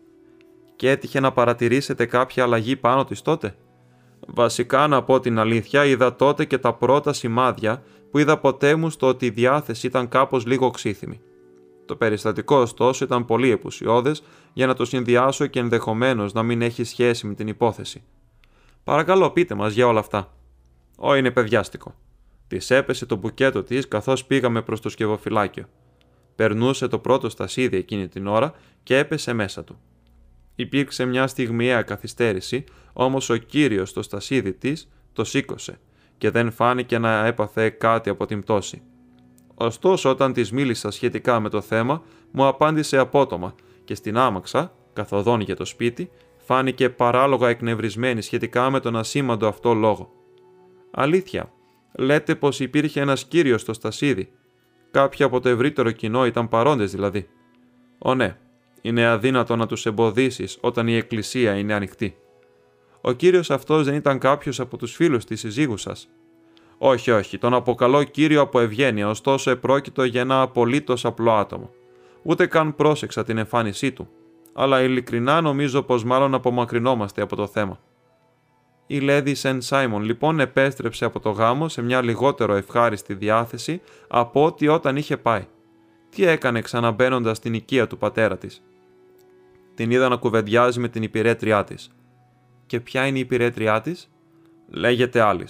Και 0.77 0.91
έτυχε 0.91 1.21
να 1.21 1.33
παρατηρήσετε 1.33 2.07
κάποια 2.07 2.45
αλλαγή 2.45 2.77
πάνω 2.77 3.05
της 3.05 3.23
τότε; 3.23 3.55
Βασικά 4.27 4.87
να 4.87 5.03
πω 5.03 5.21
την 5.21 5.39
αλήθεια, 5.39 5.85
είδα 5.85 6.17
τότε 6.17 6.45
και 6.45 6.59
τα 6.59 6.75
πρώτα 6.75 7.13
σημάδια 7.13 7.83
που 8.11 8.19
είδα 8.19 8.39
ποτέ 8.39 8.75
μου 8.75 8.91
στο 8.91 9.07
ότι 9.07 9.27
η 9.27 9.31
διάθεση 9.31 9.87
ήταν 9.87 10.09
κάπως 10.09 10.47
λίγο 10.47 10.71
ξύθιμη. 10.71 11.21
Το 11.87 11.97
περιστατικό 11.97 12.57
ωστόσο 12.57 13.05
ήταν 13.05 13.25
πολύ 13.25 13.51
επουσιώδες 13.51 14.23
για 14.57 14.67
να 14.67 14.75
το 14.75 14.85
συνδυάσω 14.85 15.47
και 15.47 15.59
ενδεχομένως 15.59 16.33
να 16.33 16.43
μην 16.43 16.63
έχει 16.63 16.85
σχέση 16.85 17.27
με 17.27 17.35
την 17.35 17.49
υπόθεση. 17.49 18.03
Παρακαλώ 18.85 19.31
πείτε 19.31 19.55
μας 19.55 19.73
για 19.73 19.87
όλα 19.87 19.99
αυτά. 19.99 20.33
Ω 20.97 21.15
είναι 21.15 21.31
παιδιάστικο. 21.31 21.95
Της 22.49 22.71
έπεσε 22.71 23.07
το 23.07 23.17
μπουκέτο 23.17 23.63
της 23.63 23.89
καθώς 23.89 24.25
πήγαμε 24.25 24.63
προς 24.63 24.81
το 24.81 24.89
σκευοφυλάκιο. 24.89 25.69
Περνούσε 26.37 26.89
το 26.89 26.99
πρώτο 26.99 27.29
στασίδι 27.29 27.77
εκείνη 27.77 28.09
την 28.09 28.27
ώρα 28.27 28.55
και 28.83 28.99
έπεσε 28.99 29.33
μέσα 29.33 29.65
του. 29.65 29.79
Υπήρξε 30.55 31.05
μια 31.05 31.27
στιγμιαία 31.27 31.83
καθυστέρηση, 31.83 32.65
όμως 32.93 33.31
ο 33.31 33.37
κύριος 33.37 33.89
στο 33.89 34.03
στασίδι 34.03 34.53
της 34.53 34.89
το 35.13 35.25
σήκωσε 35.25 35.79
και 36.19 36.31
δεν 36.31 36.53
φάνηκε 36.53 36.99
να 36.99 37.27
έπαθε 37.27 37.71
κάτι 37.71 38.11
από 38.11 38.27
την 38.27 38.41
πτώση. 38.41 38.83
Ωστόσο, 39.55 40.11
όταν 40.11 40.33
της 40.33 40.53
μίλησα 40.53 40.91
σχετικά 40.91 41.41
με 41.41 41.49
το 41.49 41.61
θέμα, 41.61 42.03
μου 42.31 42.47
απάντησε 42.47 42.99
απότομα 42.99 43.55
και 43.87 43.95
στην 43.95 44.17
άμαξα, 44.17 44.73
καθοδόν 44.93 45.41
για 45.41 45.57
το 45.57 45.65
σπίτι, 45.65 46.11
φάνηκε 46.37 46.91
παράλογα 46.91 47.49
εκνευρισμένη 47.49 48.23
σχετικά 48.23 48.71
με 48.71 48.81
τον 48.81 48.97
ασήμαντο 48.97 49.47
αυτό 49.47 49.75
λόγο. 49.75 50.13
Αλήθεια, 50.91 51.53
λέτε 51.99 52.35
πως 52.35 52.61
υπήρχε 52.61 53.01
ένας 53.01 53.25
κύριος 53.25 53.61
στο 53.61 53.73
στασίδι. 53.73 54.29
Κάποιοι 54.91 55.25
από 55.25 55.41
το 55.41 55.49
ευρύτερο 55.49 55.91
κοινό 55.91 56.27
ήταν 56.27 56.49
παρόντες 56.49 56.91
δηλαδή. 56.91 57.29
Ω 57.99 58.15
ναι, 58.15 58.37
είναι 58.81 59.07
αδύνατο 59.07 59.57
να 59.57 59.67
τους 59.67 59.87
εμποδίσεις 59.87 60.59
όταν 60.61 60.89
η 60.89 60.97
εκκλησία 60.97 61.55
είναι 61.55 61.75
ανοιχτή. 61.75 62.17
Ο 63.01 63.13
κύριος 63.13 63.51
αυτός 63.51 63.85
δεν 63.85 63.95
ήταν 63.95 64.19
κάποιος 64.19 64.61
από 64.61 64.77
τους 64.77 64.95
φίλους 64.95 65.25
της 65.25 65.41
συζύγου 65.41 65.77
σας. 65.77 66.09
Όχι, 66.79 67.11
όχι, 67.11 67.39
τον 67.39 67.55
αποκαλώ 67.55 68.03
κύριο 68.03 68.41
από 68.41 68.61
ευγένεια, 68.61 69.09
ωστόσο 69.09 69.51
επρόκειτο 69.51 70.05
για 70.05 70.21
ένα 70.21 70.41
απολύτως 70.41 71.05
απλό 71.05 71.33
άτομο. 71.33 71.71
Ούτε 72.29 72.47
καν 72.47 72.75
πρόσεξα 72.75 73.25
την 73.25 73.39
εμφάνισή 73.39 73.93
του, 73.93 74.09
αλλά 74.53 74.83
ειλικρινά 74.83 75.41
νομίζω 75.41 75.83
πως 75.83 76.05
μάλλον 76.05 76.35
απομακρυνόμαστε 76.35 77.23
από 77.23 77.37
το 77.37 77.47
θέμα. 77.47 77.81
Η 78.87 78.99
Λέδη 78.99 79.35
Σεν 79.35 79.61
Σάιμον 79.61 80.03
λοιπόν 80.03 80.41
επέστρεψε 80.41 81.05
από 81.05 81.21
το 81.21 81.31
γάμο 81.31 81.69
σε 81.69 81.83
μια 81.83 82.03
λιγότερο 82.03 82.55
ευχάριστη 82.55 83.15
διάθεση 83.15 83.81
από 84.09 84.45
ό,τι 84.45 84.69
όταν 84.69 84.97
είχε 84.97 85.17
πάει. 85.17 85.47
Τι 86.09 86.25
έκανε 86.25 86.61
ξαναμπαίνοντας 86.61 87.37
στην 87.37 87.55
οικία 87.55 87.87
του 87.87 87.99
πατέρα 87.99 88.39
της; 88.39 88.63
Την 89.75 89.91
είδα 89.91 90.09
να 90.09 90.17
κουβεντιάζει 90.17 90.81
με 90.81 90.89
την 90.89 91.03
υπηρέτριά 91.03 91.65
της. 91.65 91.91
Και 92.67 92.81
ποια 92.81 93.07
είναι 93.07 93.19
η 93.19 93.21
υπηρέτριά 93.21 93.81
της, 93.81 94.11
λέγεται 94.69 95.21
άλλη. 95.21 95.47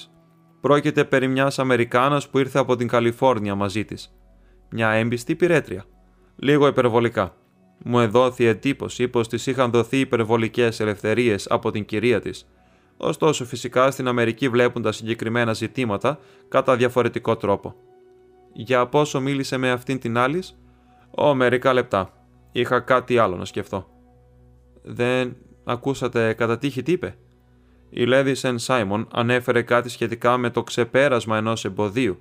Πρόκειται 0.60 1.04
περί 1.04 1.28
μιας 1.28 1.58
Αμερικάνας 1.58 2.28
που 2.28 2.38
ήρθε 2.38 2.58
από 2.58 2.76
την 2.76 2.88
Καλιφόρνια 2.88 3.54
μαζί 3.54 3.84
της. 3.84 4.16
Μια 4.70 4.90
έμπιστη 4.90 5.32
υπηρέτρια. 5.32 5.84
Λίγο 6.36 6.66
υπερβολικά. 6.66 7.34
Μου 7.84 8.00
εδόθη 8.00 8.44
εντύπωση 8.44 9.08
πως 9.08 9.28
της 9.28 9.46
είχαν 9.46 9.70
δοθεί 9.70 9.98
υπερβολικές 9.98 10.80
ελευθερίες 10.80 11.46
από 11.50 11.70
την 11.70 11.84
κυρία 11.84 12.20
της 12.20 12.46
ωστόσο 12.96 13.44
φυσικά 13.44 13.90
στην 13.90 14.08
Αμερική 14.08 14.48
βλέπουν 14.48 14.82
τα 14.82 14.92
συγκεκριμένα 14.92 15.52
ζητήματα 15.52 16.18
κατά 16.48 16.76
διαφορετικό 16.76 17.36
τρόπο. 17.36 17.74
Για 18.52 18.86
πόσο 18.86 19.20
μίλησε 19.20 19.56
με 19.56 19.70
αυτήν 19.70 19.98
την 19.98 20.18
άλλη, 20.18 20.42
Ω, 21.10 21.34
μερικά 21.34 21.72
λεπτά. 21.72 22.12
Είχα 22.52 22.80
κάτι 22.80 23.18
άλλο 23.18 23.36
να 23.36 23.44
σκεφτώ. 23.44 23.86
Δεν 24.82 25.36
ακούσατε 25.64 26.32
κατά 26.32 26.58
τύχη 26.58 26.82
τι 26.82 26.92
είπε; 26.92 27.16
Η 27.90 28.04
Λέδη 28.04 28.34
Σεν 28.34 28.58
Σάιμον 28.58 29.08
ανέφερε 29.12 29.62
κάτι 29.62 29.88
σχετικά 29.88 30.36
με 30.36 30.50
το 30.50 30.62
ξεπέρασμα 30.62 31.36
ενός 31.36 31.64
εμποδίου. 31.64 32.18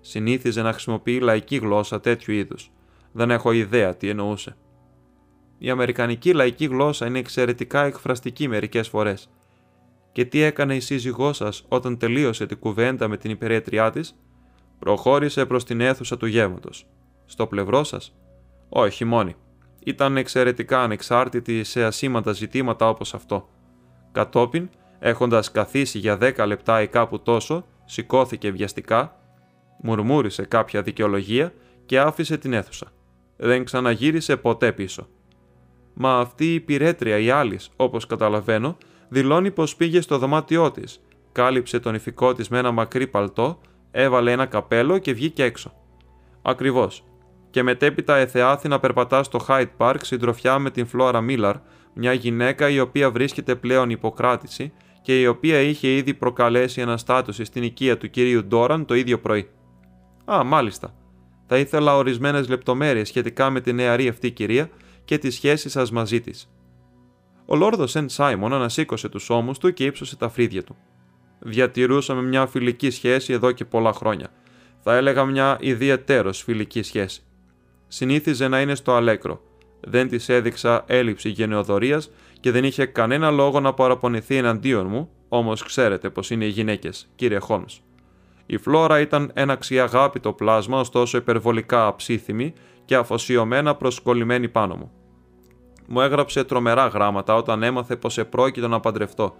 Συνήθιζε 0.00 0.62
να 0.62 0.72
χρησιμοποιεί 0.72 1.20
λαϊκή 1.20 1.56
γλώσσα 1.56 2.00
τέτοιου 2.00 2.32
είδους. 2.32 2.70
Δεν 3.12 3.30
έχω 3.30 3.52
ιδέα 3.52 3.96
τι 3.96 4.08
εννοούσε. 4.08 4.56
Η 5.58 5.70
αμερικανική 5.70 6.32
λαϊκή 6.32 6.66
γλώσσα 6.66 7.06
είναι 7.06 7.18
εξαιρετικά 7.18 7.84
εκφραστική 7.84 8.48
μερικές 8.48 8.88
φορές 8.88 9.30
και 10.12 10.24
τι 10.24 10.40
έκανε 10.40 10.74
η 10.74 10.80
σύζυγός 10.80 11.36
σας 11.36 11.64
όταν 11.68 11.98
τελείωσε 11.98 12.46
την 12.46 12.58
κουβέντα 12.58 13.08
με 13.08 13.16
την 13.16 13.30
υπηρέτριά 13.30 13.90
της, 13.90 14.16
προχώρησε 14.78 15.46
προς 15.46 15.64
την 15.64 15.80
αίθουσα 15.80 16.16
του 16.16 16.26
γεύματος. 16.26 16.86
Στο 17.24 17.46
πλευρό 17.46 17.84
σας, 17.84 18.14
όχι 18.68 19.04
μόνη. 19.04 19.34
Ήταν 19.84 20.16
εξαιρετικά 20.16 20.82
ανεξάρτητη 20.82 21.64
σε 21.64 21.84
ασήμαντα 21.84 22.32
ζητήματα 22.32 22.88
όπως 22.88 23.14
αυτό. 23.14 23.48
Κατόπιν, 24.12 24.68
έχοντας 24.98 25.50
καθίσει 25.50 25.98
για 25.98 26.16
δέκα 26.16 26.46
λεπτά 26.46 26.82
ή 26.82 26.88
κάπου 26.88 27.20
τόσο, 27.20 27.64
σηκώθηκε 27.84 28.50
βιαστικά, 28.50 29.20
μουρμούρισε 29.82 30.44
κάποια 30.44 30.82
δικαιολογία 30.82 31.52
και 31.86 32.00
άφησε 32.00 32.38
την 32.38 32.52
αίθουσα. 32.52 32.92
Δεν 33.42 33.64
ξαναγύρισε 33.64 34.36
ποτέ 34.36 34.72
πίσω. 34.72 35.08
Μα 35.94 36.18
αυτή 36.18 36.44
η 36.50 36.54
υπηρέτρια 36.54 37.18
η 37.18 37.30
άλλη, 37.30 37.58
όπως 37.76 38.06
καταλαβαίνω, 38.06 38.76
δηλώνει 39.08 39.50
πως 39.50 39.76
πήγε 39.76 40.00
στο 40.00 40.18
δωμάτιό 40.18 40.70
της, 40.70 41.00
κάλυψε 41.32 41.80
τον 41.80 41.94
ηφικό 41.94 42.32
της 42.32 42.48
με 42.48 42.58
ένα 42.58 42.70
μακρύ 42.70 43.06
παλτό, 43.06 43.60
έβαλε 43.90 44.32
ένα 44.32 44.46
καπέλο 44.46 44.98
και 44.98 45.12
βγήκε 45.12 45.42
έξω. 45.42 45.72
Ακριβώς. 46.42 47.04
Και 47.50 47.62
μετέπειτα 47.62 48.16
εθεάθη 48.16 48.68
να 48.68 48.80
περπατά 48.80 49.22
στο 49.22 49.40
Hyde 49.48 49.70
Park 49.76 49.96
συντροφιά 50.02 50.58
με 50.58 50.70
την 50.70 50.86
Φλόρα 50.86 51.20
Μίλαρ, 51.20 51.56
μια 51.94 52.12
γυναίκα 52.12 52.68
η 52.68 52.80
οποία 52.80 53.10
βρίσκεται 53.10 53.54
πλέον 53.54 53.90
υποκράτηση 53.90 54.72
και 55.02 55.20
η 55.20 55.26
οποία 55.26 55.60
είχε 55.60 55.88
ήδη 55.88 56.14
προκαλέσει 56.14 56.82
αναστάτωση 56.82 57.44
στην 57.44 57.62
οικία 57.62 57.98
του 57.98 58.10
κυρίου 58.10 58.44
Ντόραν 58.44 58.84
το 58.84 58.94
ίδιο 58.94 59.18
πρωί. 59.18 59.50
Α, 60.32 60.44
μάλιστα. 60.44 60.94
Θα 61.52 61.58
ήθελα 61.58 61.96
ορισμένες 61.96 62.48
λεπτομέρειες 62.48 63.08
σχετικά 63.08 63.50
με 63.50 63.60
την 63.60 63.74
νεαρή 63.74 64.08
αυτή 64.08 64.30
κυρία 64.30 64.70
και 65.04 65.18
τη 65.18 65.30
σχέση 65.30 65.68
σας 65.68 65.90
μαζί 65.90 66.20
της. 66.20 66.50
Ο 67.46 67.56
Λόρδος 67.56 67.90
Σεν 67.90 68.08
Σάιμον 68.08 68.52
ανασήκωσε 68.52 69.08
τους 69.08 69.30
ώμους 69.30 69.58
του 69.58 69.72
και 69.72 69.84
ύψωσε 69.84 70.16
τα 70.16 70.28
φρύδια 70.28 70.62
του. 70.62 70.76
Διατηρούσαμε 71.38 72.22
μια 72.22 72.46
φιλική 72.46 72.90
σχέση 72.90 73.32
εδώ 73.32 73.52
και 73.52 73.64
πολλά 73.64 73.92
χρόνια. 73.92 74.28
Θα 74.82 74.96
έλεγα 74.96 75.24
μια 75.24 75.56
ιδιαίτερο 75.60 76.32
φιλική 76.32 76.82
σχέση. 76.82 77.22
Συνήθιζε 77.88 78.48
να 78.48 78.60
είναι 78.60 78.74
στο 78.74 78.92
αλέκρο. 78.92 79.42
Δεν 79.80 80.08
της 80.08 80.28
έδειξα 80.28 80.84
έλλειψη 80.86 81.28
γενεοδορία 81.28 82.02
και 82.40 82.50
δεν 82.50 82.64
είχε 82.64 82.86
κανένα 82.86 83.30
λόγο 83.30 83.60
να 83.60 83.74
παραπονηθεί 83.74 84.36
εναντίον 84.36 84.86
μου, 84.86 85.10
όμως 85.28 85.62
ξέρετε 85.62 86.10
πως 86.10 86.30
είναι 86.30 86.44
οι 86.44 86.48
γυναίκες, 86.48 87.10
κύριε 87.14 87.38
Χόλμς. 87.38 87.80
Η 88.52 88.56
Φλόρα 88.58 89.00
ήταν 89.00 89.30
ένα 89.34 89.56
ξιαγάπητο 89.56 90.32
πλάσμα, 90.32 90.80
ωστόσο 90.80 91.18
υπερβολικά 91.18 91.86
αψίθυμη 91.86 92.52
και 92.84 92.96
αφοσιωμένα 92.96 93.74
προσκολλημένη 93.74 94.48
πάνω 94.48 94.76
μου. 94.76 94.90
μου 95.86 96.00
έγραψε 96.00 96.44
τρομερά 96.44 96.86
γράμματα 96.86 97.34
όταν 97.34 97.62
έμαθε 97.62 97.96
πως 97.96 98.18
επρόκειτο 98.18 98.68
να 98.68 98.80
παντρευτώ. 98.80 99.34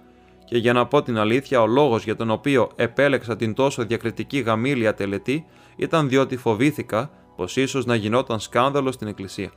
Και 0.45 0.59
για 0.59 0.73
να 0.73 0.87
πω 0.87 1.03
την 1.03 1.19
αλήθεια, 1.19 1.63
ο 1.63 1.67
λόγος 1.67 2.05
για 2.05 2.17
τον 2.17 2.31
οποίο 2.31 2.71
επέλεξα 2.77 3.37
την 3.37 3.55
τόσο 3.55 3.85
διακριτική 3.85 4.39
γαμήλια 4.39 4.95
τελετή 4.95 5.45
ήταν 5.77 6.09
διότι 6.09 6.37
φοβήθηκα 6.37 7.11
πως 7.37 7.57
ίσως 7.57 7.85
να 7.85 7.95
γινόταν 7.95 8.41
σκάνδαλο 8.41 8.93
στην 8.93 9.07
εκκλησία. 9.07 9.51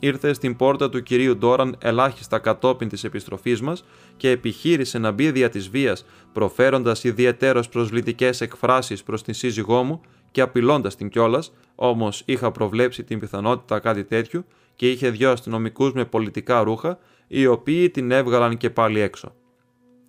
Ήρθε 0.00 0.32
στην 0.32 0.56
πόρτα 0.56 0.88
του 0.88 1.02
κυρίου 1.02 1.36
Ντόραν 1.36 1.76
ελάχιστα 1.78 2.38
κατόπιν 2.38 2.88
της 2.88 3.04
επιστροφής 3.04 3.60
μας 3.60 3.84
και 4.16 4.30
επιχείρησε 4.30 4.98
να 4.98 5.10
μπει 5.10 5.30
δια 5.30 5.48
της 5.48 5.68
βίας, 5.68 6.04
προφέροντας 6.32 7.04
ιδιαίτερω 7.04 7.62
προσβλητικές 7.70 8.40
εκφράσεις 8.40 9.02
προς 9.02 9.22
την 9.22 9.34
σύζυγό 9.34 9.82
μου 9.82 10.00
και 10.30 10.40
απειλώντας 10.40 10.96
την 10.96 11.08
κιόλας, 11.08 11.52
όμως 11.74 12.22
είχα 12.24 12.50
προβλέψει 12.50 13.04
την 13.04 13.18
πιθανότητα 13.18 13.78
κάτι 13.78 14.04
τέτοιου 14.04 14.44
και 14.74 14.90
είχε 14.90 15.10
δυο 15.10 15.30
αστυνομικούς 15.30 15.92
με 15.92 16.04
πολιτικά 16.04 16.62
ρούχα, 16.62 16.98
οι 17.26 17.46
οποίοι 17.46 17.90
την 17.90 18.10
έβγαλαν 18.10 18.56
και 18.56 18.70
πάλι 18.70 19.00
έξω. 19.00 19.34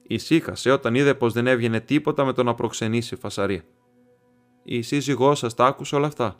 Ησύχασε 0.08 0.72
όταν 0.72 0.96
είδε 0.96 1.14
πως 1.14 1.34
δεν 1.34 1.48
έβγαινε 1.48 1.80
τίποτα 1.80 2.26
με 2.26 2.34
το 2.34 2.44
να 2.44 2.56
προξενήσει 2.56 3.16
φασαρία. 3.16 3.64
Η 4.64 4.82
σύζυγό 4.82 5.36
σας 5.36 5.54
τα 5.54 5.66
άκουσε 5.66 5.96
όλα 5.96 6.08
αυτά; 6.08 6.36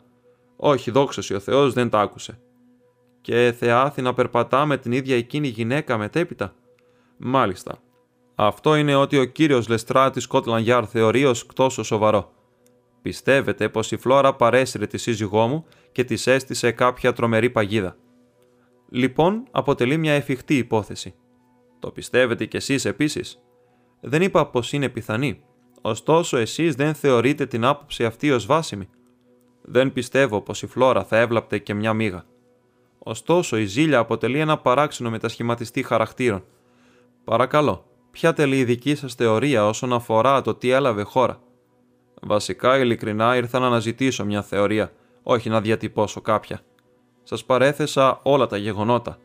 Όχι, 0.56 0.90
δόξα 0.90 1.36
ο 1.36 1.38
Θεός 1.38 1.72
δεν 1.72 1.88
τα 1.88 2.00
άκουσε. 2.00 2.40
Και 3.20 3.54
θεάθη 3.58 4.02
να 4.02 4.14
περπατά 4.14 4.66
με 4.66 4.76
την 4.76 4.92
ίδια 4.92 5.16
εκείνη 5.16 5.48
γυναίκα 5.48 5.98
μετέπειτα. 5.98 6.54
Μάλιστα. 7.16 7.78
Αυτό 8.34 8.74
είναι 8.74 8.94
ότι 8.94 9.18
ο 9.18 9.24
κύριος 9.24 9.68
Λεστρά 9.68 10.10
της 10.10 10.22
Σκότλαν 10.22 10.62
Γιάρ 10.62 10.88
θεωρεί 10.88 11.24
ως 11.24 11.46
τόσο 11.54 11.82
σοβαρό. 11.82 12.32
Πιστεύετε 13.02 13.68
πως 13.68 13.92
η 13.92 13.96
Φλόρα 13.96 14.34
παρέσυρε 14.34 14.86
τη 14.86 14.98
σύζυγό 14.98 15.46
μου 15.46 15.64
και 15.92 16.04
της 16.04 16.26
έστησε 16.26 16.72
κάποια 16.72 17.12
τρομερή 17.12 17.50
παγίδα. 17.50 17.96
Λοιπόν, 18.88 19.42
αποτελεί 19.50 19.96
μια 19.96 20.12
εφικτή 20.12 20.56
υπόθεση. 20.56 21.14
Το 21.78 21.90
πιστεύετε 21.90 22.44
κι 22.44 22.56
εσείς 22.56 22.84
επίσης; 22.84 23.42
Δεν 24.00 24.22
είπα 24.22 24.46
πως 24.46 24.72
είναι 24.72 24.88
πιθανή. 24.88 25.42
Ωστόσο, 25.80 26.36
εσείς 26.36 26.74
δεν 26.74 26.94
θεωρείτε 26.94 27.46
την 27.46 27.64
άποψη 27.64 28.04
αυτή 28.04 28.30
ως 28.30 28.46
βάσιμη. 28.46 28.88
Δεν 29.62 29.92
πιστεύω 29.92 30.40
πως 30.40 30.62
η 30.62 30.66
Φλόρα 30.66 31.04
θα 31.04 31.18
έβλαπτε 31.18 31.58
και 31.58 31.74
μια 31.74 31.92
μίγα. 31.92 32.24
Ωστόσο, 33.02 33.56
η 33.56 33.64
ζήλια 33.64 33.98
αποτελεί 33.98 34.38
ένα 34.38 34.58
παράξενο 34.58 35.10
μετασχηματιστή 35.10 35.82
χαρακτήρων. 35.82 36.44
Παρακαλώ, 37.24 37.84
ποια 38.10 38.32
τελεί 38.32 38.58
η 38.58 38.64
δική 38.64 38.94
σας 38.94 39.14
θεωρία 39.14 39.66
όσον 39.66 39.92
αφορά 39.92 40.40
το 40.40 40.54
τι 40.54 40.70
έλαβε 40.70 41.02
χώρα; 41.02 41.40
Βασικά, 42.22 42.78
ειλικρινά 42.78 43.36
ήρθα 43.36 43.58
να 43.58 43.66
αναζητήσω 43.66 44.24
μια 44.24 44.42
θεωρία, 44.42 44.92
όχι 45.22 45.48
να 45.48 45.60
διατυπώσω 45.60 46.20
κάποια. 46.20 46.60
Σας 47.22 47.44
παρέθεσα 47.44 48.20
όλα 48.22 48.46
τα 48.46 48.56
γεγονότα. 48.56 49.18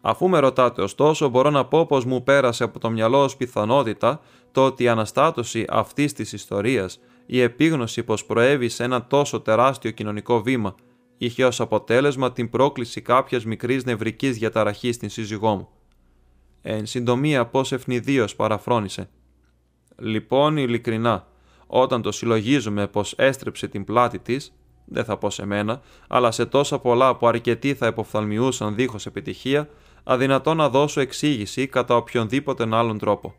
Αφού 0.00 0.28
με 0.28 0.38
ρωτάτε 0.38 0.82
ωστόσο, 0.82 1.28
μπορώ 1.28 1.50
να 1.50 1.64
πω 1.64 1.86
πως 1.86 2.04
μου 2.04 2.22
πέρασε 2.22 2.64
από 2.64 2.78
το 2.78 2.90
μυαλό 2.90 3.22
ως 3.22 3.36
πιθανότητα 3.36 4.20
το 4.52 4.64
ότι 4.64 4.82
η 4.82 4.88
αναστάτωση 4.88 5.64
αυτής 5.68 6.12
της 6.12 6.32
ιστορίας, 6.32 7.00
η 7.26 7.40
επίγνωση 7.40 8.02
πως 8.02 8.24
προέβη 8.24 8.68
σε 8.68 8.84
ένα 8.84 9.06
τόσο 9.06 9.40
τεράστιο 9.40 9.90
κοινωνικό 9.90 10.42
βήμα, 10.42 10.74
είχε 11.18 11.44
ως 11.44 11.60
αποτέλεσμα 11.60 12.32
την 12.32 12.50
πρόκληση 12.50 13.00
κάποιας 13.00 13.44
μικρής 13.44 13.84
νευρικής 13.84 14.38
διαταραχής 14.38 14.94
στην 14.94 15.08
σύζυγό 15.08 15.54
μου. 15.54 15.68
Εν 16.62 16.86
συντομία, 16.86 17.46
πώς 17.46 17.72
ευνηδίως 17.72 18.36
παραφρόνησε. 18.36 19.08
Λοιπόν, 19.98 20.56
ειλικρινά, 20.56 21.26
όταν 21.66 22.02
το 22.02 22.12
συλλογίζουμε 22.12 22.86
πως 22.86 23.12
έστρεψε 23.16 23.68
την 23.68 23.84
πλάτη 23.84 24.18
της, 24.18 24.52
δεν 24.84 25.04
θα 25.04 25.16
πω 25.18 25.30
σε 25.30 25.46
μένα, 25.46 25.80
αλλά 26.08 26.30
σε 26.30 26.46
τόσα 26.46 26.78
πολλά 26.78 27.16
που 27.16 27.26
αρκετοί 27.26 27.74
θα 27.74 27.86
υποφθαλμιούσαν 27.86 28.74
δίχως 28.74 29.06
επιτυχία, 29.06 29.68
αδυνατό 30.04 30.54
να 30.54 30.68
δώσω 30.68 31.00
εξήγηση 31.00 31.66
κατά 31.66 31.96
οποιονδήποτε 31.96 32.66
άλλον 32.70 32.98
τρόπο. 32.98 33.34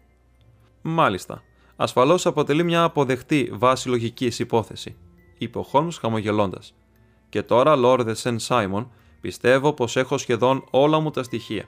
Μάλιστα, 0.82 1.44
ασφαλώς 1.76 2.26
αποτελεί 2.26 2.64
μια 2.64 2.84
αποδεκτή 2.84 3.52
βάση 3.54 3.90
λογικής 3.90 4.40
υπόθεση, 4.40 4.96
είπε 5.38 5.58
ο 5.58 5.64
Χόλμς 5.64 5.98
χαμογελώντας. 5.98 6.74
Και 7.34 7.44
τώρα, 7.44 7.76
Λόρδε 7.76 8.14
Σεν 8.14 8.40
Σάιμον, 8.40 8.92
πιστεύω 9.22 9.74
πως 9.74 9.96
έχω 9.96 10.18
σχεδόν 10.18 10.64
όλα 10.70 11.00
μου 11.00 11.10
τα 11.10 11.24
στοιχεία. 11.24 11.66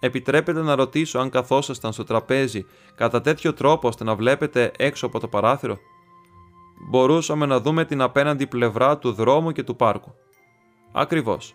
Επιτρέπετε 0.00 0.62
να 0.62 0.74
ρωτήσω 0.74 1.18
αν 1.18 1.30
καθόσασταν 1.30 1.92
στο 1.92 2.04
τραπέζι 2.04 2.66
κατά 2.94 3.20
τέτοιο 3.20 3.52
τρόπο 3.52 3.88
ώστε 3.88 4.04
να 4.04 4.14
βλέπετε 4.14 4.72
έξω 4.78 5.06
από 5.06 5.20
το 5.20 5.28
παράθυρο; 5.28 5.78
Μπορούσαμε 6.90 7.46
να 7.46 7.60
δούμε 7.60 7.84
την 7.84 8.00
απέναντι 8.00 8.46
πλευρά 8.46 8.98
του 8.98 9.12
δρόμου 9.12 9.52
και 9.52 9.62
του 9.62 9.76
πάρκου. 9.76 10.14
Ακριβώς. 10.92 11.54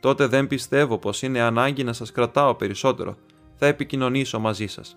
Τότε 0.00 0.26
δεν 0.26 0.46
πιστεύω 0.46 0.98
πως 0.98 1.22
είναι 1.22 1.40
ανάγκη 1.40 1.84
να 1.84 1.92
σας 1.92 2.12
κρατάω 2.12 2.54
περισσότερο. 2.54 3.16
Θα 3.54 3.66
επικοινωνήσω 3.66 4.38
μαζί 4.38 4.66
σας. 4.66 4.96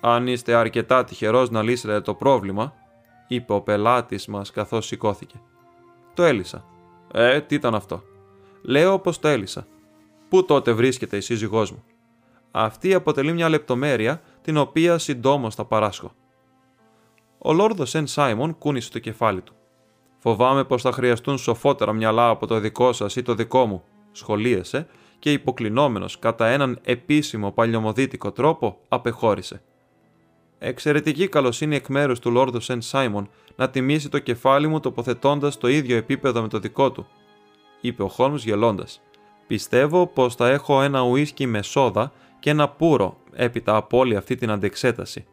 Αν 0.00 0.26
είστε 0.26 0.54
αρκετά 0.54 1.04
τυχερός 1.04 1.50
να 1.50 1.62
λύσετε 1.62 2.00
το 2.00 2.14
πρόβλημα, 2.14 2.72
είπε 3.28 3.52
ο 3.52 3.60
πελάτης 3.60 4.26
μας 4.26 4.50
καθώς 4.50 4.86
σηκώθηκε. 4.86 5.40
Το 6.14 6.22
έλυσα. 6.22 6.64
Ε, 7.12 7.40
τι 7.40 7.54
ήταν 7.54 7.74
αυτό; 7.74 8.02
Λέω 8.62 8.98
πως 8.98 9.18
το 9.18 9.28
έλυσα. 9.28 9.66
Πού 10.28 10.44
τότε 10.44 10.72
βρίσκεται 10.72 11.16
η 11.16 11.20
σύζυγός 11.20 11.70
μου; 11.70 11.84
Αυτή 12.50 12.94
αποτελεί 12.94 13.32
μια 13.32 13.48
λεπτομέρεια 13.48 14.22
την 14.42 14.56
οποία 14.56 14.98
συντόμως 14.98 15.54
θα 15.54 15.64
παράσχω. 15.64 16.12
Ο 17.38 17.52
Λόρδος 17.52 17.90
Σεν 17.90 18.06
Σάιμον 18.06 18.58
κούνησε 18.58 18.90
το 18.90 18.98
κεφάλι 18.98 19.40
του. 19.40 19.52
Φοβάμαι 20.18 20.64
πως 20.64 20.82
θα 20.82 20.92
χρειαστούν 20.92 21.38
σοφότερα 21.38 21.92
μυαλά 21.92 22.28
από 22.28 22.46
το 22.46 22.58
δικό 22.58 22.92
σας 22.92 23.16
ή 23.16 23.22
το 23.22 23.34
δικό 23.34 23.66
μου, 23.66 23.84
σχολίασε 24.12 24.86
και 25.18 25.32
υποκλεινόμενος 25.32 26.18
κατά 26.18 26.46
έναν 26.46 26.78
επίσημο 26.82 27.52
παλιωμοδίτικο 27.52 28.32
τρόπο 28.32 28.78
απεχώρησε. 28.88 29.62
Εξαιρετική 30.58 31.28
καλοσύνη 31.28 31.76
εκ 31.76 31.88
μέρους 31.88 32.18
του 32.18 32.30
Λόρδου 32.30 32.60
Σεν 32.60 32.80
Σάιμον 32.80 33.28
να 33.56 33.70
τιμήσει 33.70 34.08
το 34.08 34.18
κεφάλι 34.18 34.66
μου 34.66 34.80
τοποθετώντας 34.80 35.58
το 35.58 35.68
ίδιο 35.68 35.96
επίπεδο 35.96 36.42
με 36.42 36.48
το 36.48 36.58
δικό 36.58 36.92
του, 36.92 37.06
είπε 37.80 38.02
ο 38.02 38.08
Χόλμς 38.08 38.44
γελώντας. 38.44 39.00
Πιστεύω 39.46 40.06
πως 40.06 40.34
θα 40.34 40.48
έχω 40.48 40.82
ένα 40.82 41.02
ουίσκι 41.02 41.46
με 41.46 41.62
σόδα 41.62 42.12
και 42.38 42.50
ένα 42.50 42.68
πουρο 42.68 43.16
έπειτα 43.32 43.76
από 43.76 43.98
όλη 43.98 44.16
αυτή 44.16 44.34
την 44.34 44.50
αντεξέταση 44.50 45.26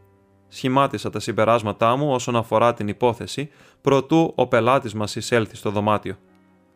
σχημάτισα 0.48 1.10
τα 1.10 1.20
συμπεράσματά 1.20 1.96
μου 1.96 2.12
όσον 2.12 2.36
αφορά 2.36 2.74
την 2.74 2.88
υπόθεση, 2.88 3.50
προτού 3.82 4.32
ο 4.36 4.48
πελάτης 4.48 4.94
μας 4.94 5.16
εισέλθει 5.16 5.56
στο 5.56 5.70
δωμάτιο. 5.70 6.18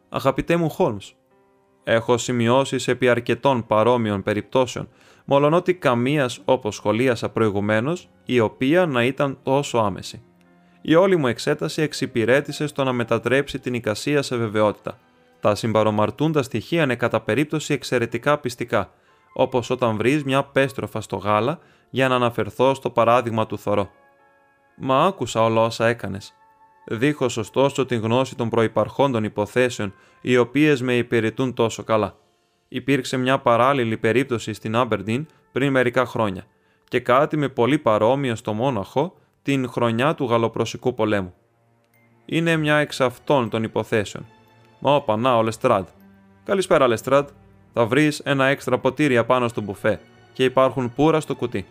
Αγαπητέ 0.10 0.56
μου 0.56 0.70
Χόλμς, 0.70 1.14
έχω 1.84 2.18
σημειώσει 2.18 2.78
επί 2.86 3.10
αρκετών 3.10 3.66
παρόμοιων 3.66 4.24
περιπτώσεων, 4.24 4.90
μολονότι 5.32 5.74
καμίας 5.74 6.42
όπως 6.46 6.76
σχολίασα 6.76 7.30
προηγουμένως, 7.30 8.10
η 8.26 8.40
οποία 8.40 8.86
να 8.86 9.04
ήταν 9.04 9.38
τόσο 9.44 9.78
άμεση. 9.78 10.22
Η 10.82 10.96
όλη 10.96 11.16
μου 11.16 11.28
εξέταση 11.28 11.82
εξυπηρέτησε 11.82 12.68
στο 12.68 12.84
να 12.84 12.92
μετατρέψει 12.92 13.60
την 13.60 13.74
εικασία 13.74 14.22
σε 14.22 14.36
βεβαιότητα. 14.36 15.00
Τα 15.40 15.56
συμπαρομαρτούντα 15.56 16.44
στοιχεία 16.44 16.84
είναι 16.84 16.96
κατά 16.96 17.22
περίπτωση 17.22 17.74
εξαιρετικά 17.74 18.38
πιστικά, 18.38 18.92
όπως 19.34 19.70
όταν 19.70 19.98
βρεις 19.98 20.24
μια 20.24 20.44
πέστροφα 20.44 21.02
στο 21.02 21.16
γάλα 21.16 21.60
για 21.90 22.08
να 22.08 22.16
αναφερθώ 22.16 22.74
στο 22.74 22.90
παράδειγμα 22.90 23.46
του 23.46 23.58
Θωρό. 23.58 23.90
Μα 24.78 25.06
άκουσα 25.06 25.44
όλα 25.44 25.62
όσα 25.62 25.88
έκανες. 25.88 26.34
Δίχως 26.86 27.38
ωστόσο 27.38 27.86
την 27.86 28.00
γνώση 28.00 28.36
των 28.36 28.50
προϋπαρχόντων 28.50 29.24
υποθέσεων, 29.24 29.94
οι 30.22 30.38
οποίες 30.38 30.82
με 30.82 30.98
υπηρετούν 30.98 31.54
τόσο 31.54 31.84
καλά. 31.84 32.16
Υπήρξε 32.72 33.18
μια 33.18 33.40
παράλληλη 33.40 33.98
περίπτωση 33.98 34.54
στην 34.54 34.76
Άμπερντιν 34.76 35.28
πριν 35.52 35.72
μερικά 35.72 36.06
χρόνια 36.06 36.46
και 36.88 37.00
κάτι 37.00 37.38
με 37.38 37.50
πολύ 37.50 37.78
παρόμοιο 37.78 38.36
στο 38.36 38.54
Μόναχο 38.54 39.18
την 39.42 39.70
χρονιά 39.70 40.16
του 40.16 40.26
Γαλλοπροσικού 40.26 40.94
πολέμου. 40.94 41.34
Είναι 42.26 42.56
μια 42.56 42.76
εξ 42.76 43.02
αυτών 43.02 43.50
των 43.50 43.64
υποθέσεων. 43.64 44.26
Μα 44.80 44.96
όπα, 44.96 45.16
να 45.18 45.38
ο 45.38 45.44
Λεστράντ. 45.44 45.88
Καλησπέρα, 46.44 46.88
Λεστράντ. 46.88 47.28
Θα 47.74 47.86
βρεις 47.86 48.20
ένα 48.20 48.46
έξτρα 48.46 48.78
ποτήρι 48.78 49.18
απάνω 49.18 49.48
στο 49.48 49.62
μπουφέ 49.62 50.00
και 50.34 50.44
υπάρχουν 50.44 50.94
πουρα 50.96 51.20
στο 51.20 51.36
κουτί. 51.36 51.66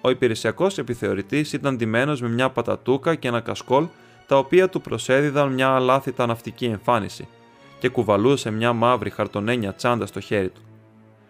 Ο 0.00 0.10
υπηρεσιακός 0.10 0.78
επιθεωρητής 0.78 1.52
ήταν 1.52 1.76
ντυμένος 1.76 2.20
με 2.20 2.28
μια 2.28 2.50
πατατούκα 2.50 3.14
και 3.14 3.28
ένα 3.28 3.40
κασκόλ, 3.40 3.86
τα 4.26 4.38
οποία 4.38 4.68
του 4.68 4.80
προσέδιδαν 4.80 5.52
μια 5.52 5.68
αλάθητα 5.68 6.26
ναυτική 6.26 6.64
εμφάνιση, 6.64 7.28
και 7.84 7.90
κουβαλούσε 7.90 8.50
μια 8.50 8.72
μαύρη 8.72 9.10
χαρτονένια 9.10 9.74
τσάντα 9.74 10.06
στο 10.06 10.20
χέρι 10.20 10.48
του. 10.48 10.62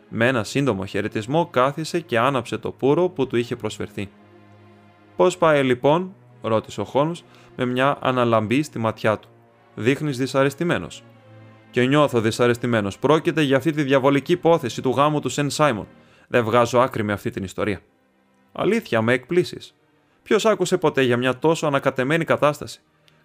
Με 0.09 0.27
ένα 0.27 0.45
σύντομο 0.45 0.85
χαιρετισμό 0.85 1.47
κάθισε 1.47 2.01
και 2.01 2.19
άναψε 2.19 2.59
το 2.59 2.71
πουρο 2.71 3.09
που 3.09 3.27
του 3.27 3.37
είχε 3.37 3.57
προσφερθεί. 3.57 4.11
Πώς 5.17 5.39
πάει 5.39 5.63
λοιπόν, 5.63 6.15
ρώτησε 6.43 6.81
ο 6.81 6.85
Χόλμ 6.85 7.13
με 7.57 7.65
μια 7.65 7.99
αναλαμπή 8.01 8.63
στη 8.63 8.79
ματιά 8.79 9.19
του. 9.19 9.29
Δείχνεις 9.75 10.19
δυσαρεστημένος. 10.19 11.03
Και 11.71 11.87
νιώθω 11.87 12.21
δυσαρεστημένος. 12.21 12.99
Πρόκειται 12.99 13.43
για 13.43 13.57
αυτή 13.57 13.73
τη 13.73 13.83
διαβολική 13.83 14.33
υπόθεση 14.33 14.83
του 14.83 14.91
γάμου 14.91 15.21
του 15.21 15.29
Σεν 15.29 15.51
Σάιμον. 15.51 15.87
Δεν 16.29 16.45
βγάζω 16.45 16.79
άκρη 16.79 17.03
με 17.03 17.13
αυτή 17.13 17.31
την 17.31 17.45
ιστορία. 17.45 17.81
Αλήθεια, 18.53 19.03
με 19.03 19.13
εκπλήσεις. 19.13 19.75
Ποιος 20.23 20.47
άκουσε 20.47 20.79
ποτέ 20.79 21.03
για 21.03 21.17
μια 21.17 21.39
τόσο 21.39 21.67
ανακατεμένη 21.67 22.25
κατάσταση; 22.25 22.81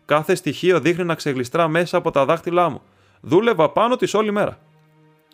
Κάθε 0.06 0.36
στοιχείο 0.36 0.80
δείχνει 0.80 1.04
να 1.04 1.16
ξεγλιστρά 1.16 1.68
μέσα 1.68 1.98
από 1.98 2.12
τα 2.12 2.26
δάχτυλά 2.26 2.70
μου. 2.70 2.82
Δούλευα 3.22 3.70
πάνω 3.70 3.96
της 3.96 4.14
όλη 4.14 4.32
μέρα. 4.32 4.60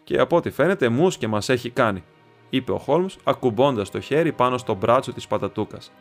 Και 0.04 0.20
από 0.20 0.36
ό,τι 0.36 0.50
φαίνεται, 0.50 0.90
μουσκε 0.90 1.28
μας 1.28 1.50
έχει 1.50 1.70
κάνει, 1.70 2.04
είπε 2.50 2.72
ο 2.72 2.78
Χόλμς, 2.78 3.18
ακουμπώντας 3.24 3.92
το 3.92 4.00
χέρι 4.00 4.32
πάνω 4.32 4.58
στο 4.58 4.74
μπράτσο 4.74 5.14
της 5.14 5.28
πατατούκας. 5.28 5.92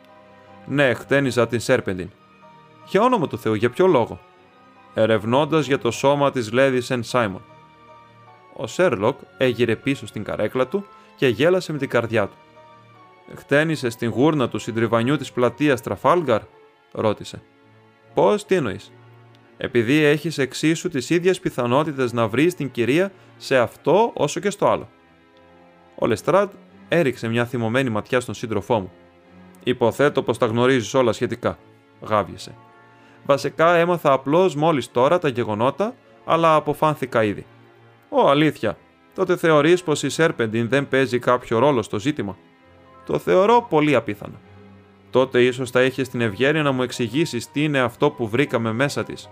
Ναι, 0.65 0.93
χτένιζα 0.93 1.47
την 1.47 1.59
Σέρπεντιν. 1.59 2.09
Για 2.87 3.01
όνομα 3.01 3.27
του 3.27 3.37
Θεού, 3.37 3.53
για 3.53 3.69
ποιο 3.69 3.87
λόγο; 3.87 4.19
Ερευνώντας 4.93 5.65
για 5.65 5.79
το 5.79 5.91
σώμα 5.91 6.31
της 6.31 6.51
Λαίδης 6.51 6.81
Σεν 6.81 7.03
Σάιμον. 7.03 7.41
Ο 8.55 8.67
Σέρλοκ 8.67 9.19
έγειρε 9.37 9.75
πίσω 9.75 10.07
στην 10.07 10.23
καρέκλα 10.23 10.67
του 10.67 10.85
και 11.15 11.27
γέλασε 11.27 11.71
με 11.71 11.77
την 11.77 11.89
καρδιά 11.89 12.27
του. 12.27 12.35
Χτένισες 13.35 13.89
στην 13.89 14.09
γούρνα 14.09 14.49
του 14.49 14.59
συντριβανιού 14.59 15.17
της 15.17 15.31
πλατείας 15.31 15.81
Τραφάλγκαρ, 15.81 16.41
ρώτησε. 16.91 17.41
Πώς, 18.13 18.45
τι 18.45 18.55
εννοείς; 18.55 18.91
Επειδή 19.57 20.03
έχεις 20.03 20.37
εξίσου 20.37 20.89
τις 20.89 21.09
ίδιες 21.09 21.39
πιθανότητες 21.39 22.13
να 22.13 22.27
βρεις 22.27 22.55
την 22.55 22.71
κυρία 22.71 23.11
σε 23.37 23.57
αυτό 23.57 24.11
όσο 24.13 24.39
και 24.39 24.49
στο 24.49 24.67
άλλο. 24.67 24.89
Ο 25.95 26.07
Λεστρέιντ 26.07 26.53
έριξε 26.87 27.27
μια 27.27 27.45
θυμωμένη 27.45 27.89
ματιά 27.89 28.19
στον 28.19 28.33
σύντροφό 28.33 28.79
μου. 28.79 28.91
Υποθέτω 29.63 30.23
πως 30.23 30.37
τα 30.37 30.45
γνωρίζεις 30.45 30.93
όλα 30.93 31.11
σχετικά, 31.11 31.57
γάβιασε. 32.01 32.55
Βασικά 33.25 33.75
έμαθα 33.75 34.11
απλώς 34.11 34.55
μόλις 34.55 34.91
τώρα 34.91 35.19
τα 35.19 35.27
γεγονότα, 35.27 35.95
αλλά 36.25 36.55
αποφάνθηκα 36.55 37.23
ήδη. 37.23 37.45
Ω, 38.09 38.29
αλήθεια. 38.29 38.77
Τότε 39.15 39.35
θεωρείς 39.35 39.83
πως 39.83 40.03
η 40.03 40.09
Σέρπεντιν 40.09 40.69
δεν 40.69 40.87
παίζει 40.87 41.19
κάποιο 41.19 41.59
ρόλο 41.59 41.81
στο 41.81 41.99
ζήτημα; 41.99 42.37
Το 43.05 43.17
θεωρώ 43.19 43.65
πολύ 43.69 43.95
απίθανο. 43.95 44.39
Τότε 45.09 45.43
ίσως 45.43 45.71
θα 45.71 45.83
είχε 45.83 46.01
την 46.01 46.21
ευγένεια 46.21 46.63
να 46.63 46.71
μου 46.71 46.83
εξηγήσεις 46.83 47.51
τι 47.51 47.63
είναι 47.63 47.79
αυτό 47.79 48.09
που 48.09 48.27
βρήκαμε 48.27 48.71
μέσα 48.71 49.03
της. 49.03 49.29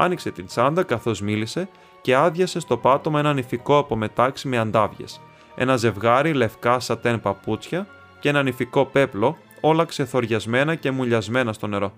Άνοιξε 0.00 0.30
την 0.30 0.46
τσάντα 0.46 0.82
καθώς 0.82 1.20
μίλησε 1.20 1.68
και 2.00 2.16
άδειασε 2.16 2.60
στο 2.60 2.76
πάτωμα 2.76 3.18
ένα 3.18 3.32
νηφικό 3.32 3.78
από 3.78 3.96
μετάξι 3.96 4.48
με 4.48 4.58
αντάβιες, 4.58 5.20
ένα 5.54 5.76
ζευγάρι 5.76 6.32
λευκά 6.32 6.80
σατέν 6.80 7.20
παπούτσια 7.20 7.86
και 8.20 8.28
ένα 8.28 8.42
νηφικό 8.42 8.84
πέπλο, 8.84 9.36
όλα 9.60 9.84
ξεθοριασμένα 9.84 10.74
και 10.74 10.90
μουλιασμένα 10.90 11.52
στο 11.52 11.66
νερό. 11.66 11.92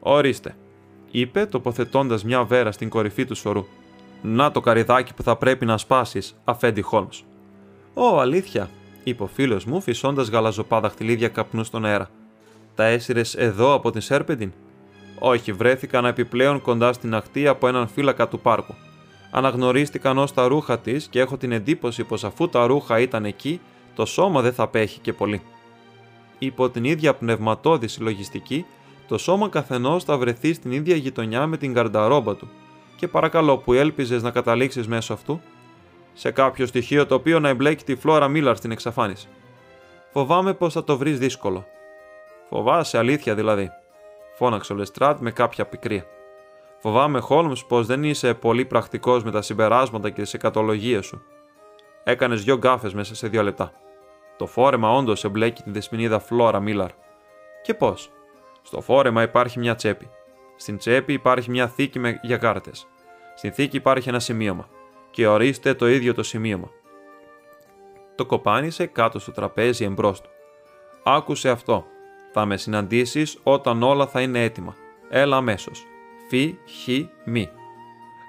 Ορίστε, 0.00 0.56
είπε 1.10 1.46
τοποθετώντας 1.46 2.24
μια 2.24 2.44
βέρα 2.44 2.72
στην 2.72 2.88
κορυφή 2.88 3.24
του 3.24 3.34
σωρού. 3.34 3.66
Να 4.22 4.50
το 4.50 4.60
καριδάκι 4.60 5.14
που 5.14 5.22
θα 5.22 5.36
πρέπει 5.36 5.66
να 5.66 5.78
σπάσεις, 5.78 6.40
αφέντη 6.44 6.80
Χόλμς. 6.80 7.24
Ω, 7.94 8.20
αλήθεια, 8.20 8.70
είπε 9.04 9.22
ο 9.22 9.26
φίλος 9.26 9.64
μου, 9.64 9.80
φυσώντας 9.80 10.28
γαλαζοπά 10.28 10.80
δαχτυλίδια 10.80 11.28
καπνού 11.28 11.64
στον 11.64 11.84
αέρα. 11.84 12.10
Τα 12.74 12.84
έσυρες 12.84 13.34
εδώ 13.34 13.74
από 13.74 13.90
την 13.90 14.00
Σέρπεντιν. 14.00 14.52
Όχι, 15.22 15.52
βρέθηκαν 15.52 16.04
επιπλέον 16.04 16.60
κοντά 16.60 16.92
στην 16.92 17.14
ακτή 17.14 17.46
από 17.46 17.68
έναν 17.68 17.88
φύλακα 17.88 18.28
του 18.28 18.40
πάρκου. 18.40 18.74
Αναγνωρίστηκαν 19.30 20.18
ως 20.18 20.32
τα 20.32 20.46
ρούχα 20.46 20.78
της 20.78 21.06
και 21.06 21.20
έχω 21.20 21.36
την 21.36 21.52
εντύπωση 21.52 22.04
πως 22.04 22.24
αφού 22.24 22.48
τα 22.48 22.66
ρούχα 22.66 23.00
ήταν 23.00 23.24
εκεί, 23.24 23.60
το 23.94 24.06
σώμα 24.06 24.40
δεν 24.40 24.52
θα 24.52 24.62
απέχει 24.62 25.00
και 25.00 25.12
πολύ. 25.12 25.42
Υπό 26.38 26.70
την 26.70 26.84
ίδια 26.84 27.14
πνευματώδη 27.14 27.88
συλλογιστική, 27.88 28.66
το 29.08 29.18
σώμα 29.18 29.48
καθενός 29.48 30.04
θα 30.04 30.18
βρεθεί 30.18 30.52
στην 30.52 30.72
ίδια 30.72 30.96
γειτονιά 30.96 31.46
με 31.46 31.56
την 31.56 31.74
καρνταρόμπα 31.74 32.36
του. 32.36 32.48
Και 32.96 33.08
παρακαλώ, 33.08 33.56
που 33.56 33.72
έλπιζες 33.72 34.22
να 34.22 34.30
καταλήξεις 34.30 34.88
μέσω 34.88 35.12
αυτού, 35.12 35.40
σε 36.12 36.30
κάποιο 36.30 36.66
στοιχείο 36.66 37.06
το 37.06 37.14
οποίο 37.14 37.40
να 37.40 37.48
εμπλέκει 37.48 37.84
τη 37.84 37.96
Φλόρα 37.96 38.28
Μίλαρ 38.28 38.56
στην 38.56 38.70
εξαφάνιση. 38.70 39.28
Φοβάμαι 40.12 40.54
πως 40.54 40.72
θα 40.72 40.84
το 40.84 40.96
βρεις 40.96 41.18
δύσκολο. 41.18 41.66
Φοβάσαι, 42.48 42.98
αλήθεια 42.98 43.34
δηλαδή, 43.34 43.70
φώναξε 44.40 44.72
ο 44.72 44.76
Λεστράτ 44.76 45.20
με 45.20 45.30
κάποια 45.30 45.66
πικρία. 45.66 46.04
Φοβάμαι, 46.78 47.20
Χόλμς, 47.20 47.64
πως 47.64 47.86
δεν 47.86 48.04
είσαι 48.04 48.34
πολύ 48.34 48.64
πρακτικός 48.64 49.24
με 49.24 49.30
τα 49.30 49.42
συμπεράσματα 49.42 50.10
και 50.10 50.22
τις 50.22 50.34
εκατολογίες 50.34 51.06
σου. 51.06 51.22
Έκανες 52.04 52.44
δυο 52.44 52.56
γκάφες 52.56 52.94
μέσα 52.94 53.14
σε 53.14 53.28
δύο 53.28 53.42
λεπτά. 53.42 53.72
Το 54.36 54.46
φόρεμα 54.46 54.90
όντως 54.96 55.24
εμπλέκει 55.24 55.62
την 55.62 55.72
δεσμηνίδα 55.72 56.18
Φλόρα 56.18 56.60
Μίλαρ. 56.60 56.90
Και 57.62 57.74
πώς; 57.74 58.10
Στο 58.62 58.80
φόρεμα 58.80 59.22
υπάρχει 59.22 59.58
μια 59.58 59.74
τσέπη. 59.74 60.10
Στην 60.56 60.78
τσέπη 60.78 61.12
υπάρχει 61.12 61.50
μια 61.50 61.68
θήκη 61.68 61.98
με... 61.98 62.20
για 62.22 62.36
κάρτε. 62.36 62.70
Στην 63.36 63.52
θήκη 63.52 63.76
υπάρχει 63.76 64.08
ένα 64.08 64.18
σημείωμα. 64.18 64.68
Και 65.10 65.26
ορίστε 65.26 65.74
το 65.74 65.88
ίδιο 65.88 66.14
το 66.14 66.22
σημείωμα. 66.22 66.70
Το 68.14 68.26
κοπάνισε 68.26 68.86
κάτω 68.86 69.18
στο 69.18 69.32
τραπέζι 69.32 69.84
εμπρός 69.84 70.20
του. 70.20 70.30
Άκουσε 71.02 71.50
αυτό. 71.50 71.84
Θα 72.32 72.44
με 72.44 72.56
συναντήσεις 72.56 73.38
όταν 73.42 73.82
όλα 73.82 74.06
θα 74.06 74.20
είναι 74.20 74.42
έτοιμα. 74.42 74.76
Έλα 75.10 75.36
αμέσως. 75.36 75.84
Φι, 76.28 76.58
χι, 76.64 77.08
μη. 77.24 77.48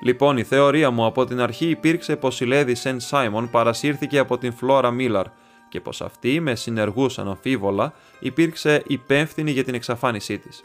Λοιπόν, 0.04 0.38
η 0.38 0.44
θεωρία 0.44 0.90
μου 0.90 1.06
από 1.06 1.26
την 1.26 1.42
αρχή 1.42 1.70
υπήρξε 1.70 2.16
πως 2.16 2.42
η 2.42 2.46
Λέδη 2.46 2.76
Σεν 2.76 3.00
Σάιμον 3.00 3.50
παρασύρθηκε 3.50 4.18
από 4.18 4.38
την 4.38 4.54
Φλόρα 4.54 4.92
Μίλαρ 4.92 5.26
και 5.70 5.82
πως 5.82 6.02
αυτή 6.02 6.40
με 6.40 6.56
συνεργούς 6.56 7.20
αναμφίβολα 7.20 7.94
υπήρξε 8.20 8.84
υπεύθυνη 8.88 9.52
για 9.52 9.64
την 9.64 9.74
εξαφάνισή 9.74 10.38
της. 10.38 10.62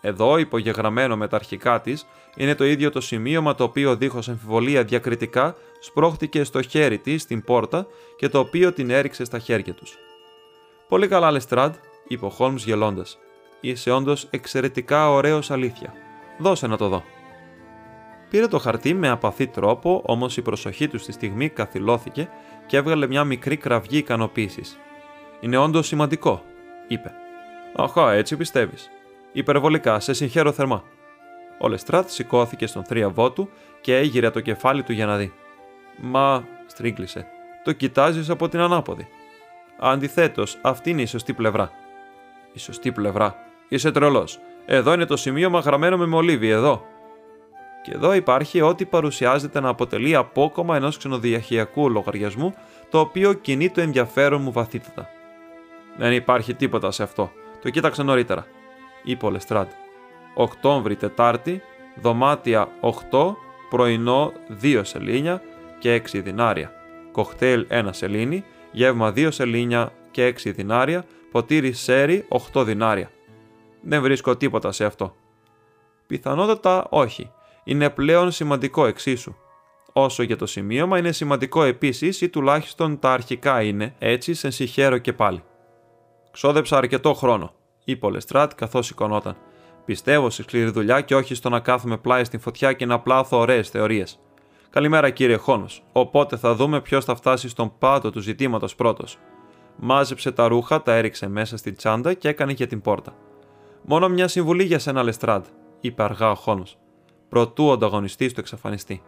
Εδώ, 0.00 0.38
υπογεγραμμένο 0.38 1.16
με 1.16 1.28
τα 1.28 1.36
αρχικά 1.36 1.80
της, 1.80 2.06
είναι 2.36 2.54
το 2.54 2.64
ίδιο 2.64 2.90
το 2.90 3.00
σημείωμα 3.00 3.54
το 3.54 3.64
οποίο 3.64 3.96
δίχως 3.96 4.28
αμφιβολία 4.28 4.84
διακριτικά 4.84 5.56
σπρώχτηκε 5.80 6.44
στο 6.44 6.62
χέρι 6.62 6.98
της 6.98 7.22
στην 7.22 7.44
πόρτα 7.44 7.86
και 8.16 8.28
το 8.28 8.38
οποίο 8.38 8.72
την 8.72 8.90
έριξε 8.90 9.24
στα 9.24 9.38
χέρια 9.38 9.74
τους. 9.74 9.98
Πολύ 10.88 11.08
καλά, 11.08 11.30
Λεστράντ, 11.30 11.74
είπε 12.08 12.24
ο 12.24 12.30
Χόλμς 12.30 12.64
γελώντας. 12.64 13.18
Είσαι 13.60 13.90
όντως 13.90 14.26
εξαιρετικά 14.30 15.10
ωραίος 15.10 15.50
αλήθεια. 15.50 15.92
Δώσε 16.38 16.66
να 16.66 16.76
το 16.76 16.88
δω. 16.88 17.02
Πήρε 18.30 18.46
το 18.46 18.58
χαρτί 18.58 18.94
με 18.94 19.08
απαθή 19.08 19.46
τρόπο, 19.46 20.02
όμως 20.06 20.36
η 20.36 20.42
προσοχή 20.42 20.88
του 20.88 20.98
στη 20.98 21.12
στιγμή 21.12 21.48
καθυλώθηκε 21.48 22.28
και 22.66 22.76
έβγαλε 22.76 23.06
μια 23.06 23.24
μικρή 23.24 23.56
κραυγή 23.56 23.98
ικανοποίησης. 23.98 24.78
Είναι 25.40 25.56
όντως 25.56 25.86
σημαντικό, 25.86 26.42
είπε. 26.88 27.12
Αχά, 27.76 28.12
έτσι 28.12 28.36
πιστεύεις. 28.36 28.90
Υπερβολικά, 29.32 30.00
σε 30.00 30.12
συγχαίρω 30.12 30.52
θερμά. 30.52 30.82
Ο 31.60 31.68
Λεστράτ 31.68 32.08
σηκώθηκε 32.08 32.66
στον 32.66 32.84
θρίαβό 32.84 33.32
του 33.32 33.50
και 33.80 33.96
έγειρε 33.96 34.30
το 34.30 34.40
κεφάλι 34.40 34.82
του 34.82 34.92
για 34.92 35.06
να 35.06 35.16
δει. 35.16 35.32
Μα, 36.00 36.44
στρίγκλισε, 36.66 37.26
το 37.64 37.72
κοιτάζεις 37.72 38.30
από 38.30 38.48
την 38.48 38.60
ανάποδη. 38.60 39.08
Αντιθέτως, 39.78 40.58
αυτή 40.62 40.90
είναι 40.90 41.02
η 41.02 41.06
σωστή 41.06 41.32
πλευρά. 41.32 41.70
Η 42.58 42.60
σωστή 42.60 42.92
πλευρά. 42.92 43.36
Είσαι 43.68 43.90
τρελός. 43.90 44.38
Εδώ 44.66 44.92
είναι 44.92 45.04
το 45.04 45.16
σημείωμα 45.16 45.60
γραμμένο 45.60 45.96
με 45.96 46.06
μολύβι, 46.06 46.48
εδώ. 46.48 46.84
Και 47.82 47.92
εδώ 47.94 48.14
υπάρχει 48.14 48.60
ό,τι 48.60 48.84
παρουσιάζεται 48.84 49.60
να 49.60 49.68
αποτελεί 49.68 50.14
απόκομα 50.14 50.76
ενός 50.76 50.96
ξενοδιαχειακού 50.96 51.90
λογαριασμού, 51.90 52.54
το 52.90 52.98
οποίο 52.98 53.32
κινεί 53.32 53.70
το 53.70 53.80
ενδιαφέρον 53.80 54.42
μου 54.42 54.52
βαθύτατα. 54.52 55.08
Δεν 55.96 56.12
υπάρχει 56.12 56.54
τίποτα 56.54 56.90
σε 56.90 57.02
αυτό. 57.02 57.32
Το 57.62 57.70
κοίταξε 57.70 58.02
νωρίτερα, 58.02 58.46
είπε 59.02 59.26
ο 59.26 59.30
Λεστράντ. 59.30 59.68
Οκτώβρη 60.34 60.96
Τετάρτη, 60.96 61.62
δωμάτια 62.00 62.68
8, 62.80 63.36
πρωινό 63.70 64.32
2 64.62 64.80
σελίνια 64.84 65.42
και 65.78 65.94
6 65.94 66.20
δινάρια. 66.20 66.72
Κοκτέιλ 67.12 67.66
1 67.70 67.88
σελίνι, 67.90 68.44
γεύμα 68.70 69.12
2 69.16 69.28
σελίνια 69.30 69.92
και 70.10 70.26
6 70.26 70.50
δινάρια, 70.52 71.04
ποτήρι 71.30 71.72
σέρι 71.72 72.26
8 72.52 72.64
δινάρια. 72.64 73.10
Δεν 73.82 74.02
βρίσκω 74.02 74.36
τίποτα 74.36 74.72
σε 74.72 74.84
αυτό. 74.84 75.14
Πιθανότατα 76.06 76.86
όχι. 76.90 77.30
Είναι 77.64 77.90
πλέον 77.90 78.30
σημαντικό 78.30 78.86
εξίσου. 78.86 79.34
Όσο 79.92 80.22
για 80.22 80.36
το 80.36 80.46
σημείωμα 80.46 80.98
είναι 80.98 81.12
σημαντικό 81.12 81.62
επίσης 81.62 82.20
ή 82.20 82.28
τουλάχιστον 82.28 82.98
τα 82.98 83.12
αρχικά 83.12 83.62
είναι, 83.62 83.94
έτσι 83.98 84.34
σε 84.34 84.50
συγχαίρω 84.50 84.98
και 84.98 85.12
πάλι. 85.12 85.42
Ξόδεψα 86.30 86.76
αρκετό 86.76 87.14
χρόνο, 87.14 87.54
είπε 87.84 88.06
ο 88.06 88.10
Λεστράτ 88.10 88.52
καθώς 88.54 88.86
σηκωνόταν. 88.86 89.36
Πιστεύω 89.84 90.30
στη 90.30 90.42
σκληρή 90.42 90.70
δουλειά 90.70 91.00
και 91.00 91.14
όχι 91.14 91.34
στο 91.34 91.48
να 91.48 91.60
κάθομαι 91.60 91.96
πλάι 91.96 92.24
στην 92.24 92.40
φωτιά 92.40 92.72
και 92.72 92.86
να 92.86 93.00
πλάθω 93.00 93.38
ωραίες 93.38 93.68
θεωρίες. 93.68 94.20
Καλημέρα 94.70 95.10
κύριε 95.10 95.36
Χόνο. 95.36 95.66
Οπότε 95.92 96.36
θα 96.36 96.54
δούμε 96.54 96.80
ποιος 96.80 97.04
θα 97.04 97.14
φτάσει 97.14 97.48
στον 97.48 97.72
πάτο 97.78 98.10
του 98.10 98.20
ζητήματος 98.20 98.74
πρώτος. 98.74 99.18
Μάζεψε 99.80 100.32
τα 100.32 100.48
ρούχα, 100.48 100.82
τα 100.82 100.94
έριξε 100.94 101.28
μέσα 101.28 101.56
στην 101.56 101.76
τσάντα 101.76 102.14
και 102.14 102.28
έκανε 102.28 102.52
για 102.52 102.66
την 102.66 102.80
πόρτα. 102.80 103.16
Μόνο 103.84 104.08
μια 104.08 104.28
συμβουλή 104.28 104.64
για 104.64 104.78
σένα, 104.78 105.02
Λεστράντ, 105.02 105.44
είπε 105.80 106.02
αργά 106.02 106.30
ο 106.30 106.34
Χόνος. 106.34 106.78
Προτού 107.28 107.66
ο 107.66 107.72
ανταγωνιστής 107.72 108.32
του 108.32 108.40
εξαφανιστεί. 108.40 109.02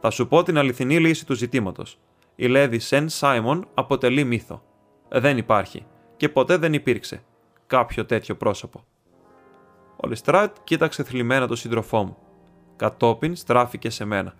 Θα 0.00 0.10
σου 0.10 0.28
πω 0.28 0.42
την 0.42 0.58
αληθινή 0.58 0.98
λύση 0.98 1.26
του 1.26 1.34
ζητήματος. 1.34 1.98
Η 2.34 2.46
Λέδη 2.46 2.78
Σεν 2.78 3.08
Σάιμον 3.08 3.66
αποτελεί 3.74 4.24
μύθο. 4.24 4.62
Δεν 5.08 5.36
υπάρχει 5.36 5.86
και 6.16 6.28
ποτέ 6.28 6.56
δεν 6.56 6.72
υπήρξε 6.72 7.22
κάποιο 7.66 8.04
τέτοιο 8.04 8.36
πρόσωπο. 8.36 8.84
Ο 9.96 10.08
Λεστράτ 10.08 10.56
κοίταξε 10.64 11.02
θλιμμένα 11.02 11.46
τον 11.46 11.56
σύντροφό 11.56 12.04
μου. 12.04 12.16
Κατόπιν 12.76 13.36
στράφηκε 13.36 13.90
σε 13.90 14.04
μένα. 14.04 14.34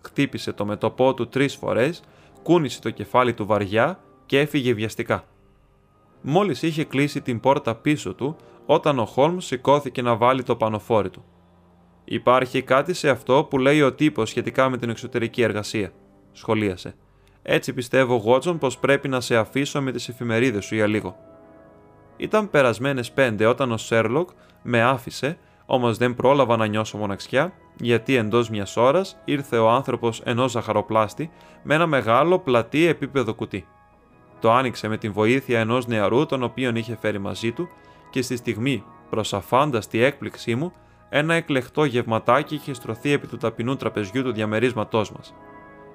Χτύπησε 0.00 0.52
το 0.52 0.64
μετωπό 0.64 1.14
του 1.14 1.28
τρεις 1.28 1.54
φορές, 1.54 2.02
κούνησε 2.42 2.80
το 2.80 2.90
κεφάλι 2.90 3.34
του 3.34 3.46
βαριά 3.46 4.00
και 4.30 4.38
έφυγε 4.38 4.72
βιαστικά. 4.72 5.24
Μόλις 6.20 6.62
είχε 6.62 6.84
κλείσει 6.84 7.20
την 7.20 7.40
πόρτα 7.40 7.74
πίσω 7.74 8.14
του, 8.14 8.36
όταν 8.66 8.98
ο 8.98 9.04
Χόλμς 9.04 9.46
σηκώθηκε 9.46 10.02
να 10.02 10.16
βάλει 10.16 10.42
το 10.42 10.56
πανοφόρι 10.56 11.10
του. 11.10 11.24
Υπάρχει 12.04 12.62
κάτι 12.62 12.94
σε 12.94 13.08
αυτό 13.08 13.44
που 13.50 13.58
λέει 13.58 13.82
ο 13.82 13.92
τύπος 13.92 14.28
σχετικά 14.28 14.68
με 14.68 14.76
την 14.76 14.90
εξωτερική 14.90 15.42
εργασία. 15.42 15.92
σχολίασε. 16.32 16.94
Έτσι 17.42 17.72
πιστεύω, 17.72 18.16
Γότσον, 18.16 18.58
πως 18.58 18.78
πρέπει 18.78 19.08
να 19.08 19.20
σε 19.20 19.36
αφήσω 19.36 19.82
με 19.82 19.92
τις 19.92 20.08
εφημερίδες 20.08 20.64
σου 20.64 20.74
για 20.74 20.86
λίγο. 20.86 21.16
Ήταν 22.16 22.50
περασμένες 22.50 23.10
πέντε 23.12 23.46
όταν 23.46 23.72
ο 23.72 23.76
Σέρλοκ 23.76 24.30
με 24.62 24.82
άφησε, 24.82 25.38
όμως 25.66 25.98
δεν 25.98 26.14
πρόλαβα 26.14 26.56
να 26.56 26.66
νιώσω 26.66 26.98
μοναξιά, 26.98 27.52
γιατί 27.76 28.14
εντός 28.14 28.50
μιας 28.50 28.76
ώρας 28.76 29.20
ήρθε 29.24 29.58
ο 29.58 29.70
άνθρωπος 29.70 30.20
ενός 30.24 30.50
ζαχαροπλάστη 30.50 31.30
με 31.62 31.74
ένα 31.74 31.86
μεγάλο 31.86 32.38
πλατή 32.38 32.86
επίπεδο 32.86 33.34
κουτί. 33.34 33.66
Το 34.40 34.52
άνοιξε 34.52 34.88
με 34.88 34.96
την 34.96 35.12
βοήθεια 35.12 35.60
ενός 35.60 35.86
νεαρού, 35.86 36.26
τον 36.26 36.42
οποίον 36.42 36.76
είχε 36.76 36.96
φέρει 37.00 37.18
μαζί 37.18 37.52
του, 37.52 37.68
και 38.10 38.22
στη 38.22 38.36
στιγμή, 38.36 38.84
προς 39.10 39.34
αφάνταστη 39.34 40.02
έκπληξή 40.02 40.54
μου, 40.54 40.72
ένα 41.08 41.34
εκλεκτό 41.34 41.84
γευματάκι 41.84 42.54
είχε 42.54 42.74
στρωθεί 42.74 43.12
επί 43.12 43.26
του 43.26 43.36
ταπεινού 43.36 43.76
τραπεζιού 43.76 44.22
του 44.22 44.32
διαμερίσματός 44.32 45.12
μας. 45.12 45.34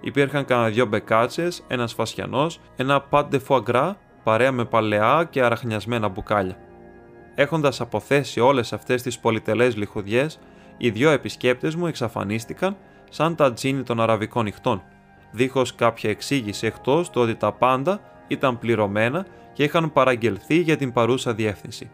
Υπήρχαν 0.02 0.46
κανένα 0.46 0.70
δυο 0.70 0.86
μπεκάτσες, 0.86 1.64
ένας 1.68 1.94
φασιανός, 1.94 2.60
ένα 2.76 3.02
πάντε 3.02 3.40
φουαγκρά, 3.40 3.98
παρέα 4.24 4.52
με 4.52 4.66
παλαιά 4.66 5.28
και 5.30 5.44
αραχνιασμένα 5.44 6.08
μπουκάλια. 6.08 6.58
Έχοντας 7.36 7.82
αποθέσει 7.82 8.40
όλες 8.40 8.74
αυτές 8.74 9.02
τις 9.02 9.20
πολυτελές 9.20 9.76
λιχουδιές, 9.76 10.40
οι 10.78 10.90
δυο 10.90 11.10
επισκέπτες 11.10 11.76
μου 11.76 11.88
εξαφανίστηκαν 11.88 12.78
σαν 13.10 13.36
τα 13.36 13.54
τζίνι 13.54 13.84
των 13.84 14.02
αραβικών 14.02 14.44
νυχτών, 14.44 14.82
δίχως 15.32 15.76
κάποια 15.76 16.10
εξήγηση 16.10 16.68
εκτός 16.68 17.10
του 17.10 17.22
ότι 17.22 17.36
τα 17.36 17.52
πάντα 17.52 18.00
ήταν 18.28 18.60
πληρωμένα 18.60 19.26
και 19.54 19.64
είχαν 19.64 19.94
παραγγελθεί 19.94 20.56
για 20.56 20.78
την 20.78 20.92
παρούσα 20.94 21.34
διεύθυνση. 21.34 21.92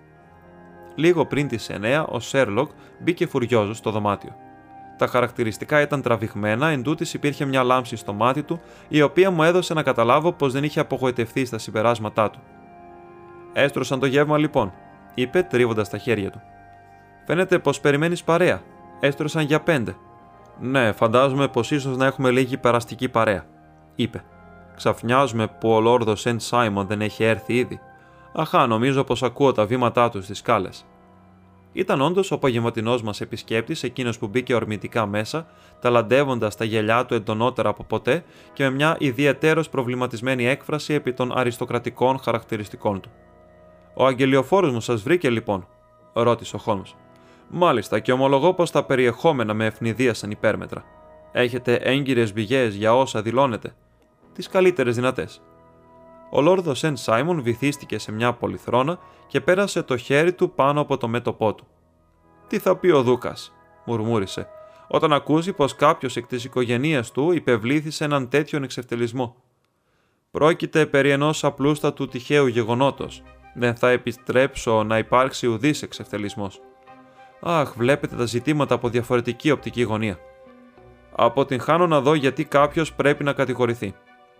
Λίγο 0.96 1.26
πριν 1.26 1.48
τις 1.48 1.70
9, 1.82 2.06
ο 2.08 2.20
Σέρλοκ 2.20 2.72
μπήκε 3.00 3.28
φουριόζος 3.28 3.78
στο 3.78 3.92
δωμάτιο. 3.92 4.36
Τα 4.98 5.08
χαρακτηριστικά 5.08 5.82
ήταν 5.82 6.02
τραβηγμένα, 6.02 6.68
εν 6.68 6.84
υπήρχε 7.14 7.46
μια 7.46 7.64
λάμψη 7.64 7.96
στο 7.96 8.14
μάτι 8.14 8.44
του, 8.44 8.62
η 8.88 9.02
οποία 9.02 9.32
μου 9.32 9.44
έδωσε 9.44 9.74
να 9.74 9.84
καταλάβω 9.84 10.32
πως 10.32 10.54
δεν 10.54 10.64
είχε 10.64 10.80
απογοητευτεί 10.80 11.46
στα 11.46 11.58
συμπεράσματά 11.58 12.30
του. 12.30 12.40
Έστρωσαν 13.54 14.00
το 14.00 14.06
γεύμα 14.06 14.38
λοιπόν, 14.38 14.74
είπε 15.14 15.42
τρίβοντας 15.44 15.90
τα 15.90 15.98
χέρια 15.98 16.30
του. 16.30 16.42
Φαίνεται 17.26 17.60
πως 17.60 17.80
περιμένεις 17.80 18.24
παρέα. 18.24 18.62
Έστρωσαν 19.00 19.44
για 19.44 19.62
πέντε. 19.62 19.96
Ναι, 20.60 20.92
φαντάζομαι 20.92 21.48
πως 21.48 21.72
ίσως 21.72 21.98
να 21.98 22.06
έχουμε 22.06 22.32
λίγη 22.32 22.58
περαστική 22.58 23.10
παρέα, 23.10 23.46
είπε. 23.96 24.24
Ξαφνιάζουμε 24.82 25.48
που 25.48 25.72
ο 25.72 25.80
Λόρδο 25.80 26.16
Σεντ 26.16 26.40
Σάιμον 26.40 26.88
δεν 26.88 27.02
έχει 27.02 27.24
έρθει 27.24 27.54
ήδη. 27.54 27.80
Αχά, 28.34 28.68
νομίζω 28.68 29.04
πως 29.04 29.24
ακούω 29.24 29.52
τα 29.52 29.66
βήματά 29.66 30.10
του 30.10 30.24
στις 30.24 30.38
σκάλες. 30.38 30.86
Ήταν 31.72 32.02
όντως 32.02 32.32
ο 32.32 32.36
απογευματινός 32.36 33.02
μας 33.02 33.22
επισκέπτης, 33.22 33.84
εκείνος 33.84 34.18
που 34.18 34.28
μπήκε 34.28 34.56
ορμητικά 34.56 35.06
μέσα, 35.06 35.48
ταλαντεύοντας 35.82 36.56
τα 36.56 36.66
γελιά 36.66 37.06
του 37.06 37.14
εντονότερα 37.14 37.70
από 37.70 37.84
ποτέ 37.84 38.24
και 38.54 38.64
με 38.64 38.70
μια 38.70 38.96
ιδιαίτερος 39.00 39.70
προβληματισμένη 39.70 40.46
έκφραση 40.48 40.94
επί 40.94 41.14
των 41.14 41.38
αριστοκρατικών 41.38 42.20
χαρακτηριστικών 42.20 43.02
του. 43.02 43.10
Ο 43.94 44.06
αγγελιοφόρος 44.06 44.72
μου 44.72 44.82
σας 44.82 45.02
βρήκε 45.02 45.30
λοιπόν, 45.30 45.68
ρώτησε 46.14 46.56
ο 46.56 46.60
Χόλμ. 46.60 46.82
Μάλιστα, 47.50 48.00
και 48.00 48.12
ομολογώ 48.12 48.54
πως 48.54 48.72
τα 48.72 48.84
περιεχόμενα 48.84 49.54
με 49.54 49.66
ευνηδίασαν 49.66 50.32
υπέρμετρα. 50.32 50.84
Έχετε 51.32 51.76
έγκυρες 51.76 52.34
πηγές 52.34 52.76
για 52.76 52.96
όσα 52.96 53.22
δηλώνετε. 53.22 53.74
Τις 54.34 54.48
καλύτερες 54.48 54.96
δυνατές. 54.96 55.42
Ο 56.30 56.42
Λόρδο 56.42 56.74
Σεντ 56.74 56.98
Σάιμον 56.98 57.42
βυθίστηκε 57.42 57.98
σε 57.98 58.12
μια 58.12 58.34
πολυθρόνα 58.34 59.00
και 59.28 59.42
πέρασε 59.42 59.84
το 59.84 59.98
χέρι 59.98 60.34
του 60.34 60.52
πάνω 60.52 60.82
από 60.82 60.98
το 60.98 61.08
μέτωπό 61.08 61.56
του. 61.56 61.68
Τι 62.48 62.60
θα 62.60 62.76
πει 62.76 62.90
ο 62.90 63.02
Δούκας, 63.02 63.54
μουρμούρισε, 63.86 64.48
όταν 64.88 65.14
ακούσει 65.14 65.54
πως 65.54 65.76
κάποιος 65.76 66.16
εκ 66.16 66.28
της 66.28 66.44
οικογένεια 66.44 67.04
του 67.04 67.32
υπευλήθη 67.32 68.04
έναν 68.04 68.30
τέτοιον 68.30 68.64
εξευτελισμό. 68.64 69.36
Πρόκειται 70.32 70.86
περί 70.86 71.10
ενός 71.10 71.44
απλούστατου 71.44 72.08
τυχαίου 72.08 72.48
γεγονότος. 72.48 73.24
Δεν 73.54 73.76
θα 73.76 73.90
επιστρέψω 73.90 74.84
να 74.84 74.98
υπάρξει 74.98 75.48
ουδής 75.48 75.82
εξευτελισμός. 75.82 76.62
Αχ, 77.42 77.74
βλέπετε 77.78 78.16
τα 78.16 78.26
ζητήματα 78.26 78.76
από 78.76 78.90
διαφορετική 78.90 79.52
οπτική 79.52 79.82
γωνία. 79.82 80.20
Αποτυγχάνω 81.16 81.88
να 81.88 82.02
δω 82.02 82.14
γιατί 82.14 82.46
κάποιος 82.46 82.94
πρέπει 82.94 83.24
να 83.24 83.34
κατηγορηθεί. 83.34 83.96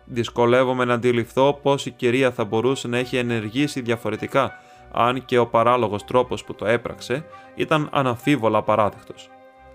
Δυσκολεύομαι 0.06 0.86
να 0.86 0.94
αντιληφθώ 0.94 1.60
πώς 1.62 1.86
η 1.86 1.92
κυρία 1.92 2.32
θα 2.32 2.46
μπορούσε 2.46 2.88
να 2.88 2.98
έχει 2.98 3.18
ενεργήσει 3.18 3.82
διαφορετικά, 3.82 4.52
αν 4.92 5.26
και 5.26 5.38
ο 5.38 5.48
παράλογος 5.48 6.06
τρόπος 6.06 6.44
που 6.44 6.56
το 6.56 6.66
έπραξε 6.66 7.26
ήταν 7.56 7.90
αναφίβολα 7.92 8.62
παράδεκτο. 8.62 9.14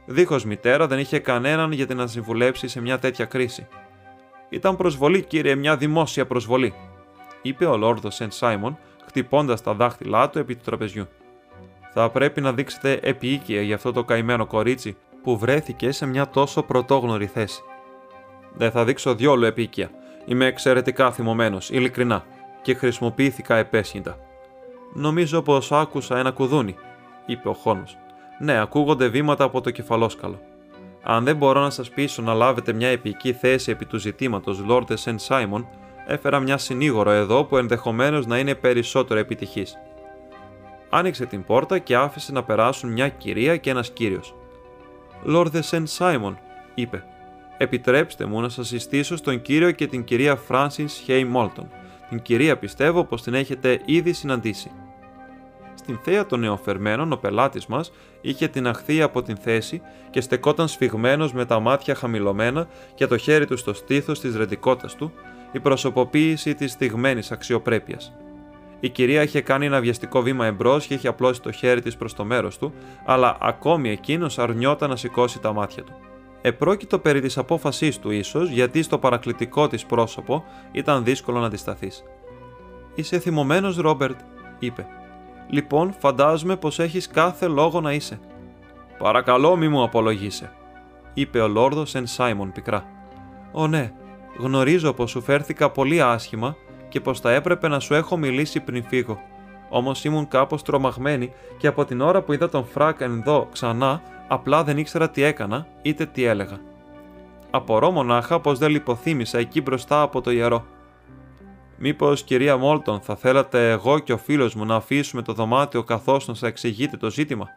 Δίχως 0.07 0.45
μητέρα 0.45 0.87
δεν 0.87 0.99
είχε 0.99 1.19
κανέναν 1.19 1.73
για 1.73 1.87
να 1.95 2.07
συμβουλέψει 2.07 2.69
σε 2.69 2.81
μια 2.81 2.99
τέτοια 2.99 3.25
κρίση. 3.25 3.67
Ήταν 4.49 4.77
προσβολή, 4.77 5.23
κύριε, 5.23 5.55
μια 5.55 5.77
δημόσια 5.77 6.27
προσβολή, 6.27 6.75
είπε 7.43 7.67
ο 7.67 7.77
Λόρδος 7.77 8.15
Σεντ 8.15 8.33
Σάιμον, 8.33 8.79
χτυπώντας 9.07 9.63
τα 9.63 9.75
δάχτυλά 9.75 10.31
του 10.31 10.39
επί 10.39 10.55
του 10.55 10.63
τραπεζιού. 10.65 11.09
Θα 11.93 12.11
πρέπει 12.11 12.41
να 12.41 12.53
δείξετε 12.53 12.99
επίοικια 13.03 13.63
για 13.63 13.75
αυτό 13.75 13.93
το 13.93 14.05
καημένο 14.05 14.47
κορίτσι 14.47 14.97
που 15.23 15.39
βρέθηκε 15.39 15.93
σε 15.93 16.07
μια 16.07 16.29
τόσο 16.29 16.63
πρωτόγνωρη 16.63 17.27
θέση. 17.27 17.63
Δεν 18.55 18.71
θα 18.71 18.85
δείξω 18.85 19.15
διόλου 19.15 19.45
επίοικια, 19.45 19.91
Είμαι 20.29 20.47
εξαιρετικά 20.47 21.13
θυμωμένος, 21.13 21.71
ειλικρινά, 21.71 22.25
και 22.63 22.75
χρησιμοποιήθηκα 22.75 23.57
επέσχυντα. 23.57 24.19
Νομίζω 24.93 25.43
πως 25.43 25.73
άκουσα 25.73 26.19
ένα 26.19 26.31
κουδούνι, 26.31 26.77
είπε 27.27 27.49
ο 27.49 27.53
Χόνο. 27.53 27.85
Ναι, 28.39 28.61
ακούγονται 28.61 29.09
βήματα 29.09 29.45
από 29.45 29.61
το 29.61 29.71
κεφαλόσκαλο. 29.71 30.41
Αν 31.03 31.25
δεν 31.25 31.37
μπορώ 31.37 31.61
να 31.61 31.71
σας 31.71 31.91
πείσω 31.91 32.23
να 32.23 32.35
λάβετε 32.35 32.73
μια 32.73 32.89
επική 32.89 33.33
θέση 33.33 33.71
επί 33.71 33.85
του 33.85 33.99
ζητήματος 33.99 34.59
Λόρδε 34.59 34.97
Σεντ 34.97 35.19
Σάιμον, 35.19 35.69
έφερα 36.07 36.41
μια 36.41 36.59
συνήγορο 36.59 37.11
εδώ 37.11 37.45
που 37.45 37.57
ενδεχομένως 37.57 38.27
να 38.27 38.39
είναι 38.39 38.55
περισσότερο 38.55 39.21
επιτυχής. 39.21 39.77
Άνοιξε 40.91 41.27
την 41.27 41.45
πόρτα 41.45 41.79
και 41.79 41.97
άφησε 41.97 42.33
να 42.33 42.43
περάσουν 42.43 42.93
μια 42.93 43.09
κυρία 43.09 43.57
και 43.57 43.71
ένας 43.71 43.91
κύριος. 43.91 44.35
Λόρδε 45.23 45.63
Σεντ 45.63 45.87
Σάιμον, 45.87 46.39
είπε, 46.75 47.05
Επιτρέψτε 47.59 48.25
μου 48.25 48.41
να 48.41 48.49
σας 48.49 48.69
συστήσω 48.69 49.17
στον 49.17 49.43
κύριο 49.43 49.71
και 49.71 49.87
την 49.87 50.05
κυρία 50.05 50.39
Francis 50.49 51.07
Hay 51.07 51.25
Μόλτον. 51.29 51.69
Την 52.09 52.23
κυρία 52.23 52.57
πιστεύω 52.59 53.05
πως 53.05 53.23
την 53.23 53.35
έχετε 53.35 53.81
ήδη 53.85 54.13
συναντήσει. 54.13 54.71
Στην 55.75 55.99
θέα 56.03 56.27
των 56.27 56.41
νεοφερμένων 56.41 57.13
ο 57.13 57.17
πελάτης 57.17 57.67
μας 57.67 57.93
είχε 58.21 58.49
την 58.49 58.67
αχθεί 58.67 59.03
από 59.03 59.23
την 59.23 59.37
θέση 59.37 59.83
και 60.11 60.21
στεκόταν 60.21 60.69
σφιγμένος 60.69 61.33
με 61.33 61.45
τα 61.45 61.61
μάτια 61.61 61.95
χαμηλωμένα 61.95 62.69
και 62.95 63.07
το 63.07 63.17
χέρι 63.17 63.47
του 63.47 63.57
στο 63.57 63.75
στήθος 63.75 64.21
της 64.21 64.37
ρεντικότητας 64.37 64.95
του, 64.95 65.13
η 65.53 65.61
προσωποποίηση 65.61 66.55
της 66.55 66.73
στιγμένης 66.73 67.33
αξιοπρέπειας. 67.33 68.13
Η 68.81 68.89
κυρία 68.89 69.23
είχε 69.23 69.41
κάνει 69.41 69.67
ένα 69.67 69.81
βιαστικό 69.81 70.23
βήμα 70.23 70.47
εμπρός 70.47 70.87
και 70.87 70.95
είχε 70.95 71.09
απλώσει 71.09 71.43
το 71.43 71.53
χέρι 71.53 71.81
της 71.83 71.97
προς 71.97 72.15
το 72.15 72.25
μέρος 72.25 72.59
του, 72.59 72.73
αλλά 73.05 73.37
ακόμη 73.41 73.91
εκείνος 73.91 74.39
αρνιόταν 74.39 74.91
να 74.91 74.97
σηκώσει 74.97 75.41
τα 75.41 75.53
μάτια 75.53 75.83
του. 75.83 75.93
Επρόκειτο 76.47 76.99
περί 76.99 77.21
της 77.21 77.39
απόφασής 77.39 77.99
του 77.99 78.11
ίσως, 78.11 78.51
γιατί 78.51 78.83
στο 78.83 78.99
παρακλητικό 78.99 79.69
της 79.69 79.87
πρόσωπο 79.87 80.45
ήταν 80.73 81.05
δύσκολο 81.05 81.39
να 81.41 81.47
αντισταθείς. 81.47 82.03
«Είσαι 82.95 83.19
θυμωμένος, 83.19 83.77
Ρόμπερτ», 83.77 84.21
είπε. 84.59 84.87
«Λοιπόν, 85.49 85.95
φαντάζομαι 85.99 86.57
πως 86.57 86.79
έχεις 86.79 87.09
κάθε 87.09 87.47
λόγο 87.47 87.81
να 87.81 87.93
είσαι». 87.93 88.21
«Παρακαλώ 88.99 89.57
μη 89.57 89.69
μου 89.69 89.83
απολογείσαι», 89.83 90.53
είπε 91.15 91.41
ο 91.41 91.49
Λόρδος 91.49 91.95
Εν 91.95 92.07
Σάιμον 92.07 92.53
πικρά. 92.53 92.85
«Ω 93.53 93.67
ναι, 93.67 93.93
γνωρίζω 94.39 94.93
πως 94.93 95.11
σου 95.11 95.23
φέρθηκα 95.23 95.71
πολύ 95.71 96.03
άσχημα 96.03 96.57
και 96.89 97.01
πως 97.01 97.21
θα 97.21 97.33
έπρεπε 97.33 97.69
να 97.69 97.81
σου 97.81 97.95
έχω 97.95 98.17
μιλήσει 98.17 98.61
πριν 98.61 98.85
φύγω. 98.85 99.21
Όμως 99.69 100.05
ήμουν 100.05 100.29
κάπως 100.29 100.63
τρομαγμένη 100.63 101.33
και 101.59 101.67
από 101.67 101.85
την 101.85 102.01
ώρα 102.01 102.23
που 102.23 102.33
είδα 102.33 102.49
τον 102.49 102.67
Φρακ 102.67 103.01
εδώ 103.01 103.49
ξανά 103.53 104.03
απλά 104.29 104.65
δεν 104.65 104.79
ήξερα 104.79 105.11
τι 105.11 105.23
έκανα 105.23 105.67
είτε 105.83 106.07
τι 106.07 106.25
έλεγα. 106.25 106.61
Απορώ 107.51 107.91
μονάχα 107.91 108.41
πως 108.41 108.59
δεν 108.59 108.71
λιποθύμησα 108.71 109.39
εκεί 109.39 109.61
μπροστά 109.61 110.03
από 110.03 110.21
το 110.21 110.31
ιερό. 110.31 110.67
Μήπως, 111.79 112.23
κυρία 112.23 112.57
Μόλτον, 112.57 113.01
θα 113.01 113.17
θέλατε 113.17 113.71
εγώ 113.71 113.99
και 113.99 114.13
ο 114.13 114.19
φίλος 114.19 114.55
μου 114.55 114.65
να 114.65 114.75
αφήσουμε 114.75 115.23
το 115.23 115.33
δωμάτιο 115.33 115.83
καθώς 115.83 116.29
να 116.29 116.35
σας 116.35 116.49
εξηγείτε 116.49 116.97
το 116.97 117.11
ζήτημα; 117.11 117.49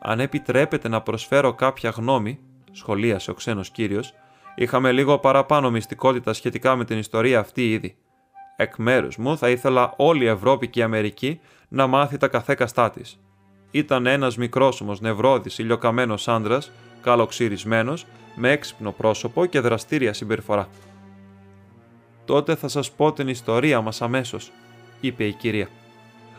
Αν 0.00 0.20
επιτρέπετε 0.20 0.88
να 0.88 1.00
προσφέρω 1.00 1.52
κάποια 1.52 1.90
γνώμη, 1.90 2.38
σχολίασε 2.72 3.30
ο 3.30 3.34
ξένος 3.34 3.70
κύριος, 3.70 4.14
είχαμε 4.54 4.92
λίγο 4.92 5.18
παραπάνω 5.18 5.70
μυστικότητα 5.70 6.32
σχετικά 6.32 6.76
με 6.76 6.84
την 6.84 6.98
ιστορία 6.98 7.38
αυτή 7.38 7.70
ήδη. 7.72 7.96
Εκ 8.56 8.76
μέρους 8.76 9.16
μου 9.16 9.38
θα 9.38 9.50
ήθελα 9.50 9.94
όλη 9.96 10.24
η 10.24 10.28
Ευρώπη 10.28 10.68
και 10.68 10.80
η 10.80 10.82
Αμερική 10.82 11.40
να 11.68 11.86
μάθει 11.86 12.16
τα 12.16 12.28
καθέκαστά 12.28 12.90
της, 12.90 13.20
ήταν 13.74 14.06
ένας 14.06 14.36
μικρόσωμος 14.36 15.00
νευρώδης 15.00 15.58
ηλιοκαμένος 15.58 16.28
άντρας, 16.28 16.58
καλοξυρισμένος, 17.02 18.06
με 18.34 18.50
έξυπνο 18.50 18.92
πρόσωπο 18.92 19.46
και 19.46 19.60
δραστήρια 19.60 20.12
συμπεριφορά. 20.12 20.68
Τότε 22.24 22.54
θα 22.54 22.68
σας 22.68 22.90
πω 22.90 23.12
την 23.12 23.28
ιστορία 23.28 23.80
μας 23.80 24.02
αμέσως, 24.02 24.50
είπε 25.00 25.24
η 25.24 25.32
κυρία. 25.32 25.68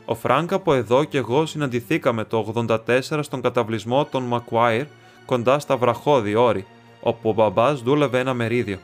Ο 0.06 0.16
Φρανκ 0.16 0.54
από 0.54 0.74
εδώ 0.74 1.04
και 1.04 1.18
εγώ 1.18 1.46
συναντηθήκαμε 1.46 2.24
το 2.24 2.54
84 2.56 3.20
στον 3.22 3.42
καταυλισμό 3.42 4.06
των 4.06 4.24
Μακουάιρ 4.24 4.86
κοντά 5.26 5.60
στα 5.60 5.78
βραχώδη 5.78 6.36
όρη, 6.36 6.66
όπου 7.02 7.30
ο 7.30 7.34
μπαμπάς 7.34 7.82
δούλευε 7.82 8.20
ένα 8.20 8.34
μερίδιο. 8.34 8.78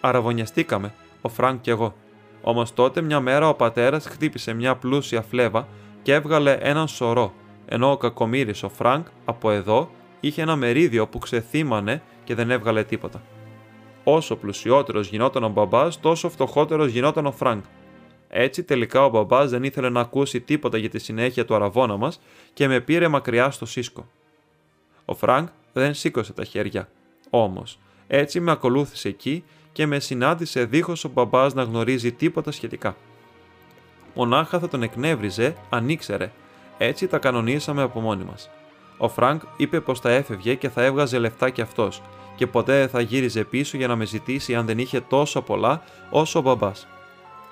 Αρραβωνιαστήκαμε, 0.00 0.94
ο 1.20 1.28
Φρανκ 1.28 1.60
και 1.60 1.70
εγώ. 1.70 1.94
Όμως 2.42 2.74
τότε 2.74 3.00
μια 3.00 3.20
μέρα 3.20 3.48
ο 3.48 3.54
πατέρας 3.54 4.06
χτύπησε 4.06 4.52
μια 4.52 4.76
πλούσια 4.76 5.22
φλέβα 5.22 5.68
και 6.02 6.14
έβγαλε 6.14 6.52
έναν 6.60 6.88
σωρό, 6.88 7.32
ενώ 7.72 7.90
ο 7.90 7.96
κακομοίρης 7.96 8.54
ο 8.62 8.68
Φρανκ 8.68 9.06
από 9.24 9.50
εδώ 9.50 9.90
είχε 10.20 10.42
ένα 10.42 10.56
μερίδιο 10.56 11.08
που 11.08 11.18
ξεθύμανε 11.18 12.02
και 12.24 12.34
δεν 12.34 12.50
έβγαλε 12.50 12.84
τίποτα. 12.84 13.22
Όσο 14.04 14.36
πλουσιότερος 14.36 15.08
γινόταν 15.08 15.44
ο 15.44 15.48
μπαμπάς, 15.48 16.00
τόσο 16.00 16.28
φτωχότερος 16.28 16.90
γινόταν 16.90 17.26
ο 17.26 17.32
Φρανκ. 17.32 17.64
Έτσι 18.28 18.62
τελικά 18.62 19.04
ο 19.04 19.08
μπαμπάς 19.08 19.50
δεν 19.50 19.62
ήθελε 19.62 19.88
να 19.88 20.00
ακούσει 20.00 20.40
τίποτα 20.40 20.78
για 20.78 20.88
τη 20.88 20.98
συνέχεια 20.98 21.44
του 21.44 21.54
αρραβώνα 21.54 21.96
μας 21.96 22.20
και 22.52 22.68
με 22.68 22.80
πήρε 22.80 23.08
μακριά 23.08 23.50
στο 23.50 23.66
Φρίσκο. 23.66 24.08
Ο 25.04 25.14
Φρανκ 25.14 25.48
δεν 25.72 25.94
σήκωσε 25.94 26.32
τα 26.32 26.44
χέρια. 26.44 26.88
Όμως, 27.30 27.78
έτσι 28.06 28.40
με 28.40 28.50
ακολούθησε 28.50 29.08
εκεί 29.08 29.44
και 29.72 29.86
με 29.86 30.00
συνάντησε 30.00 30.64
δίχως 30.64 31.04
ο 31.04 31.08
μπαμπάς 31.08 31.54
να 31.54 31.62
γνωρίζει 31.62 32.12
τίποτα 32.12 32.50
σχετικά. 32.50 32.96
Μονάχα 34.14 34.58
θα 34.58 34.68
τον 34.68 34.82
εκνεύριζε 34.82 35.54
αν 35.70 35.88
ήξερε. 35.88 36.30
Έτσι 36.78 37.06
τα 37.06 37.18
κανονίσαμε 37.18 37.82
από 37.82 38.00
μόνοι 38.00 38.24
μας. 38.24 38.50
Ο 38.98 39.08
Φρανκ 39.08 39.42
είπε 39.56 39.80
πως 39.80 40.00
θα 40.00 40.10
έφευγε 40.10 40.54
και 40.54 40.68
θα 40.68 40.82
έβγαζε 40.82 41.18
λεφτά 41.18 41.50
κι 41.50 41.60
αυτός, 41.60 42.02
και 42.36 42.46
ποτέ 42.46 42.78
δεν 42.78 42.88
θα 42.88 43.00
γύριζε 43.00 43.44
πίσω 43.44 43.76
για 43.76 43.86
να 43.86 43.96
με 43.96 44.04
ζητήσει 44.04 44.54
αν 44.54 44.66
δεν 44.66 44.78
είχε 44.78 45.00
τόσο 45.00 45.42
πολλά 45.42 45.82
όσο 46.10 46.38
ο 46.38 46.42
μπαμπάς. 46.42 46.86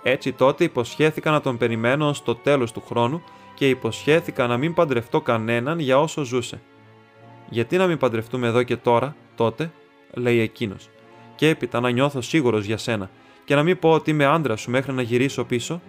Έτσι 0.03 0.33
τότε 0.33 0.65
υποσχέθηκα 0.65 1.31
να 1.31 1.41
τον 1.41 1.57
περιμένω 1.57 2.13
στο 2.13 2.35
τέλος 2.35 2.73
του 2.73 2.83
χρόνου 2.87 3.23
και 3.55 3.69
υποσχέθηκα 3.69 4.47
να 4.47 4.57
μην 4.57 4.75
παντρευτώ 4.75 5.21
κανέναν 5.21 5.79
για 5.79 6.01
όσο 6.01 6.23
ζούσε. 6.23 6.61
Γιατί 7.49 7.77
να 7.77 7.87
μην 7.87 7.99
παντρευτούμε 7.99 8.47
εδώ 8.47 8.63
και 8.63 8.77
τώρα, 8.77 9.17
τότε, 9.35 9.73
λέει 10.15 10.41
εκείνος, 10.41 10.89
και 11.35 11.49
έπειτα 11.49 11.81
να 11.81 11.91
νιώθω 11.91 12.21
σίγουρος 12.21 12.65
για 12.65 12.77
σένα, 12.77 13.11
και 13.45 13.55
να 13.55 13.63
μην 13.63 13.79
πω 13.79 13.91
ότι 13.91 14.11
είμαι 14.11 14.25
άντρας 14.25 14.61
σου 14.61 14.71
μέχρι 14.71 14.93
να 14.93 15.03
γυρίσω 15.03 15.45
πίσω. 15.45 15.81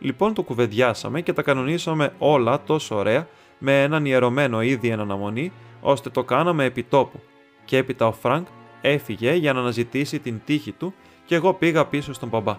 Λοιπόν 0.00 0.34
το 0.34 0.42
κουβεντιάσαμε 0.42 1.20
και 1.20 1.32
τα 1.32 1.42
κανονίσαμε 1.42 2.12
όλα 2.18 2.62
τόσο 2.62 2.96
ωραία 2.96 3.26
με 3.58 3.82
έναν 3.82 4.04
ιερωμένο 4.06 4.62
ήδη 4.62 4.88
εν 4.88 5.00
αναμονή, 5.00 5.52
ώστε 5.80 6.10
το 6.10 6.24
κάναμε 6.24 6.64
επί 6.64 6.82
τόπου. 6.82 7.20
Και 7.64 7.76
έπειτα 7.76 8.06
ο 8.06 8.12
Φρανκ 8.12 8.46
έφυγε 8.80 9.32
για 9.32 9.52
να 9.52 9.60
αναζητήσει 9.60 10.18
την 10.18 10.40
τύχη 10.44 10.72
του 10.72 10.94
και 11.24 11.34
εγώ 11.34 11.54
πήγα 11.54 11.84
πίσω 11.84 12.12
στον 12.12 12.28
μπαμπά. 12.28 12.58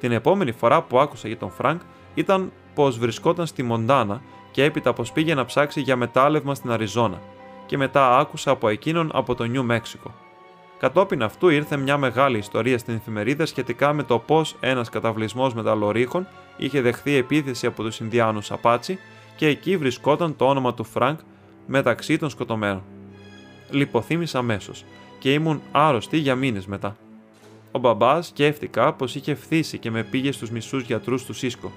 Την 0.00 0.12
επόμενη 0.12 0.52
φορά 0.52 0.82
που 0.82 0.98
άκουσα 0.98 1.28
για 1.28 1.36
τον 1.36 1.50
Φρανκ 1.50 1.80
ήταν 2.14 2.52
πως 2.74 2.98
βρισκόταν 2.98 3.46
στη 3.46 3.62
Μοντάνα 3.62 4.22
και 4.50 4.64
έπειτα 4.64 4.92
πως 4.92 5.12
πήγε 5.12 5.34
να 5.34 5.44
ψάξει 5.44 5.80
για 5.80 5.96
μετάλλευμα 5.96 6.54
στην 6.54 6.70
Αριζόνα, 6.70 7.20
και 7.66 7.76
μετά 7.76 8.18
άκουσα 8.18 8.50
για 8.50 8.68
εκείνον 8.68 9.10
από 9.12 9.34
το 9.34 9.44
Νιου 9.44 9.64
Μέξικο. 9.64 10.14
Κατόπιν 10.82 11.22
αυτού 11.22 11.48
ήρθε 11.48 11.76
μια 11.76 11.96
μεγάλη 11.96 12.38
ιστορία 12.38 12.78
στην 12.78 12.94
εφημερίδα 12.94 13.46
σχετικά 13.46 13.92
με 13.92 14.02
το 14.02 14.18
πώς 14.18 14.56
ένας 14.60 14.88
καταυλισμός 14.88 15.54
μεταλλωρύχων 15.54 16.26
είχε 16.56 16.80
δεχθεί 16.80 17.14
επίθεση 17.14 17.66
από 17.66 17.82
τους 17.82 18.00
Ινδιάνους 18.00 18.50
Απάτσι 18.50 18.98
και 19.36 19.46
εκεί 19.46 19.76
βρισκόταν 19.76 20.36
το 20.36 20.46
όνομα 20.46 20.74
του 20.74 20.84
Φρανκ 20.84 21.20
μεταξύ 21.66 22.18
των 22.18 22.30
σκοτωμένων. 22.30 22.82
Λυποθύμησα 23.70 24.38
αμέσως 24.38 24.84
και 25.18 25.32
ήμουν 25.32 25.62
άρρωστη 25.72 26.16
για 26.16 26.34
μήνες 26.34 26.66
μετά. 26.66 26.96
Ο 27.72 27.78
μπαμπάς 27.78 28.26
σκέφτηκα 28.26 28.92
πως 28.92 29.14
είχε 29.14 29.34
φθήσει 29.34 29.78
και 29.78 29.90
με 29.90 30.02
πήγε 30.02 30.32
στους 30.32 30.50
μισούς 30.50 30.82
γιατρούς 30.82 31.24
του 31.24 31.32
Σίσκο. 31.32 31.72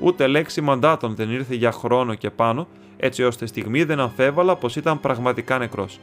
Ούτε 0.00 0.26
λέξη 0.26 0.60
μαντάτων 0.60 1.14
δεν 1.14 1.30
ήρθε 1.30 1.54
για 1.54 1.72
χρόνο 1.72 2.14
και 2.14 2.30
πάνω, 2.30 2.68
έτσι 2.96 3.22
ώστε 3.22 3.46
στιγμή 3.46 3.84
δεν 3.84 4.00
αμφέβαλα 4.00 4.56
πως 4.56 4.76
ήταν 4.76 5.00
πραγματικά 5.00 5.58
νεκρός. 5.58 5.98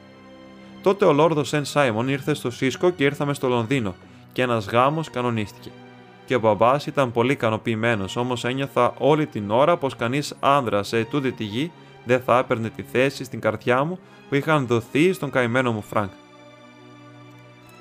Τότε 0.83 1.05
ο 1.05 1.13
Λόρδος 1.13 1.47
Σεν 1.47 1.65
Σάιμον 1.65 2.07
ήρθε 2.07 2.33
στο 2.33 2.51
Σίσκο 2.51 2.89
και 2.89 3.03
ήρθαμε 3.03 3.33
στο 3.33 3.47
Λονδίνο, 3.47 3.95
και 4.31 4.41
ένας 4.41 4.65
γάμος 4.65 5.09
κανονίστηκε. 5.09 5.71
Και 6.25 6.35
ο 6.35 6.39
μπαμπάς 6.39 6.85
ήταν 6.85 7.11
πολύ 7.11 7.31
ικανοποιημένος, 7.31 8.15
όμως 8.15 8.45
ένιωθα 8.45 8.93
όλη 8.97 9.25
την 9.25 9.51
ώρα 9.51 9.77
πως 9.77 9.95
κανείς 9.95 10.35
άνδρας 10.39 10.87
σε 10.87 11.03
τούτη 11.03 11.31
τη 11.31 11.43
γη 11.43 11.71
δεν 12.05 12.21
θα 12.21 12.37
έπαιρνε 12.37 12.69
τη 12.69 12.83
θέση 12.83 13.23
στην 13.23 13.39
καρδιά 13.39 13.83
μου 13.83 13.99
που 14.29 14.35
είχε 14.35 14.67
δοθεί 14.67 15.13
στον 15.13 15.29
καημένο 15.29 15.71
μου 15.71 15.81
Φρανκ. 15.81 16.11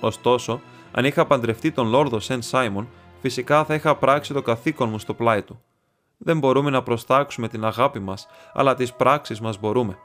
Ωστόσο, 0.00 0.60
αν 0.92 1.04
είχα 1.04 1.26
παντρευτεί 1.26 1.70
τον 1.70 1.88
Λόρδο 1.88 2.24
Σεν 2.24 2.42
Σάιμον, 2.42 2.88
φυσικά 3.20 3.64
θα 3.64 3.74
είχα 3.74 3.94
πράξει 3.96 4.32
το 4.32 4.42
καθήκον 4.42 4.88
μου 4.88 4.98
στο 4.98 5.14
πλάι 5.14 5.42
του. 5.42 5.62
Δεν 6.18 6.38
μπορούμε 6.38 6.70
να 6.70 6.82
προστάξουμε 6.82 7.48
την 7.48 7.64
αγάπη 7.64 8.00
μας, 8.00 8.26
αλλά 8.52 8.74
τις 8.74 8.92
πράξεις 8.92 9.40
μας 9.40 9.60
μπορούμε. 9.60 9.98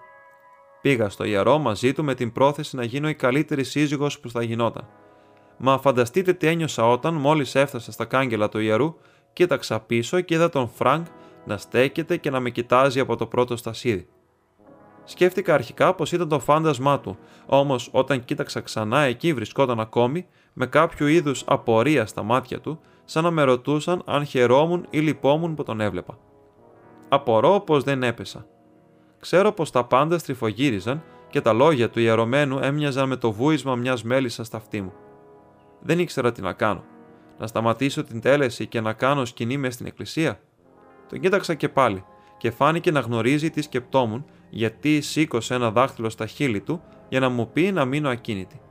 Πήγα 0.87 1.09
στο 1.09 1.23
ιερό 1.23 1.57
μαζί 1.57 1.93
του 1.93 2.03
με 2.03 2.13
την 2.13 2.31
πρόθεση 2.31 2.75
να 2.75 2.83
γίνω 2.83 3.09
η 3.09 3.15
καλύτερη 3.15 3.63
σύζυγος 3.63 4.19
που 4.19 4.29
θα 4.29 4.43
γινόταν. 4.43 4.87
Μα 5.57 5.77
φανταστείτε 5.77 6.33
τι 6.33 6.47
ένιωσα 6.47 6.89
όταν, 6.89 7.13
μόλις 7.13 7.55
έφτασα 7.55 7.91
στα 7.91 8.05
κάγκελα 8.05 8.49
του 8.49 8.59
ιερού, 8.59 8.95
κοίταξα 9.33 9.79
πίσω 9.79 10.21
και 10.21 10.33
είδα 10.33 10.49
τον 10.49 10.69
Φρανκ 10.69 11.05
να 11.45 11.57
στέκεται 11.57 12.17
και 12.17 12.29
να 12.29 12.39
με 12.39 12.49
κοιτάζει 12.49 12.99
από 12.99 13.15
το 13.15 13.25
πρώτο 13.25 13.55
στασίδι. 13.55 14.07
Σκέφτηκα 15.03 15.53
αρχικά 15.53 15.93
πως 15.93 16.11
ήταν 16.11 16.29
το 16.29 16.39
φάντασμά 16.39 16.99
του, 16.99 17.17
όμως 17.45 17.89
όταν 17.91 18.25
κοίταξα 18.25 18.61
ξανά 18.61 19.01
εκεί 19.01 19.33
βρισκόταν 19.33 19.79
ακόμη 19.79 20.25
με 20.53 20.65
κάποιου 20.65 21.07
είδους 21.07 21.43
απορία 21.47 22.05
στα 22.05 22.23
μάτια 22.23 22.59
του, 22.59 22.79
σαν 23.05 23.23
να 23.23 23.31
με 23.31 23.43
ρωτούσαν 23.43 24.01
αν 24.05 24.25
χαιρόμουν 24.25 24.85
ή 24.89 24.99
λυπόμουν 24.99 25.53
που 25.53 25.63
τον 25.63 25.81
έβλεπα. 25.81 26.17
Απορώ 27.09 27.59
πως 27.59 27.83
δεν 27.83 28.03
έπεσα. 28.03 28.45
Ξέρω 29.19 29.51
πως 29.51 29.71
τα 29.71 29.83
πάντα 29.83 30.17
στριφογύριζαν 30.17 31.03
και 31.29 31.41
τα 31.41 31.53
λόγια 31.53 31.89
του 31.89 31.99
ιερωμένου 31.99 32.59
έμοιαζαν 32.59 33.07
με 33.07 33.15
το 33.15 33.31
βούισμα 33.31 33.75
μιας 33.75 34.03
μέλισσας 34.03 34.47
στα 34.47 34.57
αυτιά 34.57 34.81
μου. 34.81 34.93
Δεν 35.81 35.99
ήξερα 35.99 36.31
τι 36.31 36.41
να 36.41 36.53
κάνω. 36.53 36.83
Να 37.39 37.47
σταματήσω 37.47 38.03
την 38.03 38.21
τέλεση 38.21 38.67
και 38.67 38.81
να 38.81 38.93
κάνω 38.93 39.25
σκηνή 39.25 39.57
μες 39.57 39.73
στην 39.73 39.85
εκκλησία; 39.85 40.39
Τον 41.09 41.19
κοίταξα 41.19 41.53
και 41.53 41.69
πάλι 41.69 42.03
και 42.37 42.51
φάνηκε 42.51 42.91
να 42.91 42.99
γνωρίζει 42.99 43.49
τι 43.49 43.61
σκεπτόμουν 43.61 44.25
γιατί 44.49 45.01
σήκωσε 45.01 45.53
ένα 45.53 45.71
δάχτυλο 45.71 46.09
στα 46.09 46.25
χείλη 46.25 46.61
του 46.61 46.81
για 47.09 47.19
να 47.19 47.29
μου 47.29 47.49
πει 47.51 47.71
να 47.71 47.85
μείνω 47.85 48.09
ακίνητη. 48.09 48.61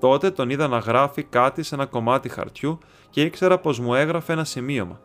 Τότε 0.00 0.30
τον 0.30 0.50
είδα 0.50 0.68
να 0.68 0.78
γράφει 0.78 1.22
κάτι 1.22 1.62
σε 1.62 1.74
ένα 1.74 1.86
κομμάτι 1.86 2.28
χαρτιού 2.28 2.78
και 3.10 3.22
ήξερα 3.22 3.58
πως 3.58 3.78
μου 3.78 3.94
έγραφε 3.94 4.32
ένα 4.32 4.44
σημείωμα. 4.44 5.00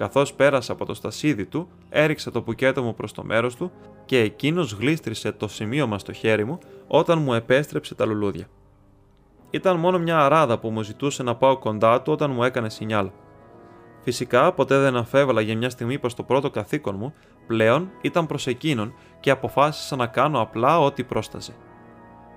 Καθώς 0.00 0.32
πέρασα 0.34 0.72
από 0.72 0.84
το 0.84 0.94
στασίδι 0.94 1.46
του, 1.46 1.68
έριξα 1.88 2.30
το 2.30 2.42
πουκέτο 2.42 2.82
μου 2.82 2.94
προς 2.94 3.12
το 3.12 3.24
μέρος 3.24 3.56
του 3.56 3.70
και 4.04 4.18
εκείνος 4.18 4.72
γλίστρισε 4.72 5.32
το 5.32 5.48
σημείωμα 5.48 5.98
στο 5.98 6.12
χέρι 6.12 6.44
μου 6.44 6.58
όταν 6.86 7.18
μου 7.22 7.34
επέστρεψε 7.34 7.94
τα 7.94 8.04
λουλούδια. 8.06 8.46
Ήταν 9.50 9.76
μόνο 9.76 9.98
μια 9.98 10.18
αράδα 10.18 10.58
που 10.58 10.70
μου 10.70 10.82
ζητούσε 10.82 11.22
να 11.22 11.34
πάω 11.34 11.56
κοντά 11.56 12.02
του 12.02 12.12
όταν 12.12 12.30
μου 12.30 12.44
έκανε 12.44 12.70
σινιάλ. 12.70 13.10
Φυσικά 14.02 14.52
ποτέ 14.52 14.78
δεν 14.78 14.96
αφέβαλα 14.96 15.40
για 15.40 15.56
μια 15.56 15.70
στιγμή 15.70 15.98
πως 15.98 16.14
το 16.14 16.22
πρώτο 16.22 16.50
καθήκον 16.50 16.96
μου 16.98 17.14
πλέον 17.46 17.90
ήταν 18.00 18.26
προς 18.26 18.46
εκείνον 18.46 18.94
και 19.20 19.30
αποφάσισα 19.30 19.96
να 19.96 20.06
κάνω 20.06 20.40
απλά 20.40 20.80
ό,τι 20.80 21.04
πρόσταζε. 21.04 21.52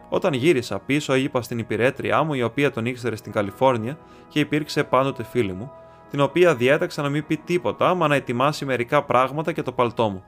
Όταν 0.09 0.34
γύρισα 0.34 0.80
πίσω, 0.80 1.16
είπα 1.16 1.41
στην 1.41 1.59
υπηρέτριά 1.59 2.24
μου, 2.24 2.34
η 2.34 2.43
οποία 2.43 2.72
τον 2.72 2.86
ήξερε 2.86 3.16
στην 3.16 3.32
Καλιφόρνια 3.32 3.97
και 4.28 4.39
υπήρξε 4.39 4.84
πάντοτε 4.84 5.24
φίλη 5.24 5.53
μου, 5.53 5.72
την 6.14 6.22
οποία 6.22 6.55
διέταξα 6.55 7.01
να 7.01 7.09
μην 7.09 7.26
πει 7.26 7.38
τίποτα, 7.38 7.93
μα 7.93 8.07
να 8.07 8.16
ετοιμάσει 8.16 8.66
μερικά 8.66 9.03
πράγματα 9.03 9.51
και 9.51 9.61
το 9.61 9.72
παλτό 9.72 10.09
μου. 10.09 10.24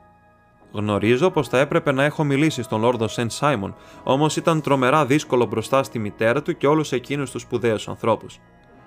Γνωρίζω 0.72 1.32
πως 1.32 1.48
θα 1.48 1.60
έπρεπε 1.60 1.92
να 1.92 2.04
έχω 2.04 2.24
μιλήσει 2.24 2.64
στον 2.64 2.82
Λόρδο 2.82 3.08
Σεν 3.08 3.30
Σάιμον, 3.30 3.76
όμως 4.04 4.36
ήταν 4.36 4.62
τρομερά 4.62 5.06
δύσκολο 5.06 5.46
μπροστά 5.46 5.84
στη 5.84 6.00
μητέρα 6.00 6.42
του 6.42 6.58
και 6.58 6.68
όλους 6.68 6.92
εκείνους 6.92 7.32
τους 7.32 7.42
σπουδαίους 7.42 7.88
ανθρώπους. 7.88 8.40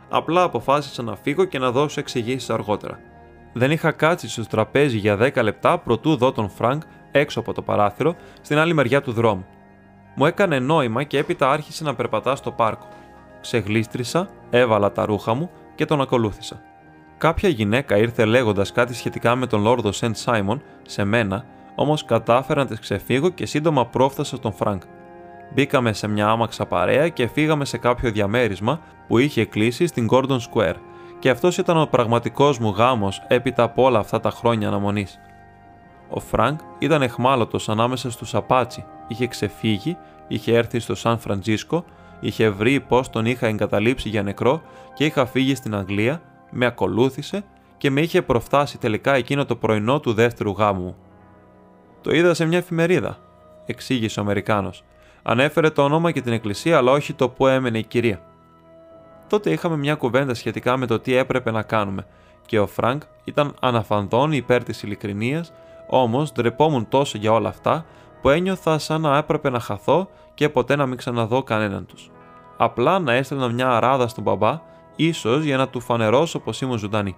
Απλά 0.08 0.42
αποφάσισα 0.42 1.02
να 1.02 1.16
φύγω 1.16 1.44
και 1.44 1.58
να 1.58 1.70
δώσω 1.70 2.00
εξηγήσεις 2.00 2.50
αργότερα. 2.50 3.00
Δεν 3.52 3.70
είχα 3.70 3.92
κάτσει 3.92 4.28
στο 4.28 4.46
τραπέζι 4.46 4.98
για 4.98 5.16
10 5.16 5.42
λεπτά 5.42 5.78
προτού 5.78 6.16
δω 6.16 6.32
τον 6.32 6.50
Φρανκ 6.50 6.82
έξω 7.10 7.40
από 7.40 7.52
το 7.52 7.62
παράθυρο 7.62 8.14
στην 8.40 8.58
άλλη 8.58 8.74
μεριά 8.74 9.02
του 9.02 9.12
δρόμου. 9.12 9.46
Μου 10.14 10.26
έκανε 10.26 10.58
νόημα 10.58 11.02
και 11.02 11.18
έπειτα 11.18 11.50
άρχισε 11.50 11.84
να 11.84 11.94
περπατά 11.94 12.36
στο 12.36 12.50
πάρκο. 12.50 12.88
Ξεγλίστρισα, 13.40 14.28
έβαλα 14.50 14.92
τα 14.92 15.04
ρούχα 15.04 15.34
μου 15.34 15.50
και 15.74 15.84
τον 15.84 16.00
ακολούθησα. 16.00 16.62
Κάποια 17.18 17.48
γυναίκα 17.48 17.96
ήρθε 17.96 18.24
λέγοντας 18.24 18.72
κάτι 18.72 18.94
σχετικά 18.94 19.36
με 19.36 19.46
τον 19.46 19.62
Λόρδο 19.62 19.92
Σεντ 19.92 20.14
Σάιμον 20.14 20.62
σε 20.82 21.04
μένα, 21.04 21.44
όμως 21.74 22.04
κατάφερα 22.04 22.62
να 22.62 22.66
της 22.66 22.80
ξεφύγω 22.80 23.28
και 23.28 23.46
σύντομα 23.46 23.86
πρόφτασα 23.86 24.36
στον 24.36 24.52
Φρανκ. 24.52 24.82
Μπήκαμε 25.54 25.92
σε 25.92 26.08
μια 26.08 26.28
άμαξα 26.28 26.66
παρέα 26.66 27.08
και 27.08 27.26
φύγαμε 27.26 27.64
σε 27.64 27.78
κάποιο 27.78 28.10
διαμέρισμα 28.10 28.80
που 29.08 29.18
είχε 29.18 29.44
κλείσει 29.44 29.86
στην 29.86 30.08
Gordon 30.10 30.38
Square, 30.38 30.74
και 31.18 31.30
αυτός 31.30 31.58
ήταν 31.58 31.80
ο 31.80 31.86
πραγματικός 31.86 32.58
μου 32.58 32.68
γάμος 32.68 33.22
έπειτα 33.28 33.62
από 33.62 33.82
όλα 33.82 33.98
αυτά 33.98 34.20
τα 34.20 34.30
χρόνια 34.30 34.68
αναμονής. 34.68 35.18
Ο 36.08 36.20
Φρανκ 36.20 36.60
ήταν 36.78 37.02
αιχμάλωτος 37.02 37.68
ανάμεσα 37.68 38.10
στους 38.10 38.34
Απάτσι, 38.34 38.84
είχε 39.08 39.26
ξεφύγει, 39.26 39.96
είχε 40.28 40.56
έρθει 40.56 40.78
στο 40.78 40.94
Σαν 40.94 41.18
Φραντζίσκο, 41.18 41.84
είχε 42.20 42.48
βρει 42.48 42.80
πως 42.80 43.10
τον 43.10 43.26
είχα 43.26 43.46
εγκαταλείψει 43.46 44.08
για 44.08 44.22
νεκρό 44.22 44.62
και 44.94 45.04
είχα 45.04 45.26
φύγει 45.26 45.54
στην 45.54 45.74
Αγγλία, 45.74 46.20
με 46.50 46.66
ακολούθησε 46.66 47.44
και 47.76 47.90
με 47.90 48.00
είχε 48.00 48.22
προφτάσει 48.22 48.78
τελικά 48.78 49.14
εκείνο 49.14 49.44
το 49.44 49.56
πρωινό 49.56 50.00
του 50.00 50.12
δεύτερου 50.12 50.50
γάμου 50.50 50.96
Το 52.02 52.14
είδα 52.14 52.34
σε 52.34 52.44
μια 52.44 52.58
εφημερίδα, 52.58 53.18
εξήγησε 53.66 54.20
ο 54.20 54.22
Αμερικάνος. 54.22 54.84
Ανέφερε 55.22 55.70
το 55.70 55.82
όνομα 55.82 56.10
και 56.10 56.20
την 56.20 56.32
εκκλησία, 56.32 56.76
αλλά 56.76 56.92
όχι 56.92 57.12
το 57.12 57.28
που 57.28 57.46
έμενε 57.46 57.78
η 57.78 57.84
κυρία. 57.84 58.20
Τότε 59.28 59.50
είχαμε 59.50 59.76
μια 59.76 59.94
κουβέντα 59.94 60.34
σχετικά 60.34 60.76
με 60.76 60.86
το 60.86 60.98
τι 60.98 61.14
έπρεπε 61.14 61.50
να 61.50 61.62
κάνουμε 61.62 62.06
και 62.46 62.58
ο 62.58 62.66
Φρανκ 62.66 63.02
ήταν 63.24 63.54
αναφανδόν 63.60 64.32
υπέρ 64.32 64.62
της 64.62 64.82
ειλικρίνειας, 64.82 65.52
όμως 65.86 66.32
ντρεπόμουν 66.32 66.88
τόσο 66.88 67.18
για 67.18 67.32
όλα 67.32 67.48
αυτά 67.48 67.84
που 68.22 68.28
ένιωθα 68.28 68.78
σαν 68.78 69.00
να 69.00 69.16
έπρεπε 69.16 69.50
να 69.50 69.60
χαθώ 69.60 70.08
και 70.34 70.48
ποτέ 70.48 70.76
να 70.76 70.86
μην 70.86 70.96
ξαναδώ 70.96 71.42
κανέναν 71.42 71.86
τους. 71.86 72.10
Απλά 72.56 72.98
να 72.98 73.12
έστελνα 73.12 73.48
μια 73.48 73.70
αράδα 73.70 74.08
στον 74.08 74.24
μπαμπά, 74.24 74.60
ίσως 74.98 75.44
για 75.44 75.56
να 75.56 75.68
του 75.68 75.80
φανερώσω 75.80 76.38
πως 76.38 76.60
ήμουν 76.60 76.78
ζωντανή. 76.78 77.16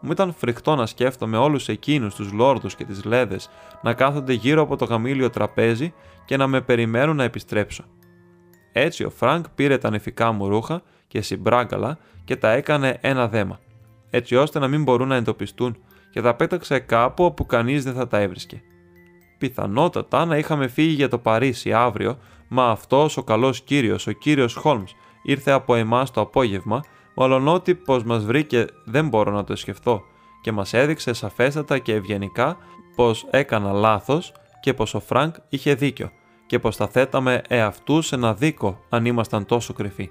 Μου 0.00 0.12
ήταν 0.12 0.34
φρικτό 0.38 0.74
να 0.74 0.86
σκέφτομαι 0.86 1.36
όλους 1.36 1.68
εκείνους 1.68 2.14
τους 2.14 2.32
λόρδους 2.32 2.74
και 2.74 2.84
τις 2.84 3.04
λαίδες 3.04 3.50
να 3.82 3.94
κάθονται 3.94 4.32
γύρω 4.32 4.62
από 4.62 4.76
το 4.76 4.84
γαμήλιο 4.84 5.30
τραπέζι 5.30 5.94
και 6.24 6.36
να 6.36 6.46
με 6.46 6.60
περιμένουν 6.60 7.16
να 7.16 7.24
επιστρέψω. 7.24 7.84
Έτσι 8.72 9.04
ο 9.04 9.10
Φρανκ 9.10 9.48
πήρε 9.48 9.78
τα 9.78 9.90
νυφικά 9.90 10.32
μου 10.32 10.48
ρούχα 10.48 10.82
και 11.08 11.20
συμπράγκαλα 11.20 11.98
και 12.24 12.36
τα 12.36 12.50
έκανε 12.50 12.98
ένα 13.00 13.28
δέμα, 13.28 13.60
έτσι 14.10 14.36
ώστε 14.36 14.58
να 14.58 14.68
μην 14.68 14.82
μπορούν 14.82 15.08
να 15.08 15.16
εντοπιστούν 15.16 15.76
και 16.10 16.20
τα 16.20 16.34
πέταξε 16.34 16.78
κάπου 16.78 17.24
όπου 17.24 17.46
κανείς 17.46 17.84
δεν 17.84 17.94
θα 17.94 18.06
τα 18.06 18.18
έβρισκε. 18.18 18.62
Πιθανότατα 19.38 20.24
να 20.24 20.36
είχαμε 20.36 20.68
φύγει 20.68 20.94
για 20.94 21.08
το 21.08 21.18
Παρίσι 21.18 21.72
αύριο, 21.72 22.18
μα 22.48 22.70
αυτός 22.70 23.16
ο 23.16 23.22
καλός 23.22 23.60
κύριος, 23.60 24.06
ο 24.06 24.12
κύριος 24.12 24.54
Χολμς, 24.54 24.92
ήρθε 25.22 25.50
από 25.50 25.74
εμάς 25.74 26.10
το 26.10 26.20
απόγευμα, 26.20 26.80
μολονότι 27.14 27.74
πώς 27.74 28.00
μας 28.04 28.24
βρήκε 28.24 28.66
δεν 28.84 29.08
μπορώ 29.08 29.32
να 29.32 29.44
το 29.44 29.56
σκεφτώ 29.56 30.02
και 30.40 30.52
μας 30.52 30.72
έδειξε 30.72 31.12
σαφέστατα 31.12 31.78
και 31.78 31.94
ευγενικά 31.94 32.56
πως 32.96 33.26
έκανα 33.30 33.72
λάθος 33.72 34.32
και 34.60 34.74
πως 34.74 34.94
ο 34.94 35.00
Φρανκ 35.00 35.34
είχε 35.48 35.74
δίκιο 35.74 36.10
και 36.46 36.58
πως 36.58 36.76
θα 36.76 36.88
θέταμε 36.88 37.42
εαυτούς 37.48 38.06
σε 38.06 38.14
άδικο 38.14 38.78
αν 38.88 39.04
ήμασταν 39.04 39.46
τόσο 39.46 39.72
κρυφοί. 39.72 40.10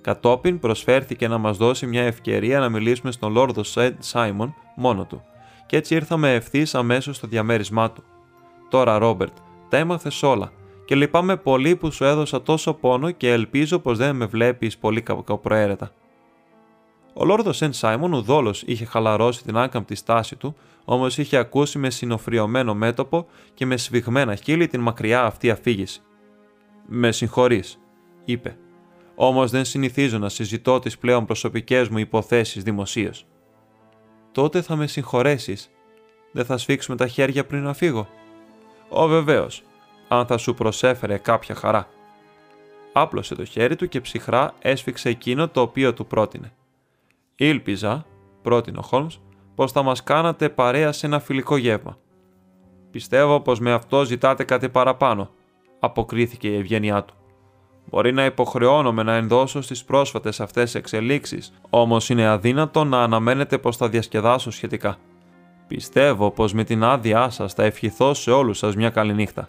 Κατόπιν 0.00 0.58
προσφέρθηκε 0.58 1.28
να 1.28 1.38
μας 1.38 1.56
δώσει 1.56 1.86
μια 1.86 2.02
ευκαιρία 2.02 2.58
να 2.58 2.68
μιλήσουμε 2.68 3.12
στον 3.12 3.32
Λόρδο 3.32 3.62
Σεντ 3.62 3.96
Σάιμον 3.98 4.54
μόνο 4.76 5.04
του 5.04 5.22
και 5.66 5.76
έτσι 5.76 5.94
ήρθαμε 5.94 6.34
ευθύς 6.34 6.74
αμέσως 6.74 7.16
στο 7.16 7.26
διαμέρισμά 7.26 7.90
του. 7.90 8.02
Τώρα 8.68 8.98
Ρόμπερτ, 8.98 9.32
τα 9.68 9.76
έμαθε 9.76 10.26
όλα 10.26 10.52
και 10.88 10.94
λυπάμαι 10.94 11.36
πολύ 11.36 11.76
που 11.76 11.90
σου 11.90 12.04
έδωσα 12.04 12.42
τόσο 12.42 12.74
πόνο 12.74 13.10
και 13.10 13.32
ελπίζω 13.32 13.78
πως 13.78 13.98
δεν 13.98 14.16
με 14.16 14.26
βλέπεις 14.26 14.78
πολύ 14.78 15.02
κακοπροαίρετα. 15.02 15.90
Ο 17.14 17.24
Λόρδος 17.24 17.56
Σεντ 17.56 17.72
Σάιμον 17.72 18.12
ουδόλω 18.12 18.54
είχε 18.66 18.84
χαλαρώσει 18.84 19.44
την 19.44 19.56
άκαμπτη 19.56 19.94
στάση 19.94 20.36
του, 20.36 20.56
όμως 20.84 21.18
είχε 21.18 21.36
ακούσει 21.36 21.78
με 21.78 21.90
συνοφριωμένο 21.90 22.74
μέτωπο 22.74 23.26
και 23.54 23.66
με 23.66 23.76
σφιγμένα 23.76 24.34
χείλη 24.34 24.66
την 24.66 24.80
μακριά 24.80 25.22
αυτή 25.22 25.50
αφήγηση. 25.50 26.00
Με 26.86 27.12
συγχωρείς, 27.12 27.80
είπε 28.24 28.56
Όμως 29.14 29.50
δεν 29.50 29.64
συνηθίζω 29.64 30.18
να 30.18 30.28
συζητώ 30.28 30.78
τις 30.78 30.98
πλέον 30.98 31.26
προσωπικές 31.26 31.88
μου 31.88 31.98
υποθέσεις 31.98 32.62
δημοσίως. 32.62 33.26
Τότε 34.32 34.62
θα 34.62 34.76
με 34.76 34.86
συγχωρέσεις. 34.86 35.70
Δεν 36.32 36.44
θα 36.44 36.58
σφίξουμε 36.58 36.96
τα 36.96 37.06
χέρια 37.06 37.46
πριν 37.46 37.62
να 37.62 37.72
φύγω. 37.72 38.08
Ω 38.88 39.06
βεβαίως, 39.06 39.62
αν 40.08 40.26
θα 40.26 40.38
σου 40.38 40.54
προσέφερε 40.54 41.16
κάποια 41.16 41.54
χαρά. 41.54 41.88
Άπλωσε 42.92 43.34
το 43.34 43.44
χέρι 43.44 43.76
του 43.76 43.88
και 43.88 44.00
ψυχρά 44.00 44.54
έσφιξε 44.58 45.08
εκείνο 45.08 45.48
το 45.48 45.60
οποίο 45.60 45.94
του 45.94 46.06
πρότεινε. 46.06 46.52
Ήλπιζα, 47.34 48.06
πρότεινε 48.42 48.78
ο 48.78 48.82
Χόλμς, 48.82 49.20
πως 49.54 49.72
θα 49.72 49.82
μας 49.82 50.02
κάνατε 50.02 50.48
παρέα 50.48 50.92
σε 50.92 51.06
ένα 51.06 51.20
φιλικό 51.20 51.56
γεύμα. 51.56 51.98
Πιστεύω 52.90 53.40
πως 53.40 53.60
με 53.60 53.72
αυτό 53.72 54.04
ζητάτε 54.04 54.44
κάτι 54.44 54.68
παραπάνω, 54.68 55.30
αποκρίθηκε 55.78 56.48
η 56.48 56.56
ευγένειά 56.56 57.04
του. 57.04 57.14
Μπορεί 57.90 58.12
να 58.12 58.24
υποχρεώνομαι 58.24 59.02
να 59.02 59.14
ενδώσω 59.14 59.60
στις 59.60 59.84
πρόσφατες 59.84 60.40
αυτές 60.40 60.74
εξελίξεις, 60.74 61.52
όμως 61.70 62.08
είναι 62.08 62.26
αδύνατο 62.26 62.84
να 62.84 63.02
αναμένετε 63.02 63.58
πως 63.58 63.76
θα 63.76 63.88
διασκεδάσω 63.88 64.50
σχετικά. 64.50 64.96
Πιστεύω 65.68 66.30
πως 66.30 66.52
με 66.52 66.64
την 66.64 66.84
άδειά 66.84 67.30
σας 67.30 67.54
θα 67.54 67.64
ευχηθώ 67.64 68.14
σε 68.14 68.30
όλους 68.30 68.58
σας 68.58 68.76
μια 68.76 68.90
καλή 68.90 69.14
νύχτα. 69.14 69.48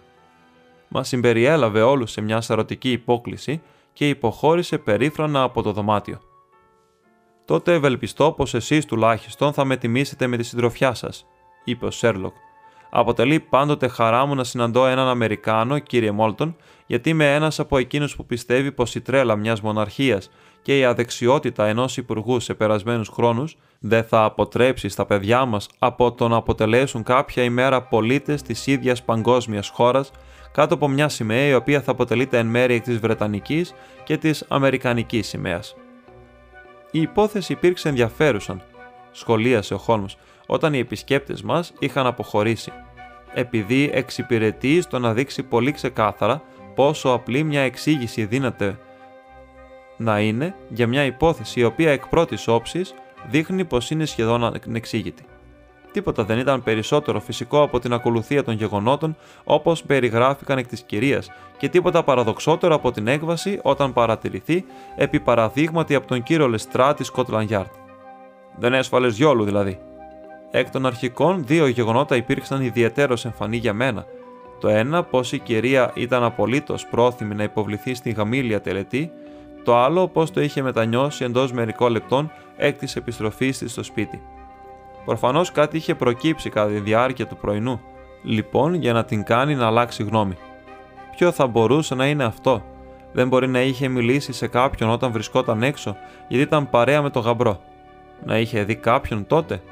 Μα 0.92 1.04
συμπεριέλαβε 1.04 1.82
όλους 1.82 2.10
σε 2.10 2.20
μια 2.20 2.40
σαρωτική 2.40 2.90
υπόκληση 2.90 3.62
και 3.92 4.08
υποχώρησε 4.08 4.78
περίφρανα 4.78 5.42
από 5.42 5.62
το 5.62 5.72
δωμάτιο. 5.72 6.20
Τότε 7.44 7.72
ευελπιστώ 7.72 8.32
πως 8.32 8.54
εσείς 8.54 8.84
τουλάχιστον 8.86 9.52
θα 9.52 9.64
με 9.64 9.76
τιμήσετε 9.76 10.26
με 10.26 10.36
τη 10.36 10.42
συντροφιά 10.42 10.94
σας, 10.94 11.26
είπε 11.64 11.86
ο 11.86 11.90
Σέρλοκ, 11.90 12.34
Αποτελεί 12.90 13.40
πάντοτε 13.40 13.88
χαρά 13.88 14.26
μου 14.26 14.34
να 14.34 14.44
συναντώ 14.44 14.86
έναν 14.86 15.08
Αμερικάνο, 15.08 15.78
κύριε 15.78 16.10
Μόλτον, 16.10 16.56
γιατί 16.86 17.10
είμαι 17.10 17.34
ένας 17.34 17.58
από 17.58 17.78
εκείνους 17.78 18.16
που 18.16 18.26
πιστεύει 18.26 18.72
πως 18.72 18.94
η 18.94 19.00
τρέλα 19.00 19.36
μιας 19.36 19.60
μοναρχίας 19.60 20.30
και 20.62 20.78
η 20.78 20.84
αδεξιότητα 20.84 21.66
ενός 21.66 21.96
υπουργού 21.96 22.40
σε 22.40 22.54
περασμένους 22.54 23.08
χρόνους 23.08 23.56
δεν 23.78 24.04
θα 24.04 24.24
αποτρέψει 24.24 24.88
στα 24.88 25.06
παιδιά 25.06 25.44
μας 25.44 25.68
από 25.78 26.12
το 26.12 26.28
να 26.28 26.36
αποτελέσουν 26.36 27.02
κάποια 27.02 27.42
ημέρα 27.42 27.82
πολίτες 27.82 28.42
της 28.42 28.66
ίδιας 28.66 29.02
παγκόσμιας 29.02 29.68
χώρας 29.68 30.10
κάτω 30.52 30.74
από 30.74 30.88
μια 30.88 31.08
σημαία 31.08 31.46
η 31.46 31.54
οποία 31.54 31.80
θα 31.80 31.90
αποτελείται 31.90 32.38
εν 32.38 32.46
μέρει 32.46 32.74
εκ 32.74 32.82
της 32.82 32.98
Βρετανικής 32.98 33.74
και 34.04 34.16
της 34.16 34.44
Αμερικανικής 34.48 35.28
σημαίας. 35.28 35.76
Η 36.90 37.00
υπόθεση 37.00 37.52
υπήρξε 37.52 37.88
ενδιαφέρουσα, 37.88 38.60
σχολίασε 39.10 39.74
ο 39.74 39.78
Χόλμς, 39.78 40.16
όταν 40.46 40.74
οι 40.74 40.78
επισκέπτες 40.78 41.42
μας 41.42 41.72
είχαν 41.78 42.06
αποχωρήσει, 42.06 42.72
επειδή 43.34 43.90
εξυπηρετεί 43.92 44.80
στο 44.80 44.98
να 44.98 45.12
δείξει 45.12 45.42
πολύ 45.42 45.72
ξεκάθαρα 45.72 46.42
πόσο 46.74 47.10
απλή 47.10 47.42
μια 47.42 47.60
εξήγηση 47.60 48.24
δύναται 48.24 48.78
να 49.96 50.20
είναι 50.20 50.54
για 50.68 50.86
μια 50.86 51.04
υπόθεση 51.04 51.60
η 51.60 51.64
οποία 51.64 51.90
εκ 51.90 52.06
πρώτης 52.06 52.48
όψης 52.48 52.94
δείχνει 53.28 53.64
πως 53.64 53.90
είναι 53.90 54.04
σχεδόν 54.04 54.44
ανεξήγητη. 54.44 55.24
Τίποτα 55.92 56.24
δεν 56.24 56.38
ήταν 56.38 56.62
περισσότερο 56.62 57.20
φυσικό 57.20 57.62
από 57.62 57.78
την 57.78 57.92
ακολουθία 57.92 58.44
των 58.44 58.54
γεγονότων 58.54 59.16
όπως 59.44 59.82
περιγράφηκαν 59.82 60.58
εκ 60.58 60.66
της 60.66 60.82
κυρίας 60.82 61.30
και 61.58 61.68
τίποτα 61.68 62.02
παραδοξότερο 62.02 62.74
από 62.74 62.90
την 62.92 63.06
έκβαση 63.06 63.58
όταν 63.62 63.92
παρατηρηθεί 63.92 64.64
επί 64.96 65.20
παραδείγματι 65.20 65.94
από 65.94 66.06
τον 66.06 66.22
κύριο 66.22 66.48
Λεστρά 66.48 66.94
της 66.94 67.12
Scotland 67.14 67.48
Yard. 67.48 67.70
Δεν 68.58 68.74
έσφαλες 68.74 69.16
γιόλου 69.16 69.44
δηλαδή, 69.44 69.78
Εκ 70.50 70.70
των 70.70 70.86
αρχικών, 70.86 71.46
δύο 71.46 71.66
γεγονότα 71.66 72.16
υπήρξαν 72.16 72.62
ιδιαίτερω 72.62 73.16
εμφανή 73.24 73.56
για 73.56 73.72
μένα. 73.72 74.04
Το 74.60 74.68
ένα, 74.68 75.02
πω 75.02 75.20
η 75.30 75.38
κυρία 75.38 75.90
ήταν 75.94 76.22
απολύτως 76.22 76.86
πρόθυμη 76.86 77.34
να 77.34 77.42
υποβληθεί 77.42 77.94
στην 77.94 78.12
γαμήλια 78.12 78.60
τελετή, 78.60 79.12
το 79.64 79.76
άλλο, 79.76 80.08
πω 80.08 80.30
το 80.30 80.40
είχε 80.40 80.62
μετανιώσει 80.62 81.24
εντός 81.24 81.52
μερικών 81.52 81.92
λεπτών 81.92 82.32
εκ 82.56 82.78
της 82.78 82.96
επιστροφής 82.96 83.58
της 83.58 83.70
στο 83.70 83.82
σπίτι. 83.82 84.22
Προφανώς 85.04 85.52
κάτι 85.52 85.76
είχε 85.76 85.94
προκύψει 85.94 86.50
κατά 86.50 86.70
τη 86.70 86.78
διάρκεια 86.78 87.26
του 87.26 87.36
πρωινού, 87.36 87.80
λοιπόν 88.22 88.74
για 88.74 88.92
να 88.92 89.04
την 89.04 89.22
κάνει 89.22 89.54
να 89.54 89.66
αλλάξει 89.66 90.02
γνώμη. 90.02 90.36
Ποιο 91.16 91.30
θα 91.30 91.46
μπορούσε 91.46 91.94
να 91.94 92.06
είναι 92.06 92.24
αυτό, 92.24 92.62
δεν 93.12 93.28
μπορεί 93.28 93.48
να 93.48 93.60
είχε 93.60 93.88
μιλήσει 93.88 94.32
σε 94.32 94.46
κάποιον 94.46 94.90
όταν 94.90 95.12
βρισκόταν 95.12 95.62
έξω, 95.62 95.96
γιατί 96.28 96.44
ήταν 96.44 96.70
παρέα 96.70 97.02
με 97.02 97.10
τον 97.10 97.22
γαμπρό. 97.22 97.60
Να 98.24 98.38
είχε 98.38 98.64
δει 98.64 98.74
κάποιον 98.74 99.26
τότε, 99.26 99.62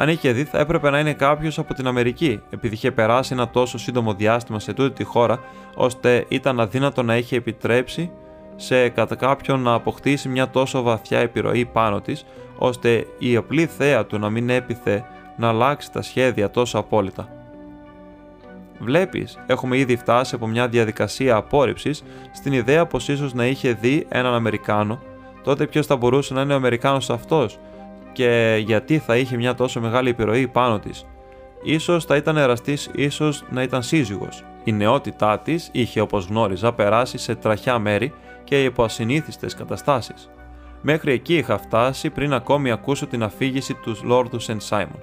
αν 0.00 0.08
είχε 0.08 0.32
δει, 0.32 0.44
θα 0.44 0.58
έπρεπε 0.58 0.90
να 0.90 0.98
είναι 0.98 1.12
κάποιος 1.12 1.58
από 1.58 1.74
την 1.74 1.86
Αμερική, 1.86 2.40
επειδή 2.50 2.74
είχε 2.74 2.90
περάσει 2.90 3.32
ένα 3.32 3.48
τόσο 3.48 3.78
σύντομο 3.78 4.14
διάστημα 4.14 4.58
σε 4.60 4.72
τούτη 4.72 4.94
τη 4.94 5.04
χώρα, 5.04 5.40
ώστε 5.74 6.24
ήταν 6.28 6.60
αδύνατο 6.60 7.02
να 7.02 7.16
είχε 7.16 7.36
επιτρέψει 7.36 8.10
σε 8.60 8.88
κατά 8.88 9.14
κάποιον 9.14 9.60
να 9.60 9.72
αποκτήσει 9.72 10.28
μια 10.28 10.48
τόσο 10.48 10.82
βαθιά 10.82 11.18
επιρροή 11.18 11.64
πάνω 11.64 12.00
της, 12.00 12.24
ώστε 12.58 13.06
η 13.18 13.36
απλή 13.36 13.66
θέα 13.66 14.06
του 14.06 14.18
να 14.18 14.30
μην 14.30 14.50
έπιθε 14.50 15.04
να 15.36 15.48
αλλάξει 15.48 15.92
τα 15.92 16.02
σχέδια 16.02 16.50
τόσο 16.50 16.78
απόλυτα. 16.78 17.28
Βλέπεις, 18.78 19.38
έχουμε 19.46 19.78
ήδη 19.78 19.96
φτάσει 19.96 20.34
από 20.34 20.46
μια 20.46 20.68
διαδικασία 20.68 21.36
απόρριψης 21.36 22.04
στην 22.32 22.52
ιδέα 22.52 22.86
πως 22.86 23.08
ίσως 23.08 23.34
να 23.34 23.46
είχε 23.46 23.72
δει 23.72 24.06
έναν 24.08 24.34
Αμερικάνο, 24.34 25.00
τότε 25.42 25.66
ποιος 25.66 25.86
θα 25.86 25.96
μπορούσε 25.96 26.34
να 26.34 26.40
είναι 26.40 26.52
ο 26.52 26.56
Αμερικάνος 26.56 27.10
αυτός, 27.10 27.58
και 28.12 28.62
γιατί 28.64 28.98
θα 28.98 29.16
είχε 29.16 29.36
μια 29.36 29.54
τόσο 29.54 29.80
μεγάλη 29.80 30.08
επιρροή 30.08 30.46
πάνω 30.46 30.78
της. 30.78 31.06
Ίσως 31.62 32.04
θα 32.04 32.16
ήταν 32.16 32.36
εραστής, 32.36 32.90
ίσως 32.94 33.44
να 33.50 33.62
ήταν 33.62 33.82
σύζυγος. 33.82 34.44
Η 34.64 34.72
νεότητά 34.72 35.38
της 35.38 35.68
είχε, 35.72 36.00
όπως 36.00 36.26
γνώριζα, 36.26 36.72
περάσει 36.72 37.18
σε 37.18 37.34
τραχιά 37.34 37.78
μέρη 37.78 38.12
και 38.48 38.64
υπό 38.64 38.84
ασυνήθιστες 38.84 39.54
καταστάσεις. 39.54 40.30
Μέχρι 40.82 41.12
εκεί 41.12 41.36
είχα 41.36 41.58
φτάσει 41.58 42.10
πριν 42.10 42.32
ακόμη 42.32 42.70
ακούσω 42.70 43.06
την 43.06 43.22
αφήγηση 43.22 43.74
τους 43.74 44.02
Λόρδου 44.02 44.38
Σεντ 44.38 44.60
Σάιμον. 44.60 45.02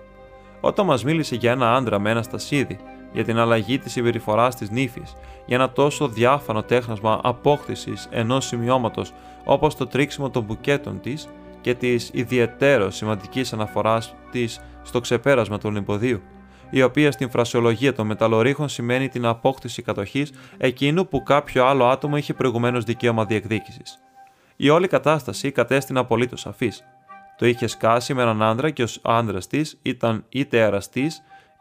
Όταν 0.62 0.86
μας 0.86 1.04
μίλησε 1.04 1.36
για 1.36 1.52
ένα 1.52 1.76
άντρα 1.76 2.00
με 2.00 2.10
ένα 2.10 2.24
στασίδι, 2.24 2.78
για 3.14 3.24
την 3.24 3.38
αλλαγή 3.38 3.80
της 3.80 3.92
συμπεριφοράς 3.92 4.56
της 4.56 4.70
νύφης, 4.70 5.16
για 5.46 5.56
ένα 5.56 5.72
τόσο 5.72 6.08
διάφανο 6.08 6.64
τέχνασμα 6.64 7.20
απόκτησης 7.24 8.08
ενός 8.12 8.46
σημειώματος 8.46 9.14
όπως 9.44 9.76
το 9.76 9.88
τρίξιμο 9.88 10.30
των 10.30 10.44
μπουκέτων 10.44 11.02
της, 11.02 11.28
και 11.62 11.74
της 11.74 12.10
ιδιαιτέρω 12.14 12.90
σημαντικής 12.92 13.54
αναφοράς 13.54 14.16
της 14.32 14.60
στο 14.82 15.00
ξεπέρασμα 15.00 15.58
του 15.58 15.70
Ολυμποδίου, 15.70 16.22
η 16.70 16.82
οποία 16.82 17.12
στην 17.12 17.30
φρασιολογία 17.30 17.94
των 17.94 18.08
μεταλλορίχων 18.08 18.70
σημαίνει 18.70 19.10
την 19.10 19.26
απόκτηση 19.26 19.82
κατοχής 19.82 20.32
εκείνου 20.58 21.08
που 21.08 21.24
κάποιο 21.24 21.66
άλλο 21.66 21.86
άτομο 21.86 22.18
είχε 22.18 22.34
προηγουμένως 22.34 22.84
δικαίωμα 22.84 23.26
διεκδίκησης. 23.26 24.00
η 24.56 24.70
όλη 24.70 24.88
κατάσταση 24.88 25.52
κατέστηνε 25.52 26.00
απολύτως 26.00 26.40
σαφής. 26.40 26.84
Το 27.38 27.46
είχε 27.46 27.68
σκάσει 27.68 28.14
με 28.14 28.22
έναν 28.22 28.44
άντρα 28.44 28.70
και 28.70 28.84
ο 28.84 28.88
άντρας 29.02 29.48
της 29.48 29.80
ήταν 29.82 30.26
είτε 30.30 30.62
εραστή 30.62 31.12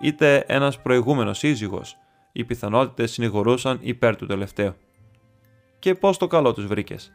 είτε 0.00 0.44
ένας 0.46 0.80
προηγούμενος 0.80 1.38
σύζυγος. 1.38 1.96
Οι 2.32 2.44
πιθανότητες 2.44 3.12
συνηγορούσαν 3.12 3.78
υπέρ 3.80 4.16
του 4.16 4.26
τελευταίου. 4.26 4.74
Και 5.78 5.94
πώς 5.94 6.18
το 6.18 6.26
καλό 6.26 6.52
τους 6.52 6.66
βρήκες; 6.66 7.12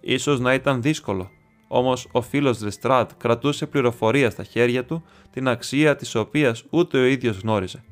Ίσως 0.00 0.40
να 0.40 0.54
ήταν 0.54 0.82
δύσκολο, 0.82 1.30
όμως 1.68 2.08
ο 2.12 2.22
φίλος 2.22 2.62
Λεστράτ 2.62 3.10
κρατούσε 3.16 3.66
πληροφορία 3.66 4.30
στα 4.30 4.42
χέρια 4.42 4.84
του 4.84 5.04
την 5.30 5.48
αξία 5.48 5.96
της 5.96 6.14
οποίας 6.14 6.64
ούτε 6.70 6.98
ο 6.98 7.04
ίδιος 7.04 7.38
γνώριζε. 7.38 7.84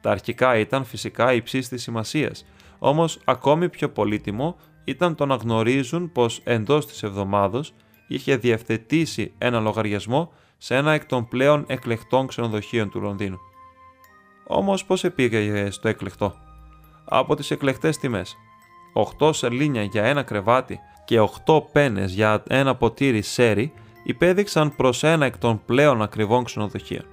Τα 0.00 0.10
αρχικά 0.10 0.58
ήταν 0.58 0.84
φυσικά 0.84 1.32
υψής 1.32 1.68
της 1.68 1.82
σημασίας, 1.82 2.44
όμως 2.78 3.18
ακόμη 3.24 3.68
πιο 3.68 3.90
πολύτιμο 3.90 4.56
ήταν 4.84 5.14
το 5.14 5.26
να 5.26 5.34
γνωρίζουν 5.34 6.12
πως 6.12 6.40
εντός 6.44 6.86
της 6.86 7.02
εβδομάδα 7.02 7.64
είχε 8.08 8.36
διευθετήσει 8.36 9.32
ένα 9.38 9.60
λογαριασμό 9.60 10.32
σε 10.58 10.76
ένα 10.76 10.92
εκ 10.92 11.06
των 11.06 11.28
πλέον 11.28 11.64
εκλεκτών 11.66 12.26
ξενοδοχείων 12.26 12.90
του 12.90 13.00
Λονδίνου. 13.00 13.38
Όμως 14.46 14.84
πώς 14.84 15.04
επήγε 15.04 15.70
στο 15.70 15.88
εκλεκτό; 15.88 16.34
Από 17.04 17.34
τις 17.34 17.50
εκλεκτές 17.50 17.98
τιμές. 17.98 18.36
8 19.18 19.34
σελίνια 19.34 19.82
για 19.82 20.04
ένα 20.04 20.22
κρεβάτι 20.22 20.78
και 21.12 21.28
8 21.46 21.62
πένες 21.72 22.12
για 22.12 22.42
ένα 22.48 22.74
ποτήρι 22.74 23.22
σέρι 23.22 23.72
υπέδειξαν 24.04 24.76
προς 24.76 25.02
ένα 25.02 25.24
εκ 25.24 25.38
των 25.38 25.60
πλέον 25.66 26.02
ακριβών 26.02 26.44
ξενοδοχείων. 26.44 27.04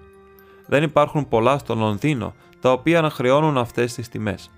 Δεν 0.67 0.83
υπάρχουν 0.83 1.27
πολλά 1.27 1.57
στο 1.57 1.75
Λονδίνο 1.75 2.33
τα 2.61 2.71
οποία 2.71 3.01
να 3.01 3.09
χρεώνουν 3.09 3.57
αυτές 3.57 3.93
τις 3.93 4.09
τιμές. 4.09 4.51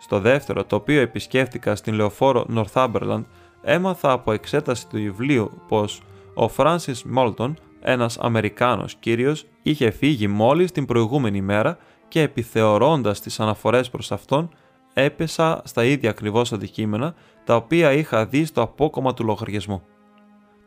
Στο 0.00 0.20
δεύτερο, 0.20 0.64
το 0.64 0.76
οποίο 0.76 1.00
επισκέφτηκα 1.00 1.76
στην 1.76 1.94
λεωφόρο 1.94 2.46
Northumberland, 2.54 3.24
έμαθα 3.62 4.10
από 4.10 4.32
εξέταση 4.32 4.88
του 4.88 4.96
βιβλίου 4.96 5.50
πως 5.68 6.02
ο 6.34 6.50
Francis 6.56 7.02
Μόλτον, 7.04 7.58
ένας 7.80 8.18
Αμερικάνος 8.18 8.94
κύριος, 8.94 9.46
είχε 9.62 9.90
φύγει 9.90 10.28
μόλις 10.28 10.72
την 10.72 10.86
προηγούμενη 10.86 11.40
μέρα 11.40 11.78
και 12.08 12.22
επιθεωρώντας 12.22 13.20
τις 13.20 13.40
αναφορές 13.40 13.90
προς 13.90 14.12
αυτόν, 14.12 14.50
έπεσα 14.94 15.62
στα 15.64 15.84
ίδια 15.84 16.10
ακριβώς 16.10 16.52
αντικείμενα 16.52 17.14
τα 17.48 17.56
οποία 17.56 17.92
είχα 17.92 18.26
δει 18.26 18.44
στο 18.44 18.62
απόκομμα 18.62 19.14
του 19.14 19.24
λογαριασμού. 19.24 19.82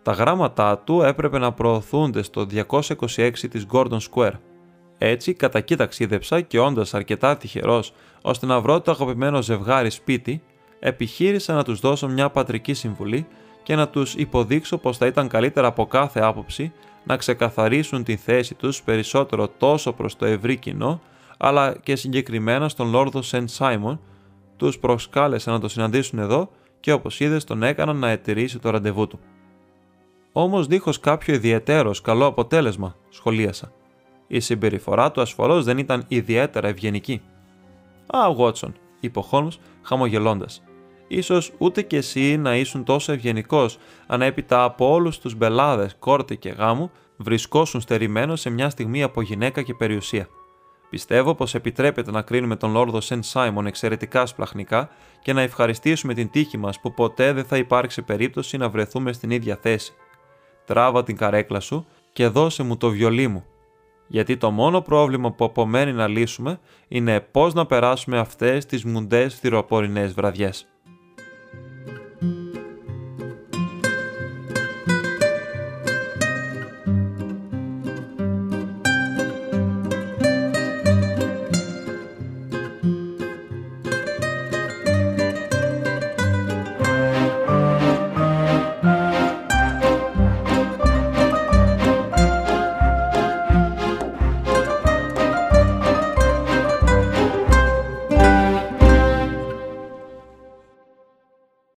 Τα 0.02 0.12
γράμματά 0.12 0.78
του 0.78 1.02
έπρεπε 1.02 1.38
να 1.40 1.52
προωθούνται 1.52 2.22
στο 2.22 2.46
226 2.70 3.32
της 3.50 3.66
Gordon 3.72 3.98
Square. 4.12 4.34
Έτσι, 4.98 5.34
κατά 5.34 5.58
εκεί 5.58 5.76
ταξίδεψα 5.76 6.42
και 6.42 6.60
όντας 6.60 6.94
αρκετά 6.94 7.38
τυχερός 7.38 7.94
ώστε 8.22 8.46
να 8.46 8.60
βρω 8.60 8.82
το 8.82 8.92
αγαπημένο 8.92 9.42
ζευγάρι 9.42 9.90
σπίτι, 9.90 10.44
επιχείρησα 10.80 11.54
να 11.54 11.64
τους 11.64 11.80
δώσω 11.80 12.08
μια 12.08 12.30
πατρική 12.30 12.74
συμβουλή 12.74 13.28
και 13.64 13.76
να 13.76 13.88
τους 13.88 14.16
υποδείξω 14.16 14.78
πως 14.78 14.98
θα 14.98 15.06
ήταν 15.06 15.28
καλύτερα 15.28 15.68
από 15.68 15.86
κάθε 15.86 16.20
άποψη 16.20 16.74
να 17.04 17.18
ξεκαθαρίσουν 17.18 18.04
τη 18.04 18.16
θέση 18.16 18.54
τους 18.56 18.84
περισσότερο 18.84 19.48
τόσο 19.48 19.94
προς 19.94 20.16
το 20.16 20.26
ευρύ 20.26 20.58
κοινό, 20.58 21.02
αλλά 21.38 21.76
και 21.84 21.96
συγκεκριμένα 21.96 22.70
στον 22.70 22.90
Λόρδο 22.90 23.22
Σεντ 23.22 23.48
Σάιμον, 23.48 24.00
τους 24.58 24.80
προσκάλεσα 24.80 25.52
να 25.52 25.60
το 25.60 25.68
συναντήσουν 25.68 26.20
εδώ 26.20 26.50
και 26.82 26.92
όπως 26.92 27.20
είδες 27.20 27.44
τον 27.44 27.64
έκαναν 27.64 27.96
να 27.96 28.10
ετηρήσει 28.10 28.60
το 28.60 28.70
ραντεβού 28.70 29.08
του. 29.08 29.20
Όμως 30.32 30.68
δίχως 30.68 31.00
κάποιο 31.00 31.34
ιδιαίτερος 31.34 32.02
καλό 32.02 32.26
αποτέλεσμα, 32.26 32.96
σχολίασα. 33.10 33.72
Η 34.28 34.40
συμπεριφορά 34.40 35.12
του 35.12 35.22
ασφαλώς 35.22 35.64
δεν 35.64 35.78
ήταν 35.78 36.06
ιδιαίτερα 36.08 36.68
ευγενική. 36.68 37.22
Α, 38.08 38.34
Βότσον, 38.34 38.76
είπε 39.00 39.20
ο 39.20 39.22
Χόλμ 39.22 39.48
χαμογελώντας. 39.82 40.64
Ίσως 41.08 41.52
ούτε 41.58 41.82
κι 41.82 41.96
εσύ 41.96 42.38
να 42.38 42.56
ήσουν 42.56 42.84
τόσο 42.84 43.12
ευγενικός 43.12 43.78
αν 44.08 44.22
έπειτα 44.22 44.64
από 44.64 44.92
όλους 44.92 45.20
τους 45.20 45.36
μπελάδες, 45.36 45.96
κόρτε 46.00 46.36
και 46.36 46.50
γάμου 46.50 46.92
βρισκόσουν 47.18 47.82
στερημένος 47.82 48.40
σε 48.40 48.50
μια 48.50 48.70
στιγμή 48.70 49.04
από 49.04 49.22
γυναίκα 49.22 49.62
και 49.62 49.74
περιουσία. 49.74 50.28
Πιστεύω 50.92 51.36
πως 51.36 51.56
επιτρέπεται 51.56 52.12
να 52.12 52.22
κρίνουμε 52.22 52.56
τον 52.56 52.72
Λόρδο 52.72 53.02
Σεντ 53.02 53.24
Σάιμον 53.24 53.66
εξαιρετικά 53.66 54.26
σπλαχνικά 54.26 54.90
και 55.22 55.34
να 55.34 55.42
ευχαριστήσουμε 55.42 56.14
την 56.14 56.30
τύχη 56.30 56.58
μας 56.58 56.80
που 56.80 56.94
ποτέ 56.94 57.34
δεν 57.34 57.46
θα 57.46 57.58
υπάρξει 57.58 58.02
περίπτωση 58.02 58.58
να 58.58 58.70
βρεθούμε 58.70 59.14
στην 59.14 59.30
ίδια 59.30 59.58
θέση. 59.62 59.94
Τράβα 60.66 61.04
την 61.04 61.18
καρέκλα 61.18 61.60
σου 61.60 61.86
και 62.14 62.28
δώσε 62.28 62.64
μου 62.64 62.78
το 62.78 62.90
βιολί 62.90 63.28
μου, 63.28 63.46
γιατί 64.08 64.38
το 64.38 64.52
μόνο 64.52 64.82
πρόβλημα 64.82 65.32
που 65.32 65.46
απομένει 65.46 65.94
να 65.94 66.08
λύσουμε 66.08 66.60
είναι 66.88 67.20
πώς 67.20 67.54
να 67.54 67.66
περάσουμε 67.66 68.18
αυτές 68.18 68.66
τις 68.66 68.86
μουντές 68.86 69.40
θηροπορεινές 69.40 70.14
βραδιές. 70.14 70.71